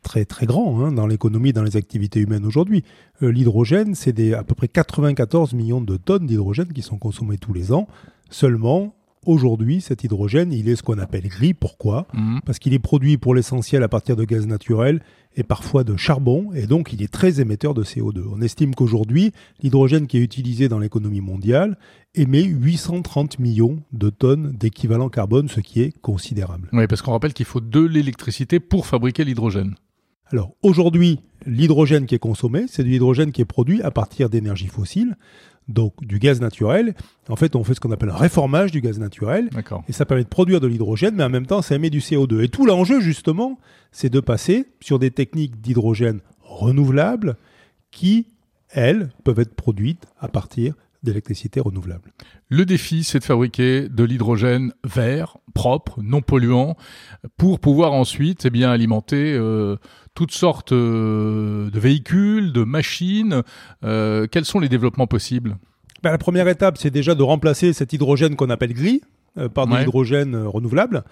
très 0.03 0.25
très 0.25 0.47
grand 0.47 0.81
hein, 0.81 0.93
dans 0.93 1.07
l'économie, 1.07 1.53
dans 1.53 1.63
les 1.63 1.77
activités 1.77 2.21
humaines 2.21 2.45
aujourd'hui. 2.45 2.85
Euh, 3.23 3.31
l'hydrogène, 3.31 3.95
c'est 3.95 4.35
à 4.35 4.45
peu 4.45 4.55
près 4.55 4.69
94 4.69 5.55
millions 5.55 5.81
de 5.81 5.97
tonnes 5.97 6.27
d'hydrogène 6.27 6.73
qui 6.73 6.83
sont 6.83 6.99
consommées 6.99 7.39
tous 7.39 7.53
les 7.53 7.73
ans. 7.73 7.89
Seulement, 8.31 8.95
aujourd'hui, 9.27 9.81
cet 9.81 10.05
hydrogène, 10.05 10.53
il 10.53 10.69
est 10.69 10.77
ce 10.77 10.83
qu'on 10.83 10.99
appelle 10.99 11.29
gris. 11.29 11.55
Pourquoi? 11.55 12.07
Mhm. 12.15 12.41
Parce 12.45 12.59
qu'il 12.59 12.75
est 12.75 12.79
produit 12.79 13.19
pour 13.19 13.35
l'essentiel 13.35 13.83
à 13.83 13.89
partir 13.89 14.17
de 14.17 14.25
gaz 14.25 14.47
naturel 14.47 15.01
et 15.37 15.43
parfois 15.43 15.85
de 15.85 15.97
charbon, 15.97 16.51
et 16.55 16.67
donc 16.67 16.93
il 16.93 17.03
est 17.03 17.13
très 17.13 17.41
émetteur 17.41 17.75
de 17.75 17.85
CO2. 17.85 18.25
On 18.33 18.41
estime 18.41 18.75
qu'aujourd'hui, 18.75 19.33
l'hydrogène 19.63 20.07
qui 20.07 20.19
est 20.19 20.23
utilisé 20.23 20.69
dans 20.69 20.79
l'économie 20.79 21.21
mondiale 21.21 21.79
émet 22.15 22.43
830 22.43 23.39
millions 23.39 23.79
de 23.93 24.11
tonnes 24.11 24.53
d'équivalent 24.59 25.09
carbone, 25.09 25.49
ce 25.49 25.61
qui 25.61 25.83
est 25.83 25.97
considérable. 26.01 26.69
Oui, 26.73 26.87
parce 26.89 27.03
qu'on 27.03 27.13
rappelle 27.13 27.35
qu'il 27.35 27.47
faut 27.47 27.61
de 27.61 27.81
l'électricité 27.81 28.59
pour 28.59 28.87
fabriquer 28.87 29.25
l'hydrogène. 29.25 29.75
Alors 30.31 30.53
aujourd'hui, 30.63 31.21
l'hydrogène 31.47 32.07
qui 32.07 32.15
est 32.15 32.19
consommé, 32.19 32.67
c'est 32.69 32.83
de 32.83 32.89
l'hydrogène 32.89 33.33
qui 33.33 33.41
est 33.41 33.47
produit 33.47 33.83
à 33.83 33.91
partir 33.91 34.29
d'énergie 34.29 34.67
fossile, 34.67 35.17
donc 35.69 35.95
du 36.05 36.19
gaz 36.19 36.41
naturel. 36.41 36.95
En 37.29 37.37
fait, 37.37 37.57
on 37.57 37.65
fait 37.65 37.75
ce 37.75 37.81
qu'on 37.81 37.93
appelle 37.93 38.11
un 38.11 38.17
réformage 38.17 38.73
du 38.73 38.81
gaz 38.81 38.99
naturel. 38.99 39.51
Et 39.89 39.93
ça 39.93 40.05
permet 40.05 40.25
de 40.25 40.29
produire 40.29 40.61
de 40.61 40.67
l'hydrogène, 40.67 41.15
mais 41.15 41.25
en 41.25 41.31
même 41.31 41.47
temps, 41.47 41.63
ça 41.63 41.75
émet 41.75 41.91
du 41.91 42.01
CO2. 42.01 42.43
Et 42.43 42.49
tout 42.49 42.67
l'enjeu, 42.67 43.01
justement, 43.01 43.59
c'est 43.93 44.11
de 44.11 44.21
passer 44.21 44.67
sur 44.81 44.99
des 44.99 45.11
techniques 45.11 45.61
d'hydrogène 45.61 46.21
renouvelables 46.43 47.37
qui, 47.91 48.27
elles, 48.71 49.11
peuvent 49.25 49.41
être 49.41 49.55
produites 49.55 50.07
à 50.19 50.29
partir 50.29 50.75
d'électricité 51.03 51.61
renouvelable. 51.61 52.13
Le 52.49 52.65
défi, 52.65 53.05
c'est 53.05 53.21
de 53.21 53.25
fabriquer 53.25 53.89
de 53.89 54.05
l'hydrogène 54.05 54.73
vert, 54.85 55.39
propre, 55.55 56.03
non 56.03 56.23
polluant, 56.23 56.77
pour 57.37 57.61
pouvoir 57.61 57.93
ensuite 57.93 58.47
eh 58.47 58.51
bien, 58.51 58.71
alimenter 58.71 59.35
euh, 59.35 59.77
toutes 60.19 60.33
sortes 60.33 60.73
euh, 60.73 61.71
de 61.71 61.79
véhicules, 61.79 62.53
de 62.53 62.65
machines. 62.65 63.43
Euh, 63.85 64.27
quels 64.27 64.45
sont 64.45 64.59
les 64.59 64.69
développements 64.69 65.07
possibles? 65.07 65.59
Ben, 66.03 66.11
la 66.11 66.19
première 66.19 66.49
étape, 66.49 66.77
c'est 66.77 66.91
déjà 66.91 67.15
de 67.15 67.23
remplacer 67.23 67.73
cet 67.73 67.93
hydrogène 67.93 68.35
qu'on 68.35 68.51
appelle 68.51 68.73
gris 68.73 69.01
euh, 69.39 69.49
par 69.49 69.69
de 69.69 69.73
Ouais. 69.75 69.79
l'hydrogène 69.79 70.35
renouvelable. 70.35 71.05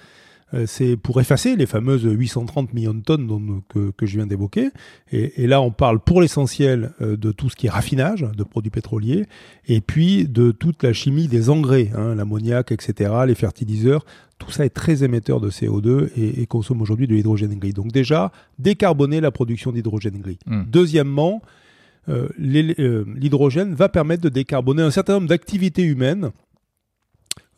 Euh, 0.55 0.65
c'est 0.67 0.97
pour 0.97 1.21
effacer 1.21 1.57
les 1.57 1.67
fameuses 1.67 2.05
830 2.05 2.73
millions 2.73 2.95
de 2.95 3.01
tonnes 3.03 3.27
dont- 3.27 3.63
que, 3.69 3.91
que 3.91 4.07
je 4.07 4.17
viens 4.17 4.27
d'évoquer. 4.29 4.71
Et, 5.11 5.43
et 5.43 5.47
là, 5.49 5.61
on 5.61 5.73
parle 5.73 5.99
pour 5.99 6.21
l'essentiel 6.21 6.93
euh, 7.01 7.17
de 7.17 7.33
tout 7.33 7.51
ce 7.51 7.57
qui 7.57 7.67
est 7.67 7.71
raffinage 7.71 8.23
de 8.37 8.45
produits 8.45 8.71
pétroliers, 8.71 9.27
et 9.67 9.81
puis 9.81 10.29
de 10.29 10.53
toute 10.53 10.83
la 10.85 10.93
chimie 10.93 11.27
des 11.27 11.51
engrais, 11.51 11.91
hein, 11.97 12.15
l'ammoniac, 12.15 12.71
etc., 12.71 13.13
les 13.27 13.35
fertiliseurs. 13.35 14.05
Tout 14.39 14.51
ça 14.51 14.65
est 14.65 14.71
très 14.71 15.03
émetteur 15.03 15.41
de 15.41 15.51
CO2 15.51 16.11
et, 16.17 16.43
et 16.43 16.47
consomme 16.47 16.81
aujourd'hui 16.83 17.07
de 17.09 17.15
l'hydrogène 17.15 17.55
gris. 17.59 17.73
Donc 17.73 17.91
déjà, 17.91 18.31
décarboner 18.59 19.21
la 19.21 19.31
production 19.33 19.73
d'hydrogène 19.73 20.19
gris. 20.21 20.39
Hmm. 20.47 20.63
Deuxièmement, 20.69 21.43
euh, 22.09 22.29
euh, 22.39 23.05
l'hydrogène 23.17 23.75
va 23.75 23.89
permettre 23.89 24.23
de 24.23 24.29
décarboner 24.29 24.83
un 24.83 24.91
certain 24.93 25.15
nombre 25.15 25.27
d'activités 25.27 25.83
humaines 25.83 26.31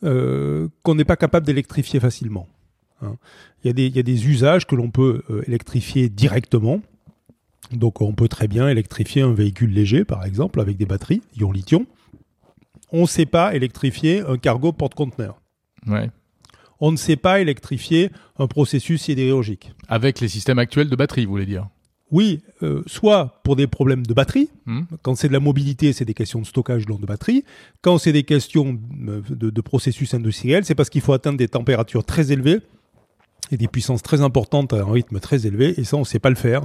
euh, 0.04 0.68
qu'on 0.82 0.94
n'est 0.94 1.04
pas 1.04 1.16
capable 1.16 1.44
d'électrifier 1.44 2.00
facilement. 2.00 2.46
Hein. 3.02 3.16
Il 3.64 3.68
y, 3.68 3.70
a 3.70 3.72
des- 3.72 3.86
il 3.86 3.96
y 3.96 3.98
a 3.98 4.02
des 4.04 4.28
usages 4.28 4.66
que 4.66 4.74
l'on 4.76 4.90
peut 4.90 5.22
euh, 5.30 5.42
électrifier 5.46 6.08
directement. 6.08 6.80
Donc 7.72 8.00
on 8.00 8.12
peut 8.12 8.28
très 8.28 8.48
bien 8.48 8.68
électrifier 8.68 9.22
un 9.22 9.32
véhicule 9.32 9.70
léger, 9.72 10.04
par 10.04 10.24
exemple, 10.24 10.60
avec 10.60 10.76
des 10.76 10.86
batteries, 10.86 11.22
ion 11.38 11.52
lithium. 11.52 11.84
On 12.92 13.02
ne 13.02 13.06
sait 13.06 13.26
pas 13.26 13.54
électrifier 13.54 14.20
un 14.20 14.38
cargo 14.38 14.72
porte-conteneur. 14.72 15.40
ouais. 15.86 16.10
On 16.80 16.92
ne 16.92 16.96
sait 16.96 17.16
pas 17.16 17.40
électrifier 17.40 18.10
un 18.38 18.46
processus 18.46 19.02
sidérurgique. 19.02 19.72
Avec 19.88 20.20
les 20.20 20.28
systèmes 20.28 20.60
actuels 20.60 20.88
de 20.88 20.94
batterie, 20.94 21.24
vous 21.24 21.32
voulez 21.32 21.44
dire? 21.44 21.66
Oui, 22.12 22.40
euh, 22.62 22.84
soit 22.86 23.40
pour 23.42 23.56
des 23.56 23.66
problèmes 23.66 24.06
de 24.06 24.14
batterie, 24.14 24.48
Hmm 24.64 24.82
Quand 25.02 25.16
c'est 25.16 25.26
de 25.26 25.32
la 25.32 25.40
mobilité, 25.40 25.92
c'est 25.92 26.04
des 26.04 26.14
questions 26.14 26.40
de 26.40 26.46
stockage 26.46 26.86
long 26.86 26.96
de 26.98 27.04
batterie. 27.04 27.42
Quand 27.82 27.98
c'est 27.98 28.12
des 28.12 28.22
questions 28.22 28.78
euh, 29.08 29.20
de, 29.28 29.50
de 29.50 29.60
processus 29.60 30.14
industriels, 30.14 30.64
c'est 30.64 30.76
parce 30.76 30.88
qu'il 30.88 31.00
faut 31.00 31.12
atteindre 31.12 31.36
des 31.36 31.48
températures 31.48 32.04
très 32.04 32.30
élevées 32.30 32.60
et 33.50 33.56
des 33.56 33.68
puissances 33.68 34.02
très 34.02 34.20
importantes 34.20 34.72
à 34.72 34.76
un 34.82 34.92
rythme 34.92 35.20
très 35.20 35.46
élevé. 35.46 35.74
Et 35.78 35.84
ça, 35.84 35.96
on 35.96 36.00
ne 36.00 36.04
sait 36.04 36.18
pas 36.18 36.30
le 36.30 36.36
faire. 36.36 36.62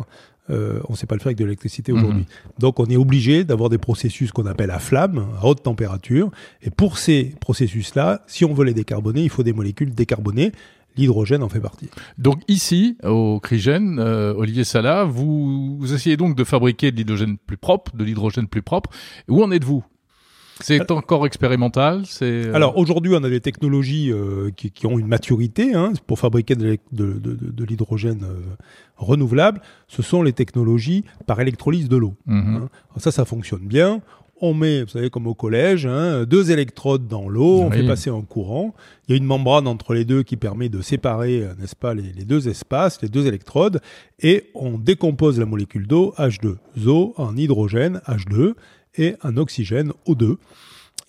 Euh, 0.49 0.81
on 0.89 0.93
ne 0.93 0.97
sait 0.97 1.05
pas 1.07 1.15
le 1.15 1.19
faire 1.19 1.27
avec 1.27 1.37
de 1.37 1.45
l'électricité 1.45 1.93
Mhm. 1.93 1.97
aujourd'hui. 1.99 2.25
Donc, 2.59 2.79
on 2.79 2.85
est 2.87 2.97
obligé 2.97 3.45
d'avoir 3.45 3.69
des 3.69 3.77
processus 3.77 4.31
qu'on 4.33 4.45
appelle 4.45 4.71
à 4.71 4.79
flamme, 4.79 5.25
à 5.41 5.45
haute 5.45 5.63
température. 5.63 6.31
Et 6.61 6.69
pour 6.69 6.97
ces 6.97 7.33
processus-là, 7.39 8.23
si 8.27 8.43
on 8.43 8.53
veut 8.53 8.65
les 8.65 8.73
décarboner, 8.73 9.21
il 9.23 9.29
faut 9.29 9.43
des 9.43 9.53
molécules 9.53 9.93
décarbonées. 9.93 10.51
L'hydrogène 10.95 11.41
en 11.41 11.49
fait 11.49 11.59
partie. 11.59 11.89
Donc 12.19 12.41
ici, 12.47 12.97
au 13.03 13.39
Crigène, 13.39 13.97
euh, 13.99 14.31
Olivier 14.35 14.63
Sala, 14.63 15.05
vous, 15.05 15.77
vous 15.79 15.93
essayez 15.93 16.17
donc 16.17 16.35
de 16.35 16.43
fabriquer 16.43 16.91
de 16.91 16.97
l'hydrogène 16.97 17.37
plus 17.37 17.57
propre, 17.57 17.95
de 17.95 18.03
l'hydrogène 18.03 18.47
plus 18.47 18.61
propre. 18.61 18.91
Où 19.27 19.41
en 19.41 19.49
êtes-vous? 19.51 19.83
C'est 20.59 20.91
encore 20.91 21.25
expérimental 21.25 22.03
c'est, 22.05 22.25
euh, 22.25 22.53
Alors 22.53 22.77
aujourd'hui, 22.77 23.11
on 23.15 23.23
a 23.23 23.29
des 23.29 23.41
technologies 23.41 24.11
euh, 24.11 24.49
qui, 24.55 24.71
qui 24.71 24.85
ont 24.85 24.99
une 24.99 25.07
maturité 25.07 25.73
hein, 25.73 25.93
pour 26.07 26.19
fabriquer 26.19 26.55
de, 26.55 26.65
l'é- 26.67 26.79
de- 26.91 27.13
de- 27.13 27.33
de- 27.33 27.51
de 27.51 27.63
l'hydrogène 27.65 28.23
euh, 28.23 28.39
renouvelable. 28.97 29.61
Ce 29.87 30.01
sont 30.01 30.21
les 30.21 30.33
technologies 30.33 31.03
par 31.25 31.39
électrolyse 31.41 31.89
de 31.89 31.97
l'eau. 31.97 32.13
mhm. 32.25 32.55
hein. 32.63 32.69
Ça, 32.97 33.11
ça 33.11 33.25
fonctionne 33.25 33.65
bien. 33.65 34.01
On 34.41 34.53
met, 34.53 34.81
vous 34.83 34.89
savez, 34.89 35.09
comme 35.09 35.27
au 35.27 35.35
collège, 35.35 35.85
hein, 35.85 36.25
deux 36.25 36.51
électrodes 36.51 37.07
dans 37.07 37.29
l'eau, 37.29 37.61
on 37.61 37.71
fait 37.71 37.87
passer 37.87 38.09
un 38.09 38.21
courant. 38.21 38.73
Il 39.07 39.11
y 39.11 39.13
a 39.13 39.17
une 39.17 39.23
membrane 39.25 39.67
entre 39.67 39.93
les 39.93 40.03
deux 40.03 40.21
qui 40.23 40.35
permet 40.35 40.67
de 40.67 40.81
séparer, 40.81 41.47
n'est-ce 41.59 41.77
pas, 41.77 41.93
les, 41.93 42.11
les 42.11 42.25
deux 42.25 42.49
espaces, 42.49 43.01
les 43.01 43.07
deux 43.07 43.25
électrodes, 43.25 43.79
et 44.19 44.49
on 44.53 44.77
décompose 44.77 45.39
la 45.39 45.45
molécule 45.45 45.87
d'eau 45.87 46.13
H2O 46.17 47.13
en 47.15 47.37
hydrogène 47.37 48.01
H2 48.07 48.53
et 48.97 49.15
en 49.23 49.37
oxygène 49.37 49.91
O2 50.07 50.35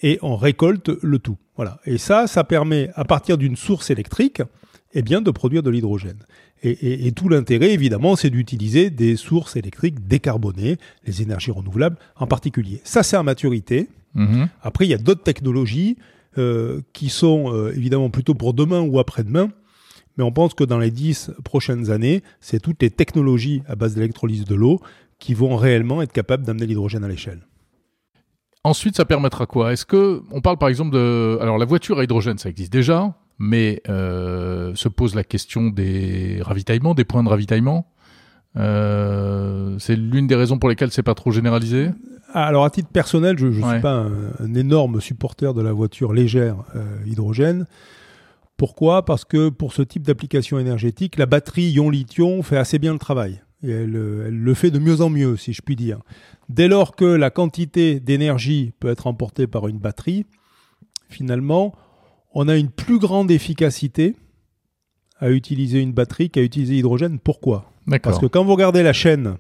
et 0.03 0.19
on 0.23 0.37
récolte 0.37 0.91
le 1.03 1.19
tout. 1.19 1.37
Voilà. 1.57 1.79
Et 1.87 1.99
ça, 1.99 2.27
ça 2.27 2.45
permet, 2.45 2.91
à 2.95 3.05
partir 3.05 3.39
d'une 3.39 3.57
source 3.57 3.91
électrique, 3.91 4.43
eh 4.93 5.03
bien, 5.03 5.21
de 5.23 5.31
produire 5.31 5.63
de 5.63 5.71
l'hydrogène. 5.71 6.19
Et, 6.63 6.71
et- 6.71 7.07
et 7.07 7.13
tout 7.13 7.29
l'intérêt, 7.29 7.73
évidemment, 7.73 8.17
c'est 8.17 8.31
d'utiliser 8.31 8.91
des 8.91 9.17
sources 9.17 9.57
électriques 9.57 10.07
décarbonées, 10.07 10.77
les 11.07 11.23
énergies 11.23 11.51
renouvelables 11.51 11.97
en 12.17 12.27
particulier. 12.27 12.81
Ça, 12.85 13.03
c'est 13.03 13.17
à 13.17 13.23
maturité. 13.23 13.89
Mhm. 14.15 14.49
Après, 14.63 14.87
il 14.87 14.91
y 14.91 14.95
a 14.95 14.99
d'autres 14.99 15.23
technologies 15.23 15.97
euh, 16.39 16.81
qui 16.93 17.09
sont 17.11 17.53
euh, 17.53 17.73
évidemment 17.77 18.11
plutôt 18.11 18.35
pour 18.35 18.55
demain 18.55 18.81
ou 18.81 18.99
après-demain. 18.99 19.51
Mais 20.17 20.25
on 20.25 20.33
pense 20.33 20.55
que 20.55 20.65
dans 20.65 20.79
les 20.79 20.91
dix 20.91 21.31
prochaines 21.45 21.91
années, 21.91 22.23
c'est 22.41 22.61
toutes 22.61 22.83
les 22.83 22.91
technologies 22.91 23.63
à 23.69 23.75
base 23.77 23.95
d'électrolyse 23.95 24.45
de 24.45 24.55
l'eau 24.55 24.81
qui 25.19 25.35
vont 25.35 25.57
réellement 25.57 26.03
être 26.03 26.13
capables 26.13 26.45
d'amener 26.45 26.67
l'hydrogène 26.67 27.05
à 27.05 27.09
l'échelle. 27.09 27.41
Ensuite, 28.65 28.97
ça 28.97 29.05
permettra 29.05 29.45
quoi? 29.47 29.73
Est-ce 29.73 29.85
que 29.85 30.23
on 30.33 30.41
parle 30.41 30.57
par 30.57 30.69
exemple 30.71 30.91
de 30.91 31.39
alors 31.41 31.59
la 31.59 31.67
voiture 31.67 31.99
à 31.99 32.05
hydrogène, 32.05 32.39
ça 32.39 32.49
existe 32.49 32.73
déjà, 32.73 33.15
mais 33.39 33.83
euh, 33.91 34.75
se 34.75 34.89
pose 34.89 35.15
la 35.15 35.23
question 35.23 35.69
des 35.69 36.39
ravitaillements, 36.41 36.95
des 36.95 37.05
points 37.05 37.23
de 37.23 37.29
ravitaillement. 37.29 37.87
Euh, 38.57 39.77
c'est 39.79 39.97
l'une 39.97 40.27
des 40.27 40.35
raisons 40.37 40.59
pour 40.59 40.69
lesquelles 40.71 40.93
c'est 40.93 41.03
pas 41.03 41.15
trop 41.15 41.31
généralisé? 41.31 41.91
Alors 42.33 42.65
à 42.65 42.71
titre 42.71 42.89
personnel, 42.89 43.37
je 43.39 43.47
ne 43.49 43.63
Ouais. 43.63 43.73
suis 43.73 43.81
pas 43.81 43.93
un, 43.95 44.11
un 44.41 44.55
énorme 44.55 45.01
supporter 45.01 45.53
de 45.55 45.61
la 45.63 45.73
voiture 45.73 46.13
légère 46.13 46.57
euh, 46.75 46.85
hydrogène. 47.07 47.67
Pourquoi? 48.57 49.05
Parce 49.05 49.25
que 49.25 49.51
pour 49.51 49.73
ce 49.73 49.83
type 49.83 50.05
d'application 50.05 50.59
énergétique, 50.59 51.17
la 51.19 51.27
batterie 51.27 51.71
ion-lithium 51.73 52.43
fait 52.43 52.57
assez 52.57 52.79
bien 52.79 52.93
le 52.93 52.99
travail. 52.99 53.43
Et 53.65 53.71
elle, 53.71 53.97
euh, 53.97 54.27
elle 54.29 54.39
le 54.39 54.55
fait 54.55 54.71
de 54.71 54.79
mieux 54.79 55.01
en 55.01 55.11
mieux, 55.11 55.37
si 55.37 55.53
je 55.53 55.63
puis 55.63 55.77
dire. 55.77 56.01
Dès 56.49 56.69
lors 56.69 56.95
que 56.95 57.05
la 57.05 57.31
quantité 57.31 58.01
d'énergie 58.01 58.73
peut 58.79 58.89
être 58.89 59.07
emportée 59.07 59.47
par 59.47 59.69
une 59.69 59.79
batterie, 59.79 60.27
finalement, 61.09 61.75
on 62.35 62.49
a 62.49 62.57
une 62.57 62.71
plus 62.71 62.99
grande 62.99 63.31
efficacité 63.31 64.17
à 65.19 65.31
utiliser 65.31 65.81
une 65.81 65.93
batterie 65.93 66.31
qu'à 66.31 66.43
utiliser 66.43 66.75
l'hydrogène. 66.75 67.19
Pourquoi? 67.19 67.71
Parce 68.03 68.19
que 68.19 68.27
quand 68.27 68.45
vous 68.45 68.53
regardez 68.53 68.83
la 68.83 68.93
chaîne 68.93 69.37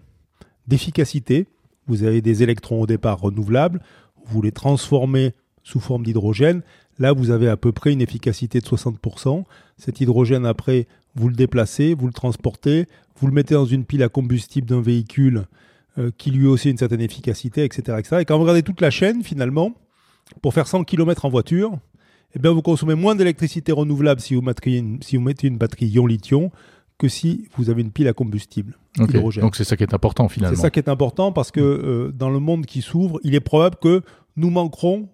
d'efficacité, 0.66 1.46
vous 1.86 2.04
avez 2.04 2.22
des 2.22 2.42
électrons 2.42 2.82
au 2.82 2.86
départ 2.86 3.20
renouvelables, 3.20 3.80
vous 4.26 4.40
les 4.40 4.52
transformez 4.52 5.34
sous 5.62 5.80
forme 5.80 6.04
d'hydrogène. 6.04 6.62
Là, 6.98 7.12
vous 7.12 7.30
avez 7.30 7.48
à 7.48 7.56
peu 7.56 7.72
près 7.72 7.92
une 7.92 8.00
efficacité 8.00 8.60
de 8.60 8.64
60%. 8.64 9.44
Cet 9.76 10.00
hydrogène, 10.00 10.46
après, 10.46 10.86
vous 11.14 11.28
le 11.28 11.34
déplacez, 11.34 11.94
vous 11.94 12.06
le 12.06 12.12
transportez, 12.12 12.86
vous 13.16 13.26
le 13.26 13.32
mettez 13.32 13.54
dans 13.54 13.66
une 13.66 13.84
pile 13.84 14.02
à 14.02 14.08
combustible 14.08 14.66
d'un 14.66 14.80
véhicule 14.80 15.44
euh, 15.98 16.10
qui 16.18 16.30
lui 16.30 16.46
aussi 16.46 16.68
a 16.68 16.70
une 16.72 16.76
certaine 16.78 17.00
efficacité, 17.00 17.64
etc., 17.64 17.96
etc. 17.98 18.16
Et 18.20 18.24
quand 18.24 18.36
vous 18.36 18.42
regardez 18.42 18.62
toute 18.62 18.80
la 18.80 18.90
chaîne, 18.90 19.22
finalement, 19.22 19.72
pour 20.42 20.52
faire 20.54 20.66
100 20.66 20.84
km 20.84 21.24
en 21.24 21.28
voiture, 21.28 21.78
eh 22.34 22.38
bien, 22.40 22.50
vous 22.50 22.62
consommez 22.62 22.94
moins 22.96 23.14
d'électricité 23.14 23.70
renouvelable 23.70 24.20
si 24.20 24.34
vous, 24.34 24.42
mettez 24.42 24.78
une, 24.78 25.00
si 25.02 25.16
vous 25.16 25.22
mettez 25.22 25.46
une 25.46 25.56
batterie 25.56 25.86
ion-lithium 25.86 26.50
que 26.98 27.08
si 27.08 27.48
vous 27.56 27.70
avez 27.70 27.82
une 27.82 27.92
pile 27.92 28.08
à 28.08 28.12
combustible. 28.12 28.76
Hydrogène. 28.98 29.42
Donc 29.42 29.56
c'est 29.56 29.64
ça 29.64 29.76
qui 29.76 29.82
est 29.82 29.94
important 29.94 30.28
C'est 30.28 30.34
finalement. 30.34 30.60
ça 30.60 30.70
qui 30.70 30.78
est 30.78 30.88
important 30.88 31.32
parce 31.32 31.50
que 31.50 31.60
euh, 31.60 32.12
dans 32.12 32.30
le 32.30 32.38
monde 32.38 32.66
qui 32.66 32.82
s'ouvre, 32.82 33.20
il 33.24 33.34
est 33.34 33.40
probable 33.40 33.76
que 33.80 34.02
nous 34.36 34.50
manquerons 34.50 35.08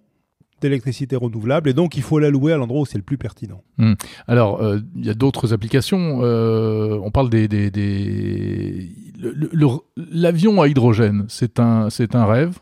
d'électricité 0.60 1.16
renouvelable 1.16 1.68
et 1.68 1.72
donc 1.72 1.96
il 1.96 2.02
faut 2.02 2.18
l'allouer 2.18 2.52
à 2.52 2.56
l'endroit 2.56 2.80
où 2.82 2.86
c'est 2.86 2.98
le 2.98 3.04
plus 3.04 3.18
pertinent. 3.18 3.62
Alors, 4.28 4.62
euh, 4.62 4.78
il 4.96 5.04
y 5.06 5.10
a 5.10 5.14
d'autres 5.14 5.52
applications. 5.52 6.20
euh, 6.22 6.98
on 7.02 7.10
parle 7.10 7.30
des, 7.30 7.48
l'avion 9.96 10.60
à 10.62 10.68
hydrogène. 10.68 11.24
C'est 11.28 11.58
un, 11.60 11.90
c'est 11.90 12.14
un 12.14 12.26
rêve? 12.26 12.58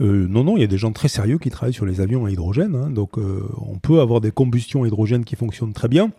Euh, 0.00 0.26
non, 0.28 0.44
non, 0.44 0.56
il 0.56 0.60
y 0.60 0.64
a 0.64 0.68
des 0.68 0.76
gens 0.76 0.92
très 0.92 1.08
sérieux 1.08 1.38
qui 1.38 1.48
travaillent 1.50 1.72
sur 1.72 1.86
les 1.86 2.00
avions 2.00 2.26
à 2.26 2.30
hydrogène. 2.30 2.74
hein. 2.76 2.90
donc, 2.90 3.18
euh, 3.18 3.42
on 3.66 3.78
peut 3.78 4.00
avoir 4.00 4.20
des 4.20 4.30
combustions 4.30 4.84
à 4.84 4.86
hydrogène 4.86 5.24
qui 5.24 5.36
fonctionnent 5.36 5.72
très 5.72 5.88
bien. 5.88 6.10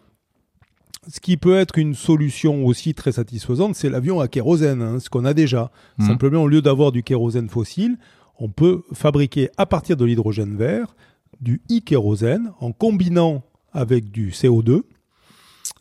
Ce 1.09 1.19
qui 1.21 1.37
peut 1.37 1.55
être 1.55 1.77
une 1.77 1.93
solution 1.95 2.65
aussi 2.65 2.93
très 2.93 3.13
satisfaisante, 3.13 3.75
c'est 3.75 3.89
l'avion 3.89 4.19
à 4.19 4.27
kérosène, 4.27 4.81
hein, 4.81 4.99
ce 4.99 5.09
qu'on 5.09 5.25
a 5.25 5.33
déjà. 5.33 5.71
Mhm. 5.99 6.07
Simplement, 6.07 6.43
au 6.43 6.47
lieu 6.47 6.61
d'avoir 6.61 6.91
du 6.91 7.03
kérosène 7.03 7.49
fossile, 7.49 7.97
on 8.39 8.49
peut 8.49 8.83
fabriquer 8.93 9.49
à 9.57 9.65
partir 9.65 9.97
de 9.97 10.05
l'hydrogène 10.05 10.55
vert 10.55 10.95
du 11.41 11.61
e-kérosène 11.71 12.51
en 12.59 12.71
combinant 12.71 13.43
avec 13.73 14.11
du 14.11 14.31
CO2 14.31 14.81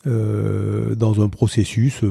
euh, 0.05 0.95
dans 0.95 1.21
un 1.21 1.29
processus, 1.29 2.01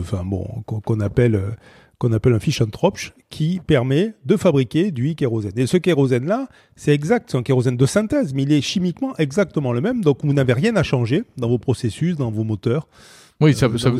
qu'on 0.65 1.01
appelle 1.01 1.57
qu'on 1.99 2.13
appelle 2.13 2.35
un 2.35 2.41
Fischer-Tropsch, 2.41 3.15
qui 3.31 3.61
permet 3.67 4.15
de 4.25 4.37
fabriquer 4.37 4.91
du 4.91 5.13
e-kérosène. 5.13 5.53
Et 5.57 5.67
ce 5.67 5.79
kérosène-là, 5.79 6.49
c'est 6.75 6.93
exact, 6.93 7.31
c'est 7.31 7.39
un 7.39 7.43
kérosène 7.43 7.77
de 7.77 7.87
synthèse, 7.87 8.35
mais 8.35 8.43
il 8.43 8.53
est 8.53 8.61
chimiquement 8.61 9.17
exactement 9.17 9.73
le 9.73 9.81
même, 9.81 10.03
donc 10.03 10.19
vous 10.23 10.33
n'avez 10.33 10.53
rien 10.53 10.77
à 10.77 10.83
changer 10.83 11.25
dans 11.39 11.49
vos 11.49 11.59
processus, 11.59 12.17
dans 12.17 12.31
vos 12.31 12.45
moteurs. 12.45 12.87
Oui, 13.41 13.53
ça, 13.53 13.69
dans 13.69 13.77
ça, 13.77 13.91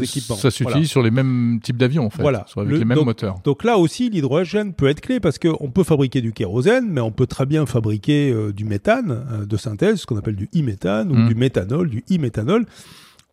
s'utilise 0.51 0.61
Voilà. 0.63 0.85
sur 0.87 1.03
les 1.03 1.11
mêmes 1.11 1.61
types 1.63 1.77
d'avions, 1.77 2.07
en 2.07 2.11
fait. 2.11 2.23
Voilà. 2.23 2.47
Avec 2.57 2.71
Le- 2.71 2.79
les 2.79 2.85
mêmes 2.87 2.97
donc- 2.97 3.05
moteurs. 3.07 3.37
Donc 3.45 3.65
là 3.65 3.77
aussi, 3.77 4.09
l'hydrogène 4.09 4.73
peut 4.73 4.87
être 4.89 5.03
clé 5.03 5.21
parce 5.21 5.39
qu'on 5.39 5.71
peut 5.71 5.85
fabriquer 5.85 6.23
du 6.23 6.33
kérosène, 6.33 6.89
mais 6.89 7.03
on 7.03 7.11
peut 7.11 7.27
très 7.27 7.45
bien 7.45 7.67
fabriquer 7.67 8.33
euh, 8.33 8.53
du 8.53 8.65
méthane 8.65 9.27
euh, 9.31 9.45
de 9.45 9.57
synthèse, 9.59 10.01
ce 10.01 10.07
qu'on 10.07 10.17
appelle 10.17 10.37
du 10.37 10.49
e-méthane, 10.57 11.13
ou 11.13 11.17
Mm. 11.17 11.29
du 11.29 11.35
méthanol, 11.35 11.91
du 11.91 12.03
e-méthanol. 12.11 12.65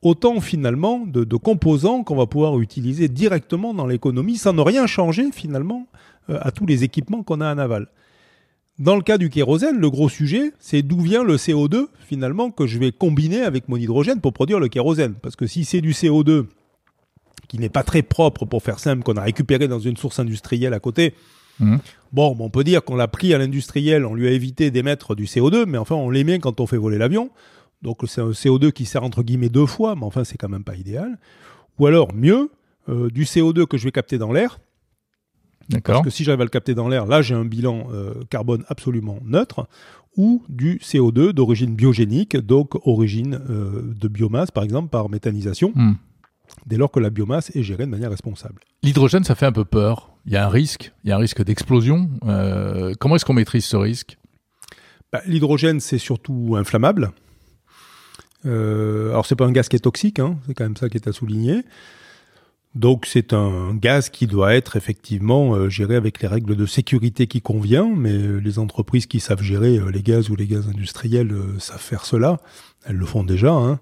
Autant 0.01 0.41
finalement 0.41 1.05
de, 1.07 1.23
de 1.23 1.35
composants 1.37 2.03
qu'on 2.03 2.17
va 2.17 2.25
pouvoir 2.25 2.59
utiliser 2.59 3.07
directement 3.07 3.73
dans 3.73 3.87
l'économie 3.87 4.35
sans 4.35 4.51
ne 4.51 4.59
rien 4.61 4.85
changer 4.85 5.31
finalement 5.31 5.87
euh, 6.29 6.37
à 6.41 6.51
tous 6.51 6.65
les 6.65 6.83
équipements 6.83 7.23
qu'on 7.23 7.39
a 7.39 7.53
en 7.53 7.57
aval. 7.57 7.87
Dans 8.83 8.97
le 8.97 9.01
cas 9.01 9.17
du 9.17 9.29
kérosène, 9.29 9.79
le 9.79 9.89
gros 9.89 10.09
sujet, 10.09 10.51
c'est 10.59 10.81
d'où 10.81 10.99
vient 10.99 11.23
le 11.23 11.37
CO2 11.37 11.87
finalement 12.05 12.51
que 12.51 12.67
je 12.67 12.77
vais 12.77 12.91
combiner 12.91 13.41
avec 13.41 13.69
mon 13.69 13.77
hydrogène 13.77 14.19
pour 14.19 14.33
produire 14.33 14.59
le 14.59 14.67
kérosène. 14.67 15.13
Parce 15.21 15.37
que 15.37 15.47
si 15.47 15.63
c'est 15.63 15.79
du 15.79 15.91
CO2 15.93 16.47
qui 17.47 17.59
n'est 17.59 17.69
pas 17.69 17.83
très 17.83 18.01
propre 18.01 18.43
pour 18.45 18.61
faire 18.61 18.79
simple, 18.79 19.03
qu'on 19.03 19.15
a 19.15 19.21
récupéré 19.21 19.69
dans 19.69 19.79
une 19.79 19.95
source 19.95 20.19
industrielle 20.19 20.73
à 20.73 20.81
côté, 20.81 21.13
Mhm. 21.61 21.79
bon, 22.11 22.35
on 22.37 22.49
peut 22.49 22.65
dire 22.65 22.83
qu'on 22.83 22.95
l'a 22.97 23.07
pris 23.07 23.33
à 23.33 23.37
l'industriel, 23.37 24.05
on 24.05 24.15
lui 24.15 24.27
a 24.27 24.31
évité 24.31 24.69
d'émettre 24.69 25.15
du 25.15 25.27
CO2, 25.27 25.65
mais 25.65 25.77
enfin 25.77 25.95
on 25.95 26.09
l'émet 26.09 26.39
quand 26.39 26.59
on 26.59 26.67
fait 26.67 26.77
voler 26.77 26.97
l'avion. 26.97 27.29
Donc 27.83 27.99
c'est 28.07 28.19
un 28.21 28.31
CO2 28.31 28.71
qui 28.71 28.83
sert 28.85 29.03
entre 29.03 29.23
guillemets 29.23 29.49
deux 29.49 29.65
fois, 29.65 29.95
mais 29.95 30.03
enfin 30.03 30.25
c'est 30.25 30.37
quand 30.37 30.49
même 30.49 30.65
pas 30.65 30.75
idéal. 30.75 31.17
Ou 31.79 31.85
alors 31.87 32.13
mieux, 32.13 32.49
euh, 32.89 33.09
du 33.09 33.23
CO2 33.23 33.65
que 33.65 33.77
je 33.77 33.85
vais 33.85 33.91
capter 33.91 34.17
dans 34.17 34.33
l'air, 34.33 34.59
D'accord. 35.69 35.95
parce 35.95 36.05
que 36.05 36.09
si 36.11 36.23
j'arrive 36.23 36.41
à 36.41 36.43
le 36.45 36.49
capter 36.49 36.73
dans 36.75 36.87
l'air, 36.89 37.05
là 37.05 37.21
j'ai 37.21 37.35
un 37.35 37.45
bilan 37.45 37.87
euh, 37.93 38.13
carbone 38.29 38.63
absolument 38.67 39.19
neutre, 39.23 39.67
ou 40.17 40.43
du 40.49 40.77
CO2 40.77 41.31
d'origine 41.31 41.73
biogénique, 41.75 42.35
donc 42.37 42.75
origine 42.85 43.39
euh, 43.49 43.81
de 43.99 44.07
biomasse 44.07 44.51
par 44.51 44.63
exemple 44.63 44.89
par 44.89 45.09
méthanisation, 45.09 45.71
Hmm. 45.75 45.93
dès 46.67 46.77
lors 46.77 46.91
que 46.91 46.99
la 46.99 47.09
biomasse 47.09 47.55
est 47.55 47.63
gérée 47.63 47.85
de 47.85 47.91
manière 47.91 48.11
responsable. 48.11 48.61
L'hydrogène, 48.83 49.23
ça 49.23 49.35
fait 49.35 49.45
un 49.45 49.51
peu 49.51 49.65
peur. 49.65 50.11
Il 50.25 50.33
y 50.33 50.37
a 50.37 50.45
un 50.45 50.49
risque. 50.49 50.91
Il 51.03 51.09
y 51.09 51.13
a 51.13 51.15
un 51.15 51.19
risque 51.19 51.43
d'explosion. 51.43 52.09
Euh, 52.27 52.93
comment 52.99 53.15
est-ce 53.15 53.25
qu'on 53.25 53.33
maîtrise 53.33 53.65
ce 53.65 53.75
risque? 53.77 54.17
Bah, 55.11 55.21
L'hydrogène, 55.25 55.79
c'est 55.79 55.97
surtout 55.97 56.55
inflammable. 56.57 57.11
Alors, 58.45 59.25
c'est 59.25 59.35
pas 59.37 59.45
un 59.45 59.51
gaz 59.51 59.69
qui 59.69 59.77
est 59.77 59.79
toxique, 59.79 60.19
hein, 60.19 60.37
c'est 60.45 60.53
quand 60.53 60.65
même 60.65 60.75
ça 60.77 60.89
qui 60.89 60.97
est 60.97 61.07
à 61.07 61.13
souligner. 61.13 61.61
Donc, 62.75 63.05
c'est 63.05 63.33
un 63.33 63.75
gaz 63.75 64.09
qui 64.09 64.25
doit 64.25 64.55
être 64.55 64.77
effectivement 64.77 65.53
euh, 65.53 65.69
géré 65.69 65.95
avec 65.95 66.21
les 66.21 66.27
règles 66.27 66.55
de 66.55 66.65
sécurité 66.65 67.27
qui 67.27 67.39
convient, 67.39 67.87
mais 67.95 68.13
euh, 68.13 68.37
les 68.37 68.57
entreprises 68.57 69.05
qui 69.05 69.19
savent 69.19 69.43
gérer 69.43 69.77
euh, 69.77 69.91
les 69.91 70.01
gaz 70.01 70.31
ou 70.31 70.35
les 70.35 70.47
gaz 70.47 70.67
industriels 70.67 71.35
savent 71.59 71.79
faire 71.79 72.05
cela. 72.05 72.39
Elles 72.85 72.95
le 72.95 73.05
font 73.05 73.23
déjà. 73.23 73.51
Hein. 73.53 73.79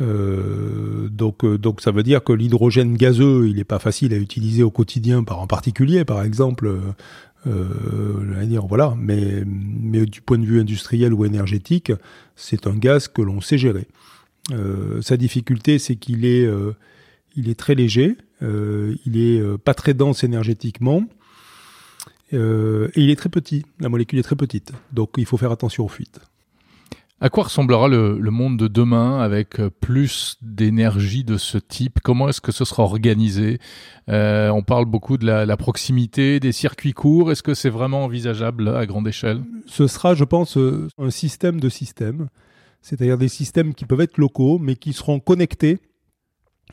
Euh, 0.00 1.08
donc, 1.08 1.46
donc, 1.46 1.80
ça 1.80 1.92
veut 1.92 2.02
dire 2.02 2.24
que 2.24 2.32
l'hydrogène 2.32 2.96
gazeux, 2.96 3.48
il 3.48 3.56
n'est 3.56 3.64
pas 3.64 3.78
facile 3.78 4.12
à 4.12 4.16
utiliser 4.16 4.64
au 4.64 4.70
quotidien, 4.70 5.22
par 5.22 5.38
en 5.38 5.46
particulier, 5.46 6.04
par 6.04 6.22
exemple. 6.22 6.68
euh, 7.46 8.44
dire, 8.46 8.66
voilà, 8.66 8.94
mais, 8.98 9.44
mais 9.46 10.04
du 10.06 10.20
point 10.20 10.38
de 10.38 10.44
vue 10.44 10.60
industriel 10.60 11.14
ou 11.14 11.24
énergétique, 11.24 11.92
c'est 12.36 12.66
un 12.66 12.76
gaz 12.76 13.08
que 13.08 13.22
l'on 13.22 13.40
sait 13.40 13.58
gérer. 13.58 13.86
Euh, 14.52 15.00
sa 15.02 15.16
difficulté, 15.16 15.78
c'est 15.78 15.96
qu'il 15.96 16.24
est, 16.24 16.48
il 17.36 17.48
est 17.48 17.58
très 17.58 17.74
léger, 17.74 18.16
euh, 18.42 18.94
il 19.06 19.16
est 19.16 19.40
euh, 19.40 19.58
pas 19.58 19.74
très 19.74 19.94
dense 19.94 20.24
énergétiquement, 20.24 21.04
euh, 22.32 22.88
et 22.94 23.02
il 23.02 23.10
est 23.10 23.16
très 23.16 23.28
petit. 23.28 23.64
La 23.80 23.88
molécule 23.88 24.18
est 24.18 24.22
très 24.22 24.36
petite, 24.36 24.72
donc 24.92 25.10
il 25.16 25.26
faut 25.26 25.36
faire 25.36 25.52
attention 25.52 25.84
aux 25.84 25.88
fuites. 25.88 26.20
À 27.20 27.28
quoi 27.28 27.44
ressemblera 27.44 27.86
le, 27.86 28.18
le 28.18 28.30
monde 28.32 28.58
de 28.58 28.66
demain 28.66 29.20
avec 29.20 29.60
plus 29.80 30.38
d'énergie 30.42 31.22
de 31.22 31.36
ce 31.36 31.56
type? 31.56 32.00
Comment 32.02 32.28
est-ce 32.28 32.40
que 32.40 32.50
ce 32.50 32.64
sera 32.64 32.82
organisé? 32.82 33.60
Euh, 34.08 34.48
On 34.50 34.62
parle 34.62 34.86
beaucoup 34.86 35.18
de 35.18 35.24
la, 35.24 35.46
la 35.46 35.56
proximité, 35.56 36.40
des 36.40 36.50
circuits 36.50 36.94
courts. 36.94 37.30
Est-ce 37.30 37.44
que 37.44 37.54
c'est 37.54 37.70
vraiment 37.70 38.02
envisageable 38.06 38.66
à 38.68 38.86
grande 38.86 39.06
échelle? 39.06 39.40
Ce 39.66 39.86
sera, 39.86 40.16
je 40.16 40.24
pense, 40.24 40.58
un 40.98 41.10
système 41.10 41.60
de 41.60 41.68
systèmes, 41.68 42.26
c'est-à-dire 42.80 43.18
des 43.18 43.28
systèmes 43.28 43.72
qui 43.74 43.84
peuvent 43.84 44.00
être 44.00 44.18
locaux, 44.18 44.58
mais 44.58 44.74
qui 44.74 44.92
seront 44.92 45.20
connectés 45.20 45.78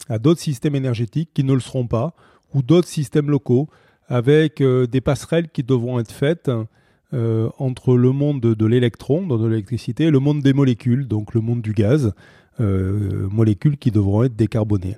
à 0.08 0.20
d'autres 0.20 0.42
systèmes 0.42 0.76
énergétiques 0.76 1.32
qui 1.34 1.44
ne 1.44 1.54
le 1.54 1.60
seront 1.60 1.88
pas, 1.88 2.14
ou 2.54 2.62
d'autres 2.62 2.88
systèmes 2.88 3.30
locaux, 3.30 3.70
avec 4.10 4.60
euh, 4.60 4.88
des 4.88 5.02
passerelles 5.02 5.50
qui 5.50 5.64
devront 5.64 6.00
être 6.00 6.12
faites 6.12 6.52
euh, 7.14 7.50
entre 7.58 7.96
le 7.96 8.12
monde 8.12 8.42
de, 8.42 8.66
l'électron, 8.66 9.26
de 9.26 9.48
l'électricité, 9.48 10.06
et 10.06 10.12
le 10.12 10.20
monde 10.20 10.42
des 10.42 10.54
molécules, 10.54 11.08
donc 11.08 11.34
le 11.34 11.42
monde 11.42 11.62
du 11.62 11.74
gaz, 11.74 12.14
euh, 12.60 13.28
molécules 13.32 13.78
qui 13.78 13.92
devront 13.92 14.24
être 14.24 14.36
décarbonées. 14.36 14.98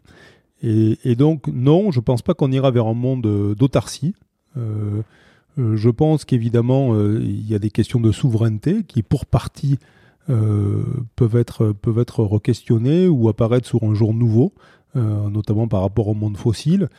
Et, 0.63 1.15
donc, 1.15 1.47
non, 1.47 1.89
je 1.89 1.99
ne 1.99 2.03
pense 2.03 2.21
pas 2.21 2.35
qu'on 2.35 2.51
ira 2.51 2.69
vers 2.69 2.85
un 2.85 2.93
monde 2.93 3.55
d'autarcie. 3.55 4.13
Je 4.55 5.89
pense 5.89 6.23
qu'évidemment, 6.23 6.95
il 6.99 7.49
y 7.49 7.55
a 7.55 7.59
des 7.59 7.71
questions 7.71 7.99
de 7.99 8.11
souveraineté 8.11 8.83
qui, 8.83 9.01
pour 9.01 9.25
partie, 9.25 9.79
peuvent, 10.27 11.35
être, 11.35 11.71
peuvent 11.71 11.97
être 11.97 12.23
requestionnées 12.23 13.07
ou 13.07 13.27
apparaître 13.27 13.67
sur 13.67 13.81
un 13.81 13.95
jour 13.95 14.13
nouveau, 14.13 14.53
notamment 14.95 15.67
par 15.67 15.81
rapport 15.81 16.07
au 16.07 16.13
monde 16.13 16.37
fossile. 16.37 16.89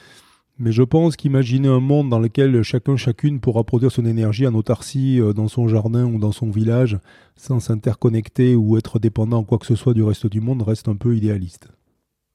Mais 0.59 0.73
je 0.73 0.83
pense 0.83 1.17
qu'imaginer 1.17 1.69
un 1.69 1.81
monde 1.81 2.11
dans 2.11 2.19
lequel 2.19 2.63
chacun, 2.63 2.97
chacune 2.97 3.41
pourra 3.41 3.65
produire 3.65 3.91
son 3.91 4.05
énergie 4.05 4.47
en 4.47 4.55
autarcie 4.55 5.21
euh, 5.21 5.33
dans 5.33 5.49
son 5.49 5.67
jardin 5.67 6.05
ou 6.05 6.19
dans 6.19 6.33
son 6.33 6.51
village, 6.51 6.99
sans 7.37 7.59
s'interconnecter 7.59 8.55
ou 8.55 8.77
être 8.77 8.99
dépendant 8.99 9.39
en 9.39 9.45
quoi 9.45 9.59
que 9.59 9.67
ce 9.67 9.75
soit 9.75 9.95
du 9.95 10.03
reste 10.03 10.27
du 10.27 10.41
monde, 10.41 10.63
reste 10.63 10.89
un 10.89 10.97
peu 10.97 11.17
idéaliste. 11.17 11.69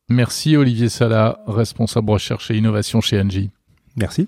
Merci 0.09 0.57
Olivier 0.57 0.89
Sala, 0.89 1.43
responsable 1.47 2.11
recherche 2.11 2.49
et 2.49 2.57
innovation 2.57 3.01
chez 3.01 3.21
Engie. 3.21 3.51
Merci. 3.95 4.27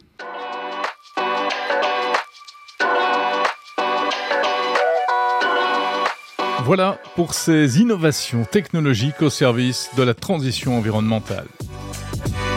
Voilà 6.70 7.00
pour 7.16 7.34
ces 7.34 7.82
innovations 7.82 8.46
technologiques 8.46 9.24
au 9.24 9.32
service 9.32 9.90
de 9.98 10.04
la 10.04 10.14
transition 10.14 10.78
environnementale. 10.78 11.48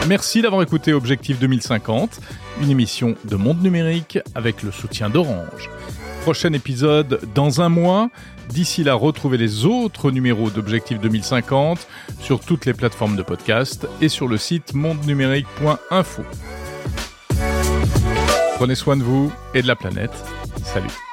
Merci 0.07 0.43
d'avoir 0.43 0.61
écouté 0.61 0.93
Objectif 0.93 1.39
2050, 1.39 2.19
une 2.61 2.69
émission 2.69 3.15
de 3.25 3.35
Monde 3.35 3.63
Numérique 3.63 4.19
avec 4.35 4.61
le 4.61 4.71
soutien 4.71 5.09
d'Orange. 5.09 5.71
Prochain 6.21 6.53
épisode 6.53 7.21
dans 7.33 7.61
un 7.61 7.69
mois. 7.69 8.11
D'ici 8.49 8.83
là, 8.83 8.93
retrouvez 8.93 9.39
les 9.39 9.65
autres 9.65 10.11
numéros 10.11 10.51
d'Objectif 10.51 10.99
2050 10.99 11.87
sur 12.19 12.39
toutes 12.39 12.67
les 12.67 12.75
plateformes 12.75 13.15
de 13.15 13.23
podcast 13.23 13.87
et 13.99 14.09
sur 14.09 14.27
le 14.27 14.37
site 14.37 14.75
mondenumérique.info. 14.75 16.21
Prenez 18.57 18.75
soin 18.75 18.95
de 18.95 19.01
vous 19.01 19.33
et 19.55 19.63
de 19.63 19.67
la 19.67 19.75
planète. 19.75 20.13
Salut. 20.63 21.12